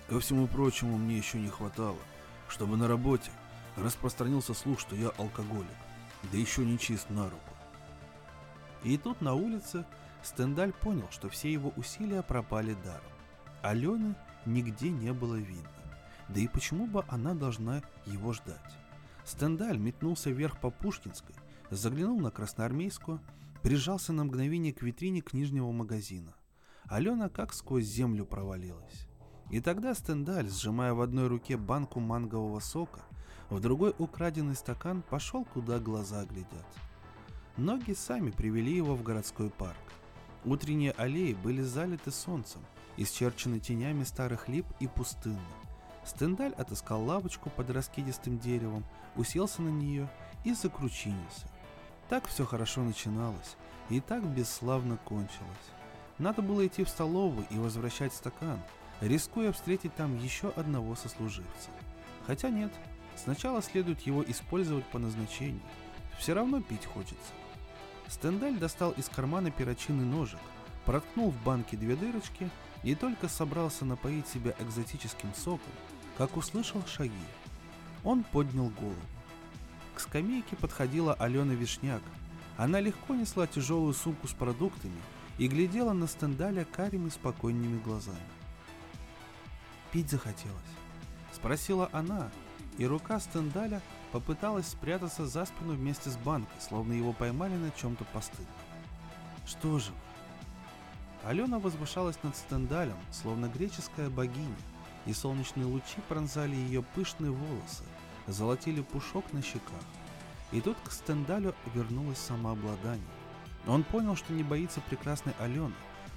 «Ко 0.07 0.19
всему 0.19 0.47
прочему 0.47 0.97
мне 0.97 1.17
еще 1.17 1.39
не 1.39 1.49
хватало, 1.49 1.99
чтобы 2.47 2.77
на 2.77 2.87
работе 2.87 3.31
распространился 3.75 4.53
слух, 4.53 4.79
что 4.79 4.95
я 4.95 5.09
алкоголик, 5.17 5.67
да 6.31 6.37
еще 6.37 6.63
не 6.63 6.79
чист 6.79 7.09
на 7.09 7.25
руку. 7.25 7.56
И 8.83 8.97
тут 8.97 9.21
на 9.21 9.33
улице 9.33 9.85
Стендаль 10.23 10.73
понял, 10.73 11.07
что 11.11 11.29
все 11.29 11.51
его 11.51 11.73
усилия 11.77 12.21
пропали 12.21 12.75
даром. 12.83 13.11
Алены 13.61 14.15
нигде 14.45 14.89
не 14.89 15.13
было 15.13 15.35
видно. 15.35 15.69
Да 16.29 16.39
и 16.39 16.47
почему 16.47 16.87
бы 16.87 17.03
она 17.07 17.33
должна 17.33 17.81
его 18.05 18.33
ждать? 18.33 18.77
Стендаль 19.23 19.77
метнулся 19.77 20.29
вверх 20.29 20.59
по 20.59 20.69
Пушкинской, 20.69 21.35
заглянул 21.69 22.19
на 22.19 22.31
Красноармейскую, 22.31 23.19
прижался 23.61 24.13
на 24.13 24.23
мгновение 24.23 24.73
к 24.73 24.81
витрине 24.81 25.21
книжного 25.21 25.71
магазина. 25.71 26.35
Алена 26.85 27.29
как 27.29 27.53
сквозь 27.53 27.85
землю 27.85 28.25
провалилась. 28.25 29.07
И 29.49 29.61
тогда 29.61 29.93
Стендаль, 29.93 30.49
сжимая 30.49 30.93
в 30.93 31.01
одной 31.01 31.27
руке 31.27 31.57
банку 31.57 31.99
мангового 31.99 32.59
сока, 32.59 33.01
в 33.49 33.59
другой 33.61 33.93
украденный 33.97 34.55
стакан, 34.55 35.01
пошел, 35.01 35.45
куда 35.45 35.79
глаза 35.79 36.25
глядят. 36.25 36.65
Ноги 37.57 37.93
сами 37.93 38.29
привели 38.29 38.75
его 38.75 38.93
в 38.93 39.01
городской 39.01 39.49
парк. 39.49 39.75
Утренние 40.45 40.91
аллеи 40.91 41.33
были 41.33 41.63
залиты 41.63 42.11
солнцем, 42.11 42.61
исчерчены 42.97 43.59
тенями 43.59 44.03
старых 44.03 44.47
лип 44.47 44.67
и 44.79 44.85
пустынны. 44.85 45.39
Стендаль 46.05 46.53
отыскал 46.53 47.03
лавочку 47.03 47.49
под 47.49 47.71
раскидистым 47.71 48.37
деревом, 48.37 48.85
уселся 49.15 49.63
на 49.63 49.69
нее 49.69 50.07
и 50.43 50.53
закручинился. 50.53 51.49
Так 52.09 52.27
все 52.27 52.45
хорошо 52.45 52.83
начиналось, 52.83 53.57
и 53.89 54.01
так 54.01 54.23
бесславно 54.23 54.97
кончилось. 54.97 55.71
Надо 56.19 56.43
было 56.43 56.65
идти 56.67 56.83
в 56.83 56.89
столовую 56.89 57.47
и 57.49 57.57
возвращать 57.57 58.13
стакан, 58.13 58.61
рискуя 59.01 59.51
встретить 59.51 59.95
там 59.95 60.15
еще 60.19 60.49
одного 60.49 60.95
сослуживца. 60.95 61.71
Хотя 62.27 62.51
нет, 62.51 62.71
сначала 63.15 63.63
следует 63.63 64.01
его 64.01 64.23
использовать 64.23 64.85
по 64.85 64.99
назначению. 64.99 65.63
Все 66.19 66.35
равно 66.35 66.61
пить 66.61 66.85
хочется. 66.85 67.33
Стендаль 68.09 68.57
достал 68.57 68.91
из 68.91 69.09
кармана 69.09 69.51
перочинный 69.51 70.05
ножик, 70.05 70.39
проткнул 70.85 71.31
в 71.31 71.43
банке 71.43 71.77
две 71.77 71.95
дырочки 71.95 72.49
и 72.83 72.95
только 72.95 73.27
собрался 73.27 73.85
напоить 73.85 74.27
себя 74.27 74.55
экзотическим 74.59 75.33
соком, 75.33 75.73
как 76.17 76.37
услышал 76.37 76.81
шаги. 76.85 77.13
Он 78.03 78.23
поднял 78.23 78.69
голову. 78.69 78.95
К 79.95 79.99
скамейке 79.99 80.55
подходила 80.55 81.13
Алена 81.15 81.53
Вишняк. 81.53 82.01
Она 82.55 82.79
легко 82.79 83.15
несла 83.15 83.47
тяжелую 83.47 83.93
сумку 83.93 84.27
с 84.27 84.33
продуктами 84.33 85.01
и 85.37 85.47
глядела 85.47 85.93
на 85.93 86.07
Стендаля 86.07 86.65
карими 86.65 87.09
спокойными 87.09 87.79
глазами. 87.79 88.17
«Пить 89.91 90.09
захотелось?»— 90.09 90.55
спросила 91.33 91.89
она, 91.91 92.29
и 92.77 92.85
рука 92.85 93.19
Стендаля 93.19 93.81
попыталась 94.11 94.67
спрятаться 94.67 95.25
за 95.27 95.45
спину 95.45 95.73
вместе 95.73 96.09
с 96.09 96.17
банкой, 96.17 96.59
словно 96.59 96.93
его 96.93 97.13
поймали 97.13 97.55
на 97.55 97.71
чем-то 97.71 98.05
постыдном. 98.05 98.47
Что 99.45 99.79
же 99.79 99.91
Алена 101.23 101.59
возвышалась 101.59 102.17
над 102.23 102.35
Стендалем, 102.35 102.97
словно 103.11 103.47
греческая 103.47 104.09
богиня, 104.09 104.55
и 105.05 105.13
солнечные 105.13 105.65
лучи 105.65 105.99
пронзали 106.07 106.55
ее 106.55 106.83
пышные 106.83 107.31
волосы, 107.31 107.83
золотили 108.27 108.81
пушок 108.81 109.25
на 109.33 109.41
щеках. 109.41 109.81
И 110.51 110.61
тут 110.61 110.77
к 110.83 110.91
Стендалю 110.91 111.53
вернулось 111.73 112.17
самообладание. 112.17 113.03
Он 113.67 113.83
понял, 113.83 114.15
что 114.15 114.31
не 114.33 114.43
боится 114.43 114.79
прекрасной 114.81 115.33
Алены, 115.39 115.73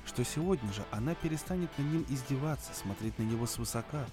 что 0.07 0.24
сегодня 0.24 0.72
же 0.72 0.84
она 0.93 1.14
перестанет 1.14 1.76
над 1.76 1.86
ним 1.88 2.07
издеваться, 2.09 2.72
смотреть 2.74 3.18
на 3.18 3.24
него 3.24 3.47
свысока. 3.47 4.05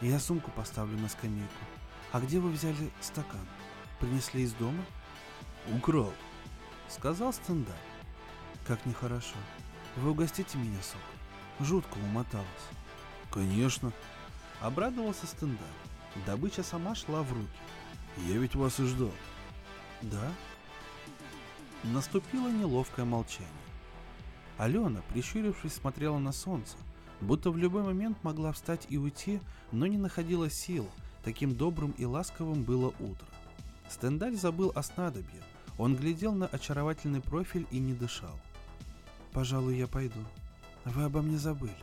«Я 0.00 0.18
сумку 0.18 0.50
поставлю 0.50 0.96
на 0.98 1.08
скамейку», 1.08 1.64
«А 2.10 2.20
где 2.20 2.38
вы 2.40 2.50
взяли 2.50 2.90
стакан? 3.00 3.46
Принесли 4.00 4.42
из 4.42 4.52
дома?» 4.54 4.82
«Украл»,— 5.76 6.12
сказал 6.88 7.34
Стендаль. 7.34 7.74
«Как 8.66 8.86
нехорошо. 8.86 9.36
Вы 9.96 10.12
угостите 10.12 10.56
меня 10.56 10.80
сок. 10.82 11.66
Жутко 11.66 11.98
умоталась». 11.98 12.46
«Конечно»,— 13.30 13.92
обрадовался 14.62 15.26
Стендаль. 15.26 15.58
Добыча 16.24 16.62
сама 16.62 16.94
шла 16.94 17.22
в 17.22 17.30
руки. 17.30 17.48
«Я 18.26 18.38
ведь 18.38 18.54
вас 18.54 18.80
и 18.80 18.84
ждал». 18.84 19.12
«Да?» 20.00 20.32
Наступило 21.84 22.48
неловкое 22.48 23.04
молчание. 23.04 23.52
Алена, 24.56 25.02
прищурившись, 25.10 25.74
смотрела 25.74 26.18
на 26.18 26.32
солнце, 26.32 26.76
будто 27.20 27.50
в 27.50 27.58
любой 27.58 27.82
момент 27.82 28.24
могла 28.24 28.52
встать 28.52 28.86
и 28.88 28.96
уйти, 28.96 29.40
но 29.72 29.86
не 29.86 29.98
находила 29.98 30.48
сил— 30.48 30.88
Таким 31.28 31.54
добрым 31.54 31.90
и 31.98 32.06
ласковым 32.06 32.62
было 32.62 32.88
утро. 33.00 33.28
Стендаль 33.90 34.34
забыл 34.34 34.72
о 34.74 34.82
снадобье. 34.82 35.42
Он 35.76 35.94
глядел 35.94 36.32
на 36.32 36.46
очаровательный 36.46 37.20
профиль 37.20 37.66
и 37.70 37.78
не 37.78 37.92
дышал. 37.92 38.40
«Пожалуй, 39.32 39.76
я 39.76 39.86
пойду. 39.86 40.20
Вы 40.86 41.02
обо 41.02 41.20
мне 41.20 41.36
забыли». 41.36 41.76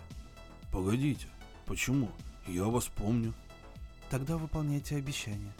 «Погодите. 0.71 1.27
Почему? 1.67 2.09
Я 2.47 2.63
вас 2.63 2.85
помню». 2.85 3.35
«Тогда 4.09 4.35
выполняйте 4.37 4.95
обещание». 4.95 5.53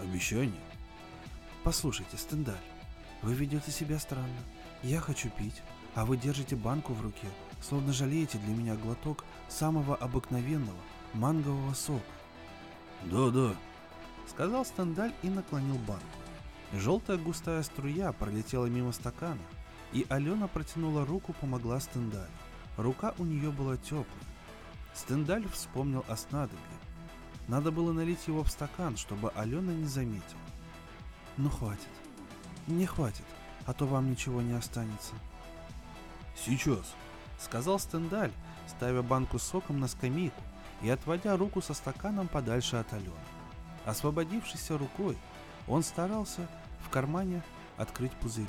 «Обещание?» 0.00 0.64
«Послушайте, 1.62 2.16
Стендаль, 2.16 2.66
вы 3.22 3.34
ведете 3.34 3.70
себя 3.70 4.00
странно. 4.00 4.42
Я 4.82 4.98
хочу 4.98 5.30
пить, 5.30 5.62
а 5.94 6.04
вы 6.04 6.16
держите 6.16 6.56
банку 6.56 6.94
в 6.94 7.00
руке, 7.00 7.28
словно 7.62 7.92
жалеете 7.92 8.38
для 8.38 8.52
меня 8.56 8.74
глоток 8.74 9.24
самого 9.48 9.94
обыкновенного 9.94 10.80
мангового 11.14 11.74
сока. 11.74 12.19
«Да-да»,— 13.04 13.54
сказал 14.28 14.64
Стендаль 14.64 15.12
и 15.22 15.28
наклонил 15.28 15.76
банку. 15.78 16.04
Желтая 16.72 17.16
густая 17.18 17.62
струя 17.62 18.12
пролетела 18.12 18.66
мимо 18.66 18.92
стакана, 18.92 19.40
и 19.92 20.06
Алена 20.08 20.46
протянула 20.46 21.04
руку, 21.04 21.32
помогла 21.32 21.80
Стендалю. 21.80 22.30
Рука 22.76 23.14
у 23.18 23.24
нее 23.24 23.50
была 23.50 23.76
теплая. 23.76 24.06
Стендаль 24.94 25.46
вспомнил 25.48 26.04
о 26.08 26.16
снадобье. 26.16 26.58
Надо 27.48 27.72
было 27.72 27.92
налить 27.92 28.26
его 28.28 28.44
в 28.44 28.50
стакан, 28.50 28.96
чтобы 28.96 29.30
Алена 29.30 29.72
не 29.72 29.86
заметила. 29.86 30.40
Ну 31.36 31.50
хватит. 31.50 31.88
Не 32.66 32.86
хватит, 32.86 33.24
а 33.66 33.72
то 33.72 33.86
вам 33.86 34.10
ничего 34.10 34.40
не 34.42 34.52
останется. 34.52 35.14
Сейчас, 36.36 36.94
сказал 37.38 37.78
Стендаль, 37.78 38.32
ставя 38.68 39.02
банку 39.02 39.38
с 39.38 39.42
соком 39.42 39.80
на 39.80 39.88
скамейку 39.88 40.40
и 40.82 40.90
отводя 40.90 41.36
руку 41.36 41.60
со 41.60 41.74
стаканом 41.74 42.28
подальше 42.28 42.76
от 42.76 42.92
Алены. 42.92 43.14
Освободившейся 43.84 44.78
рукой, 44.78 45.16
он 45.68 45.82
старался 45.82 46.48
в 46.84 46.90
кармане 46.90 47.42
открыть 47.76 48.12
пузырек. 48.12 48.48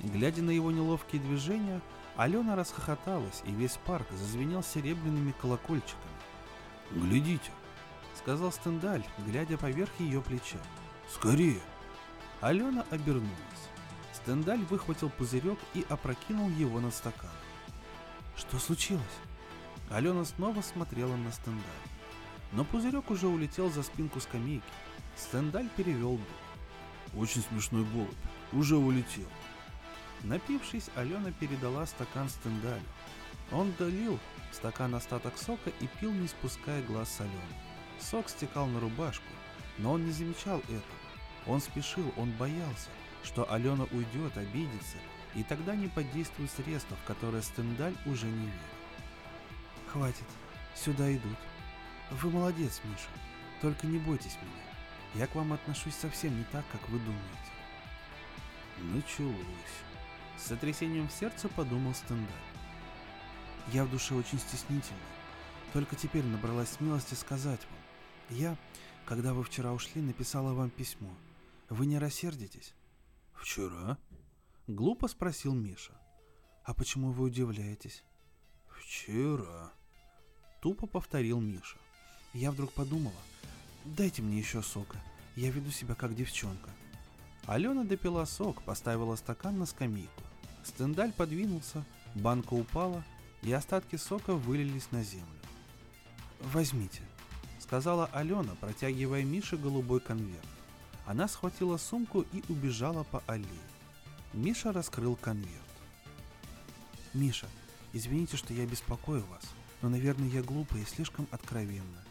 Глядя 0.00 0.42
на 0.42 0.50
его 0.50 0.70
неловкие 0.70 1.20
движения, 1.20 1.80
Алена 2.16 2.56
расхохоталась, 2.56 3.42
и 3.44 3.52
весь 3.52 3.78
парк 3.84 4.06
зазвенел 4.10 4.62
серебряными 4.62 5.32
колокольчиками. 5.32 6.18
«Глядите!»— 6.90 7.50
сказал 8.18 8.50
Стендаль, 8.50 9.04
глядя 9.26 9.56
поверх 9.58 9.90
ее 9.98 10.20
плеча. 10.20 10.58
«Скорее!» 11.12 11.60
Алена 12.40 12.84
обернулась. 12.90 13.30
Стендаль 14.12 14.64
выхватил 14.64 15.10
пузырек 15.10 15.58
и 15.74 15.84
опрокинул 15.88 16.48
его 16.50 16.80
на 16.80 16.90
стакан. 16.90 17.30
«Что 18.36 18.58
случилось?» 18.58 19.04
Алена 19.90 20.24
снова 20.24 20.60
смотрела 20.60 21.16
на 21.16 21.32
Стендаль. 21.32 21.64
Но 22.52 22.64
пузырек 22.64 23.10
уже 23.10 23.26
улетел 23.26 23.70
за 23.70 23.82
спинку 23.82 24.20
скамейки. 24.20 24.64
Стендаль 25.16 25.68
перевел 25.76 26.16
дух. 26.16 26.26
«Очень 27.16 27.42
смешной 27.42 27.84
голубь. 27.84 28.10
Уже 28.52 28.76
улетел». 28.76 29.28
Напившись, 30.24 30.90
Алена 30.94 31.32
передала 31.32 31.86
стакан 31.86 32.28
Стендалю. 32.28 32.82
Он 33.50 33.72
долил 33.78 34.18
в 34.50 34.54
стакан 34.54 34.94
остаток 34.94 35.38
сока 35.38 35.70
и 35.80 35.86
пил, 36.00 36.12
не 36.12 36.28
спуская 36.28 36.82
глаз 36.82 37.08
с 37.10 37.20
Алены. 37.20 37.38
Сок 37.98 38.28
стекал 38.28 38.66
на 38.66 38.80
рубашку, 38.80 39.24
но 39.78 39.92
он 39.92 40.04
не 40.04 40.12
замечал 40.12 40.58
этого. 40.60 40.82
Он 41.46 41.60
спешил, 41.60 42.12
он 42.16 42.30
боялся, 42.32 42.90
что 43.24 43.50
Алена 43.50 43.84
уйдет, 43.90 44.36
обидится, 44.36 44.98
и 45.34 45.42
тогда 45.42 45.74
не 45.74 45.88
подействует 45.88 46.50
средства, 46.50 46.96
в 46.96 47.06
которые 47.06 47.42
Стендаль 47.42 47.94
уже 48.04 48.26
не 48.26 48.46
верит. 48.46 48.77
«Хватит, 49.92 50.26
сюда 50.74 51.14
идут. 51.14 51.38
Вы 52.10 52.30
молодец, 52.30 52.80
Миша, 52.84 53.08
только 53.60 53.86
не 53.86 53.98
бойтесь 53.98 54.36
меня. 54.42 54.62
Я 55.14 55.26
к 55.26 55.34
вам 55.34 55.52
отношусь 55.52 55.94
совсем 55.94 56.36
не 56.36 56.44
так, 56.44 56.64
как 56.70 56.88
вы 56.88 56.98
думаете». 56.98 57.58
Началось. 58.82 59.36
С 60.36 60.46
сотрясением 60.46 61.08
в 61.08 61.12
сердце 61.12 61.48
подумал 61.48 61.94
Стендаль. 61.94 62.26
Я 63.72 63.84
в 63.84 63.90
душе 63.90 64.14
очень 64.14 64.38
стеснительный. 64.38 65.00
Только 65.72 65.96
теперь 65.96 66.24
набралась 66.24 66.70
смелости 66.70 67.14
сказать 67.14 67.60
вам. 67.70 68.38
Я, 68.38 68.56
когда 69.04 69.34
вы 69.34 69.42
вчера 69.42 69.72
ушли, 69.72 70.00
написала 70.00 70.54
вам 70.54 70.70
письмо. 70.70 71.10
Вы 71.68 71.86
не 71.86 71.98
рассердитесь? 71.98 72.74
Вчера? 73.34 73.98
Глупо 74.66 75.08
спросил 75.08 75.54
Миша. 75.54 75.92
А 76.64 76.72
почему 76.72 77.10
вы 77.10 77.24
удивляетесь? 77.24 78.04
Вчера. 78.68 79.72
Тупо 80.60 80.86
повторил 80.86 81.40
Миша. 81.40 81.76
Я 82.34 82.50
вдруг 82.50 82.72
подумала, 82.72 83.14
дайте 83.84 84.22
мне 84.22 84.38
еще 84.38 84.62
сока. 84.62 84.98
Я 85.36 85.50
веду 85.50 85.70
себя 85.70 85.94
как 85.94 86.16
девчонка. 86.16 86.70
Алена 87.46 87.84
допила 87.84 88.24
сок, 88.24 88.62
поставила 88.62 89.14
стакан 89.16 89.58
на 89.58 89.66
скамейку. 89.66 90.22
Стендаль 90.64 91.12
подвинулся, 91.12 91.84
банка 92.14 92.54
упала, 92.54 93.04
и 93.42 93.52
остатки 93.52 93.96
сока 93.96 94.34
вылились 94.34 94.90
на 94.90 95.02
землю. 95.04 95.26
«Возьмите»,— 96.40 97.02
сказала 97.60 98.06
Алена, 98.12 98.54
протягивая 98.60 99.22
Мише 99.22 99.56
голубой 99.56 100.00
конверт. 100.00 100.44
Она 101.06 101.28
схватила 101.28 101.76
сумку 101.78 102.22
и 102.32 102.42
убежала 102.48 103.04
по 103.04 103.22
аллее. 103.26 103.48
Миша 104.34 104.72
раскрыл 104.72 105.16
конверт. 105.16 105.48
«Миша, 107.14 107.46
извините, 107.92 108.36
что 108.36 108.52
я 108.52 108.66
беспокою 108.66 109.24
вас, 109.26 109.44
но, 109.82 109.88
наверное, 109.88 110.28
я 110.28 110.42
глупая 110.42 110.82
и 110.82 110.86
слишком 110.86 111.26
откровенна. 111.30 112.04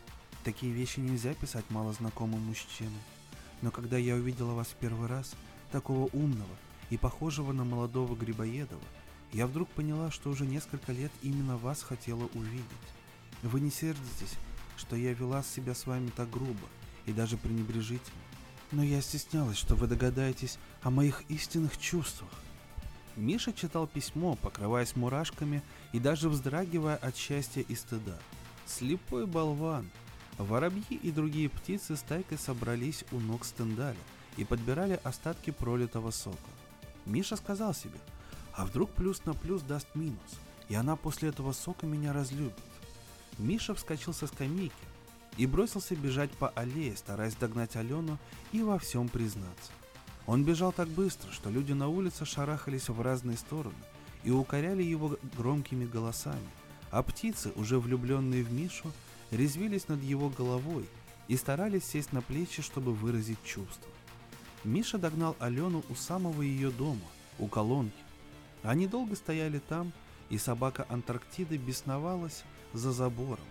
Такие 0.44 0.72
вещи 0.72 1.00
нельзя 1.00 1.34
писать 1.34 1.66
малознакомым 1.70 2.40
мужчинам. 2.42 2.94
Но 3.62 3.72
когда 3.72 3.98
я 3.98 4.16
увидела 4.16 4.54
вас 4.54 4.68
в 4.68 4.76
первый 4.76 5.08
раз, 5.08 5.34
такого 5.72 6.10
умного 6.14 6.56
и 6.90 6.98
похожего 6.98 7.52
на 7.52 7.66
молодого 7.66 8.16
Грибоедова, 8.16 8.82
я 9.34 9.48
вдруг 9.48 9.68
поняла, 9.70 10.10
что 10.10 10.30
уже 10.30 10.46
несколько 10.46 10.94
лет 10.94 11.12
именно 11.22 11.58
вас 11.58 11.84
хотела 11.84 12.30
увидеть. 12.34 12.64
Вы 13.44 13.60
не 13.60 13.72
сердитесь, 13.72 14.36
что 14.78 14.96
я 14.96 15.14
вела 15.14 15.44
себя 15.44 15.76
с 15.76 15.86
вами 15.86 16.10
так 16.16 16.30
грубо 16.30 16.68
и 17.06 17.12
даже 17.12 17.38
пренебрежительно. 17.38 18.22
Но 18.72 18.84
я 18.84 19.02
стеснялась, 19.02 19.58
что 19.58 19.76
вы 19.76 19.88
догадаетесь 19.88 20.58
о 20.82 20.90
моих 20.90 21.24
истинных 21.30 21.78
чувствах. 21.78 22.30
Миша 23.18 23.52
читал 23.52 23.88
письмо, 23.88 24.36
покрываясь 24.36 24.96
мурашками 24.96 25.64
и 25.92 26.00
даже 26.00 26.30
вздрагивая 26.30 26.96
от 26.96 27.18
счастья 27.18 27.62
и 27.62 27.76
стыда. 27.76 28.18
Слепой 28.68 29.26
болван. 29.26 29.90
Воробьи 30.38 30.96
и 31.02 31.12
другие 31.12 31.50
птицы 31.50 31.96
стайкой 31.96 32.38
собрались 32.38 33.04
у 33.12 33.20
ног 33.20 33.44
Стендаля 33.44 33.98
и 34.38 34.44
подбирали 34.44 35.00
остатки 35.04 35.50
пролитого 35.50 36.12
сока. 36.12 36.38
Миша 37.08 37.38
сказал 37.38 37.74
себе, 37.74 38.00
а 38.54 38.66
вдруг 38.66 38.92
плюс 38.92 39.26
на 39.26 39.34
плюс 39.34 39.64
даст 39.64 39.88
минус, 39.96 40.40
и 40.70 40.76
она 40.76 40.96
после 40.96 41.30
этого 41.30 41.54
сока 41.54 41.88
меня 41.88 42.14
разлюбит. 42.14 42.54
Миша 43.40 43.74
вскочил 43.74 44.14
со 44.14 44.28
скамейки 44.28 44.76
и 45.38 45.48
бросился 45.48 45.96
бежать 45.96 46.32
по 46.32 46.50
аллее, 46.50 46.96
стараясь 46.96 47.36
догнать 47.36 47.76
Алену 47.76 48.20
и 48.52 48.62
во 48.62 48.78
всем 48.78 49.10
признаться. 49.10 49.72
Он 50.28 50.44
бежал 50.44 50.74
так 50.74 50.90
быстро, 50.90 51.32
что 51.32 51.50
люди 51.50 51.72
на 51.72 51.88
улице 51.88 52.26
шарахались 52.26 52.90
в 52.90 53.02
разные 53.02 53.38
стороны 53.38 53.76
и 54.24 54.30
укоряли 54.30 54.84
его 54.84 55.18
громкими 55.38 55.86
голосами, 55.86 56.50
а 56.92 57.02
птицы, 57.02 57.54
уже 57.56 57.80
влюбленные 57.80 58.44
в 58.44 58.52
Мишу, 58.52 58.92
резвились 59.32 59.88
над 59.88 60.04
его 60.04 60.30
головой 60.30 60.86
и 61.30 61.38
старались 61.38 61.86
сесть 61.86 62.12
на 62.12 62.22
плечи, 62.22 62.62
чтобы 62.62 62.94
выразить 62.94 63.42
чувства. 63.46 63.90
Миша 64.66 64.98
догнал 64.98 65.38
Алену 65.40 65.84
у 65.90 65.96
самого 65.96 66.42
ее 66.42 66.72
дома, 66.72 67.08
у 67.40 67.48
колонки. 67.48 67.96
Они 68.64 68.86
долго 68.86 69.16
стояли 69.16 69.60
там, 69.60 69.94
и 70.30 70.38
собака 70.38 70.86
Антарктиды 70.90 71.56
бесновалась 71.56 72.44
за 72.74 72.92
забором. 72.92 73.46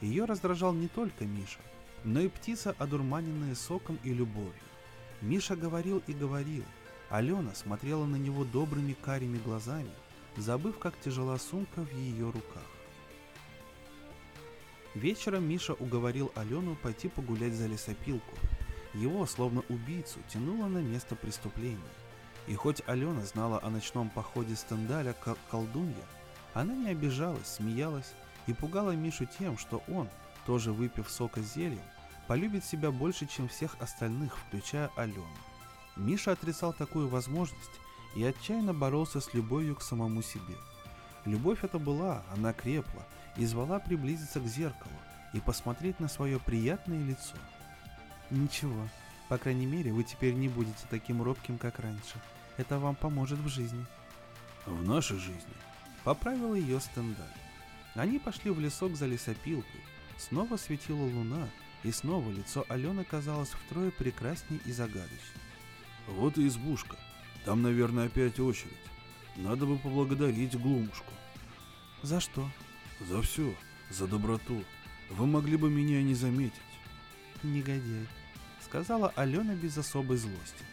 Ее 0.00 0.26
раздражал 0.26 0.72
не 0.74 0.86
только 0.86 1.24
Миша, 1.24 1.58
но 2.04 2.20
и 2.20 2.28
птица, 2.28 2.74
одурманенная 2.78 3.56
соком 3.56 3.98
и 4.04 4.12
любовью. 4.12 4.54
Миша 5.20 5.56
говорил 5.56 6.02
и 6.06 6.12
говорил. 6.12 6.64
Алена 7.10 7.54
смотрела 7.54 8.06
на 8.06 8.16
него 8.16 8.44
добрыми 8.44 8.94
карими 8.94 9.38
глазами, 9.38 9.90
забыв, 10.36 10.78
как 10.78 10.98
тяжела 11.00 11.38
сумка 11.38 11.80
в 11.80 11.92
ее 11.92 12.26
руках. 12.26 12.62
Вечером 14.94 15.48
Миша 15.48 15.74
уговорил 15.74 16.32
Алену 16.34 16.76
пойти 16.76 17.08
погулять 17.08 17.54
за 17.54 17.66
лесопилку. 17.66 18.36
Его, 18.94 19.24
словно 19.26 19.62
убийцу, 19.68 20.18
тянуло 20.32 20.66
на 20.66 20.78
место 20.78 21.14
преступления. 21.14 21.78
И 22.48 22.54
хоть 22.54 22.82
Алена 22.86 23.24
знала 23.24 23.60
о 23.62 23.70
ночном 23.70 24.10
походе 24.10 24.56
Стендаля 24.56 25.12
к 25.12 25.36
колдунье, 25.50 26.04
она 26.54 26.74
не 26.74 26.90
обижалась, 26.90 27.46
смеялась 27.46 28.12
и 28.46 28.52
пугала 28.52 28.92
Мишу 28.92 29.26
тем, 29.26 29.58
что 29.58 29.82
он, 29.86 30.08
тоже 30.46 30.72
выпив 30.72 31.08
сока 31.08 31.40
с 31.40 31.54
зельем, 31.54 31.82
полюбит 32.30 32.64
себя 32.64 32.92
больше, 32.92 33.26
чем 33.26 33.48
всех 33.48 33.74
остальных, 33.80 34.38
включая 34.38 34.88
Алену. 34.94 35.26
Миша 35.96 36.30
отрицал 36.30 36.72
такую 36.72 37.08
возможность 37.08 37.80
и 38.14 38.22
отчаянно 38.22 38.72
боролся 38.72 39.20
с 39.20 39.34
любовью 39.34 39.74
к 39.74 39.82
самому 39.82 40.22
себе. 40.22 40.54
Любовь 41.24 41.64
это 41.64 41.80
была, 41.80 42.22
она 42.32 42.52
крепла 42.52 43.04
и 43.36 43.44
звала 43.46 43.80
приблизиться 43.80 44.38
к 44.38 44.46
зеркалу 44.46 44.94
и 45.32 45.40
посмотреть 45.40 45.98
на 45.98 46.06
свое 46.06 46.38
приятное 46.38 47.04
лицо. 47.04 47.34
Ничего, 48.30 48.88
по 49.28 49.36
крайней 49.36 49.66
мере, 49.66 49.92
вы 49.92 50.04
теперь 50.04 50.34
не 50.34 50.48
будете 50.48 50.86
таким 50.88 51.22
робким, 51.22 51.58
как 51.58 51.80
раньше. 51.80 52.22
Это 52.58 52.78
вам 52.78 52.94
поможет 52.94 53.40
в 53.40 53.48
жизни. 53.48 53.84
В 54.66 54.86
нашей 54.86 55.18
жизни. 55.18 55.56
Поправила 56.04 56.54
ее 56.54 56.78
Стендаль. 56.78 57.26
Они 57.96 58.20
пошли 58.20 58.52
в 58.52 58.60
лесок 58.60 58.94
за 58.94 59.06
лесопилкой. 59.06 59.80
Снова 60.16 60.58
светила 60.58 61.02
луна, 61.02 61.48
и 61.82 61.92
снова 61.92 62.30
лицо 62.30 62.64
Алены 62.68 63.04
казалось 63.04 63.50
втрое 63.50 63.90
прекрасней 63.90 64.60
и 64.64 64.72
загадочней. 64.72 65.40
Вот 66.06 66.38
и 66.38 66.46
избушка. 66.46 66.96
Там, 67.44 67.62
наверное, 67.62 68.06
опять 68.06 68.38
очередь. 68.40 68.72
Надо 69.36 69.66
бы 69.66 69.78
поблагодарить 69.78 70.58
Глумушку. 70.58 71.12
За 72.02 72.20
что? 72.20 72.48
За 73.00 73.22
все. 73.22 73.54
За 73.90 74.06
доброту. 74.06 74.62
Вы 75.08 75.26
могли 75.26 75.56
бы 75.56 75.70
меня 75.70 76.02
не 76.02 76.14
заметить. 76.14 76.60
Негодяй, 77.42 78.06
сказала 78.62 79.12
Алена 79.16 79.54
без 79.54 79.78
особой 79.78 80.18
злости. 80.18 80.64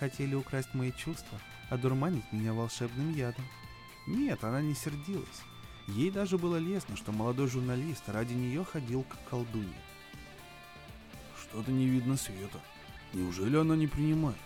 Хотели 0.00 0.34
украсть 0.34 0.74
мои 0.74 0.92
чувства, 0.92 1.40
одурманить 1.70 2.32
меня 2.32 2.52
волшебным 2.52 3.14
ядом. 3.14 3.44
Нет, 4.06 4.42
она 4.42 4.60
не 4.60 4.74
сердилась. 4.74 5.42
Ей 5.86 6.10
даже 6.10 6.38
было 6.38 6.56
лестно, 6.56 6.96
что 6.96 7.12
молодой 7.12 7.48
журналист 7.48 8.08
ради 8.08 8.34
нее 8.34 8.64
ходил 8.64 9.04
к 9.04 9.16
колдуне. 9.30 9.74
Что-то 11.50 11.70
не 11.70 11.86
видно 11.86 12.16
света. 12.16 12.60
Неужели 13.12 13.56
она 13.56 13.74
не 13.76 13.86
принимает? 13.86 14.38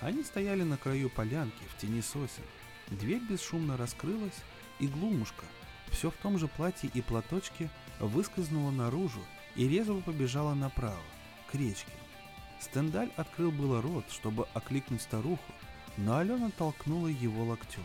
Они 0.00 0.22
стояли 0.22 0.62
на 0.62 0.76
краю 0.76 1.10
полянки 1.10 1.62
в 1.68 1.80
тени 1.80 2.00
сосен. 2.00 2.44
Дверь 2.88 3.22
бесшумно 3.22 3.76
раскрылась, 3.76 4.42
и 4.78 4.86
Глумушка, 4.86 5.44
все 5.90 6.10
в 6.10 6.14
том 6.16 6.38
же 6.38 6.48
платье 6.48 6.90
и 6.92 7.00
платочке, 7.00 7.70
выскользнула 8.00 8.70
наружу 8.70 9.20
и 9.54 9.68
резво 9.68 10.00
побежала 10.00 10.54
направо, 10.54 11.02
к 11.50 11.54
речке. 11.54 11.92
Стендаль 12.60 13.10
открыл 13.16 13.50
было 13.50 13.82
рот, 13.82 14.04
чтобы 14.10 14.46
окликнуть 14.54 15.02
старуху, 15.02 15.52
но 15.96 16.18
Алена 16.18 16.50
толкнула 16.50 17.08
его 17.08 17.44
локтем. 17.44 17.84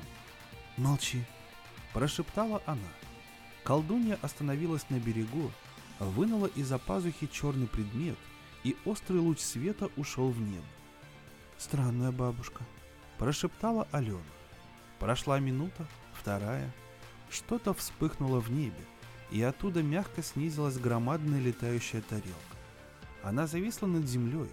«Молчи!»– 0.78 1.24
прошептала 1.94 2.62
она. 2.66 2.90
Колдунья 3.64 4.18
остановилась 4.22 4.90
на 4.90 5.00
берегу, 5.00 5.52
вынула 6.00 6.48
из-за 6.48 6.78
пазухи 6.78 7.28
черный 7.28 7.68
предмет, 7.68 8.18
и 8.64 8.76
острый 8.86 9.18
луч 9.18 9.40
света 9.40 9.90
ушел 9.96 10.30
в 10.30 10.40
небо. 10.40 10.66
«Странная 11.58 12.12
бабушка»,– 12.12 12.64
прошептала 13.18 13.88
Алена. 13.92 14.20
Прошла 15.00 15.40
минута, 15.40 15.88
вторая. 16.14 16.72
Что-то 17.30 17.74
вспыхнуло 17.74 18.40
в 18.40 18.52
небе, 18.52 18.84
и 19.32 19.42
оттуда 19.42 19.84
мягко 19.84 20.24
снизилась 20.24 20.78
громадная 20.78 21.40
летающая 21.40 22.02
тарелка. 22.02 22.58
Она 23.24 23.48
зависла 23.48 23.88
над 23.88 24.06
землей. 24.06 24.50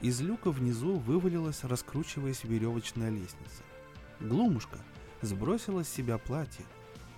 Из 0.00 0.20
люка 0.20 0.50
внизу 0.50 0.98
вывалилась, 0.98 1.64
раскручиваясь 1.64 2.44
веревочная 2.44 3.10
лестница. 3.10 3.62
Глумушка 4.20 4.78
сбросила 5.22 5.84
с 5.84 5.88
себя 5.88 6.18
платье. 6.18 6.64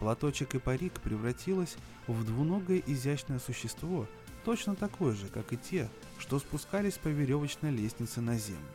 Платочек 0.02 0.56
и 0.56 0.58
парик 0.58 0.94
превратилась 0.94 1.76
в 2.08 2.24
двуногое 2.24 2.82
изящное 2.84 3.38
существо, 3.38 4.08
точно 4.44 4.74
такое 4.74 5.14
же, 5.14 5.28
как 5.28 5.52
и 5.52 5.56
те, 5.56 5.88
что 6.18 6.40
спускались 6.40 6.98
по 6.98 7.06
веревочной 7.06 7.70
лестнице 7.70 8.20
на 8.20 8.36
землю. 8.36 8.66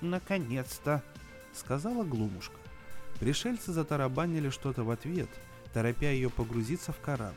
«Наконец-то!»— 0.00 1.04
сказала 1.52 2.04
Глумушка. 2.04 2.56
Пришельцы 3.18 3.70
затарабанили 3.74 4.48
что-то 4.48 4.82
в 4.82 4.90
ответ, 4.90 5.28
торопя 5.74 6.10
ее 6.10 6.30
погрузиться 6.30 6.92
в 6.94 7.00
корабль. 7.00 7.36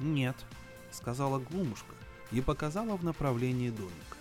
«Нет»,— 0.00 0.36
сказала 0.90 1.40
Глумушка 1.40 1.94
и 2.32 2.40
показала 2.40 2.96
в 2.96 3.04
направлении 3.04 3.68
домика. 3.68 4.16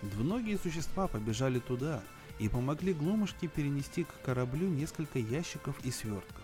Двуногие 0.00 0.56
существа 0.56 1.06
побежали 1.06 1.58
туда 1.58 2.02
и 2.38 2.48
помогли 2.48 2.94
Глумушке 2.94 3.46
перенести 3.46 4.04
к 4.04 4.22
кораблю 4.24 4.68
несколько 4.68 5.18
ящиков 5.18 5.76
и 5.84 5.90
свертков. 5.90 6.43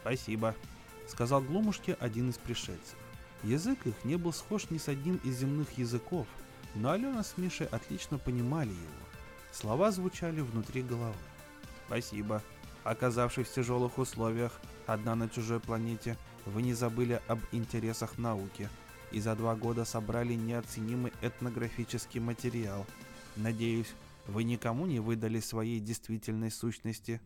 «Спасибо»,— 0.00 0.54
сказал 1.06 1.42
Глумушке 1.42 1.96
один 2.00 2.30
из 2.30 2.38
пришельцев. 2.38 2.96
Язык 3.42 3.86
их 3.86 3.94
не 4.04 4.16
был 4.16 4.32
схож 4.32 4.70
ни 4.70 4.78
с 4.78 4.88
одним 4.88 5.16
из 5.24 5.38
земных 5.38 5.78
языков, 5.78 6.26
но 6.74 6.90
Алена 6.90 7.22
с 7.22 7.36
Мишей 7.36 7.66
отлично 7.66 8.18
понимали 8.18 8.70
его. 8.70 9.08
Слова 9.52 9.90
звучали 9.90 10.40
внутри 10.40 10.82
головы. 10.82 11.14
Спасибо. 11.86 12.42
Оказавшись 12.84 13.48
в 13.48 13.54
тяжелых 13.54 13.98
условиях, 13.98 14.60
одна 14.86 15.14
на 15.14 15.28
чужой 15.28 15.60
планете, 15.60 16.16
вы 16.46 16.62
не 16.62 16.74
забыли 16.74 17.20
об 17.28 17.40
интересах 17.52 18.18
науки 18.18 18.68
и 19.10 19.20
за 19.20 19.34
два 19.36 19.54
года 19.54 19.84
собрали 19.84 20.34
неоценимый 20.34 21.12
этнографический 21.22 22.20
материал. 22.20 22.86
Надеюсь, 23.36 23.92
вы 24.26 24.44
никому 24.44 24.86
не 24.86 25.00
выдали 25.00 25.40
своей 25.40 25.80
действительной 25.80 26.50
сущности, 26.50 27.20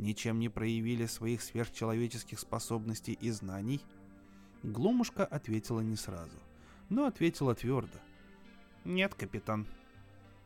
ничем 0.00 0.38
не 0.38 0.48
проявили 0.48 1.06
своих 1.06 1.42
сверхчеловеческих 1.42 2.38
способностей 2.38 3.12
и 3.12 3.30
знаний? 3.30 3.80
Глумушка 4.62 5.24
ответила 5.24 5.80
не 5.80 5.96
сразу, 5.96 6.36
но 6.88 7.06
ответила 7.06 7.54
твердо. 7.54 7.98
Нет, 8.84 9.14
капитан, 9.14 9.66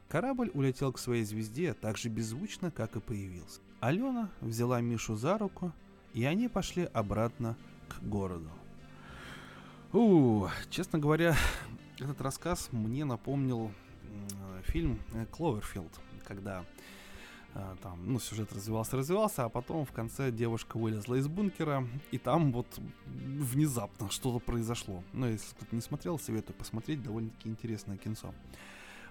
Корабль 0.09 0.51
улетел 0.55 0.93
к 0.93 0.99
своей 0.99 1.25
звезде 1.25 1.75
так 1.75 1.97
же 1.97 2.09
беззвучно, 2.09 2.71
как 2.71 2.95
и 2.97 3.01
появился. 3.01 3.61
Алена 3.81 4.31
взяла 4.41 4.81
Мишу 4.81 5.17
за 5.17 5.39
руку, 5.39 5.73
и 6.13 6.25
они 6.25 6.49
пошли 6.49 6.89
обратно 6.93 7.57
к 7.89 8.01
городу. 8.03 8.51
У, 9.93 10.47
честно 10.71 10.99
говоря, 10.99 11.37
этот 11.99 12.21
рассказ 12.21 12.69
мне 12.71 13.05
напомнил 13.05 13.73
фильм 14.63 15.01
Кловерфилд, 15.33 16.01
когда 16.25 16.61
э, 16.61 16.65
там, 17.83 18.13
ну, 18.13 18.19
сюжет 18.19 18.53
развивался, 18.53 18.97
развивался, 18.97 19.45
а 19.45 19.49
потом 19.49 19.85
в 19.85 19.93
конце 19.93 20.33
девушка 20.33 20.77
вылезла 20.77 21.15
из 21.15 21.29
бункера, 21.29 21.87
и 22.11 22.19
там 22.19 22.53
вот 22.53 22.67
внезапно 23.07 24.11
что-то 24.11 24.41
произошло. 24.41 25.03
Ну, 25.13 25.27
если 25.27 25.55
кто-то 25.55 25.75
не 25.75 25.83
смотрел, 25.83 26.19
советую 26.19 26.57
посмотреть, 26.57 27.03
довольно-таки 27.03 27.49
интересное 27.49 27.97
кинцо. 27.97 28.35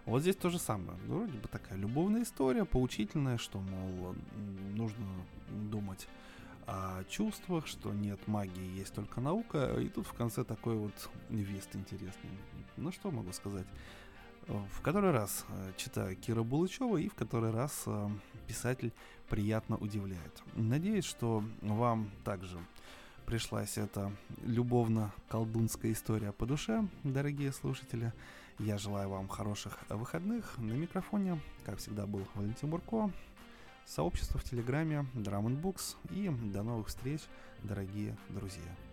Вот 0.06 0.22
здесь 0.22 0.36
то 0.36 0.50
же 0.50 0.60
самое. 0.60 0.98
Ну, 1.08 1.20
вроде 1.20 1.38
бы 1.38 1.48
такая 1.48 1.78
любовная 1.78 2.24
история, 2.24 2.66
поучительная, 2.66 3.38
что, 3.38 3.60
мол, 3.60 4.16
нужно 4.74 5.06
думать 5.50 6.08
о 6.66 7.04
чувствах, 7.06 7.68
что 7.68 7.94
нет 7.94 8.28
магии, 8.28 8.78
есть 8.78 8.94
только 8.94 9.22
наука. 9.22 9.80
И 9.80 9.88
тут 9.88 10.06
в 10.08 10.14
конце 10.14 10.44
такой 10.44 10.76
вот 10.76 11.10
вест 11.30 11.76
интересный. 11.76 12.32
Ну 12.76 12.91
что 12.91 13.12
могу 13.12 13.32
сказать? 13.32 13.68
В 14.48 14.82
который 14.82 15.12
раз 15.12 15.46
э, 15.48 15.72
читаю 15.78 16.16
Кира 16.16 16.44
Булычева 16.44 16.98
и 16.98 17.08
в 17.08 17.16
который 17.16 17.52
раз 17.52 17.84
э, 17.86 18.10
писатель 18.48 18.91
приятно 19.30 19.78
удивляет. 19.78 20.44
Надеюсь, 20.56 21.06
что 21.06 21.44
вам 21.62 22.12
также 22.26 22.58
пришлась 23.26 23.78
эта 23.78 24.12
любовно-колдунская 24.44 25.94
история 25.94 26.34
по 26.34 26.46
душе, 26.46 26.86
дорогие 27.04 27.54
слушатели. 27.54 28.12
Я 28.60 28.78
желаю 28.78 29.10
вам 29.10 29.28
хороших 29.28 29.80
выходных. 29.89 30.58
На 30.58 30.74
микрофоне, 30.74 31.39
как 31.66 31.80
всегда, 31.80 32.06
был 32.06 32.28
Валентин 32.36 32.70
Бурко. 32.70 33.12
Сообщество 33.86 34.39
в 34.39 34.44
Телеграме 34.44 35.06
Drum 35.14 35.60
Books. 35.60 35.96
И 36.12 36.30
до 36.30 36.64
новых 36.64 36.88
встреч, 36.88 37.22
дорогие 37.64 38.16
друзья. 38.30 38.93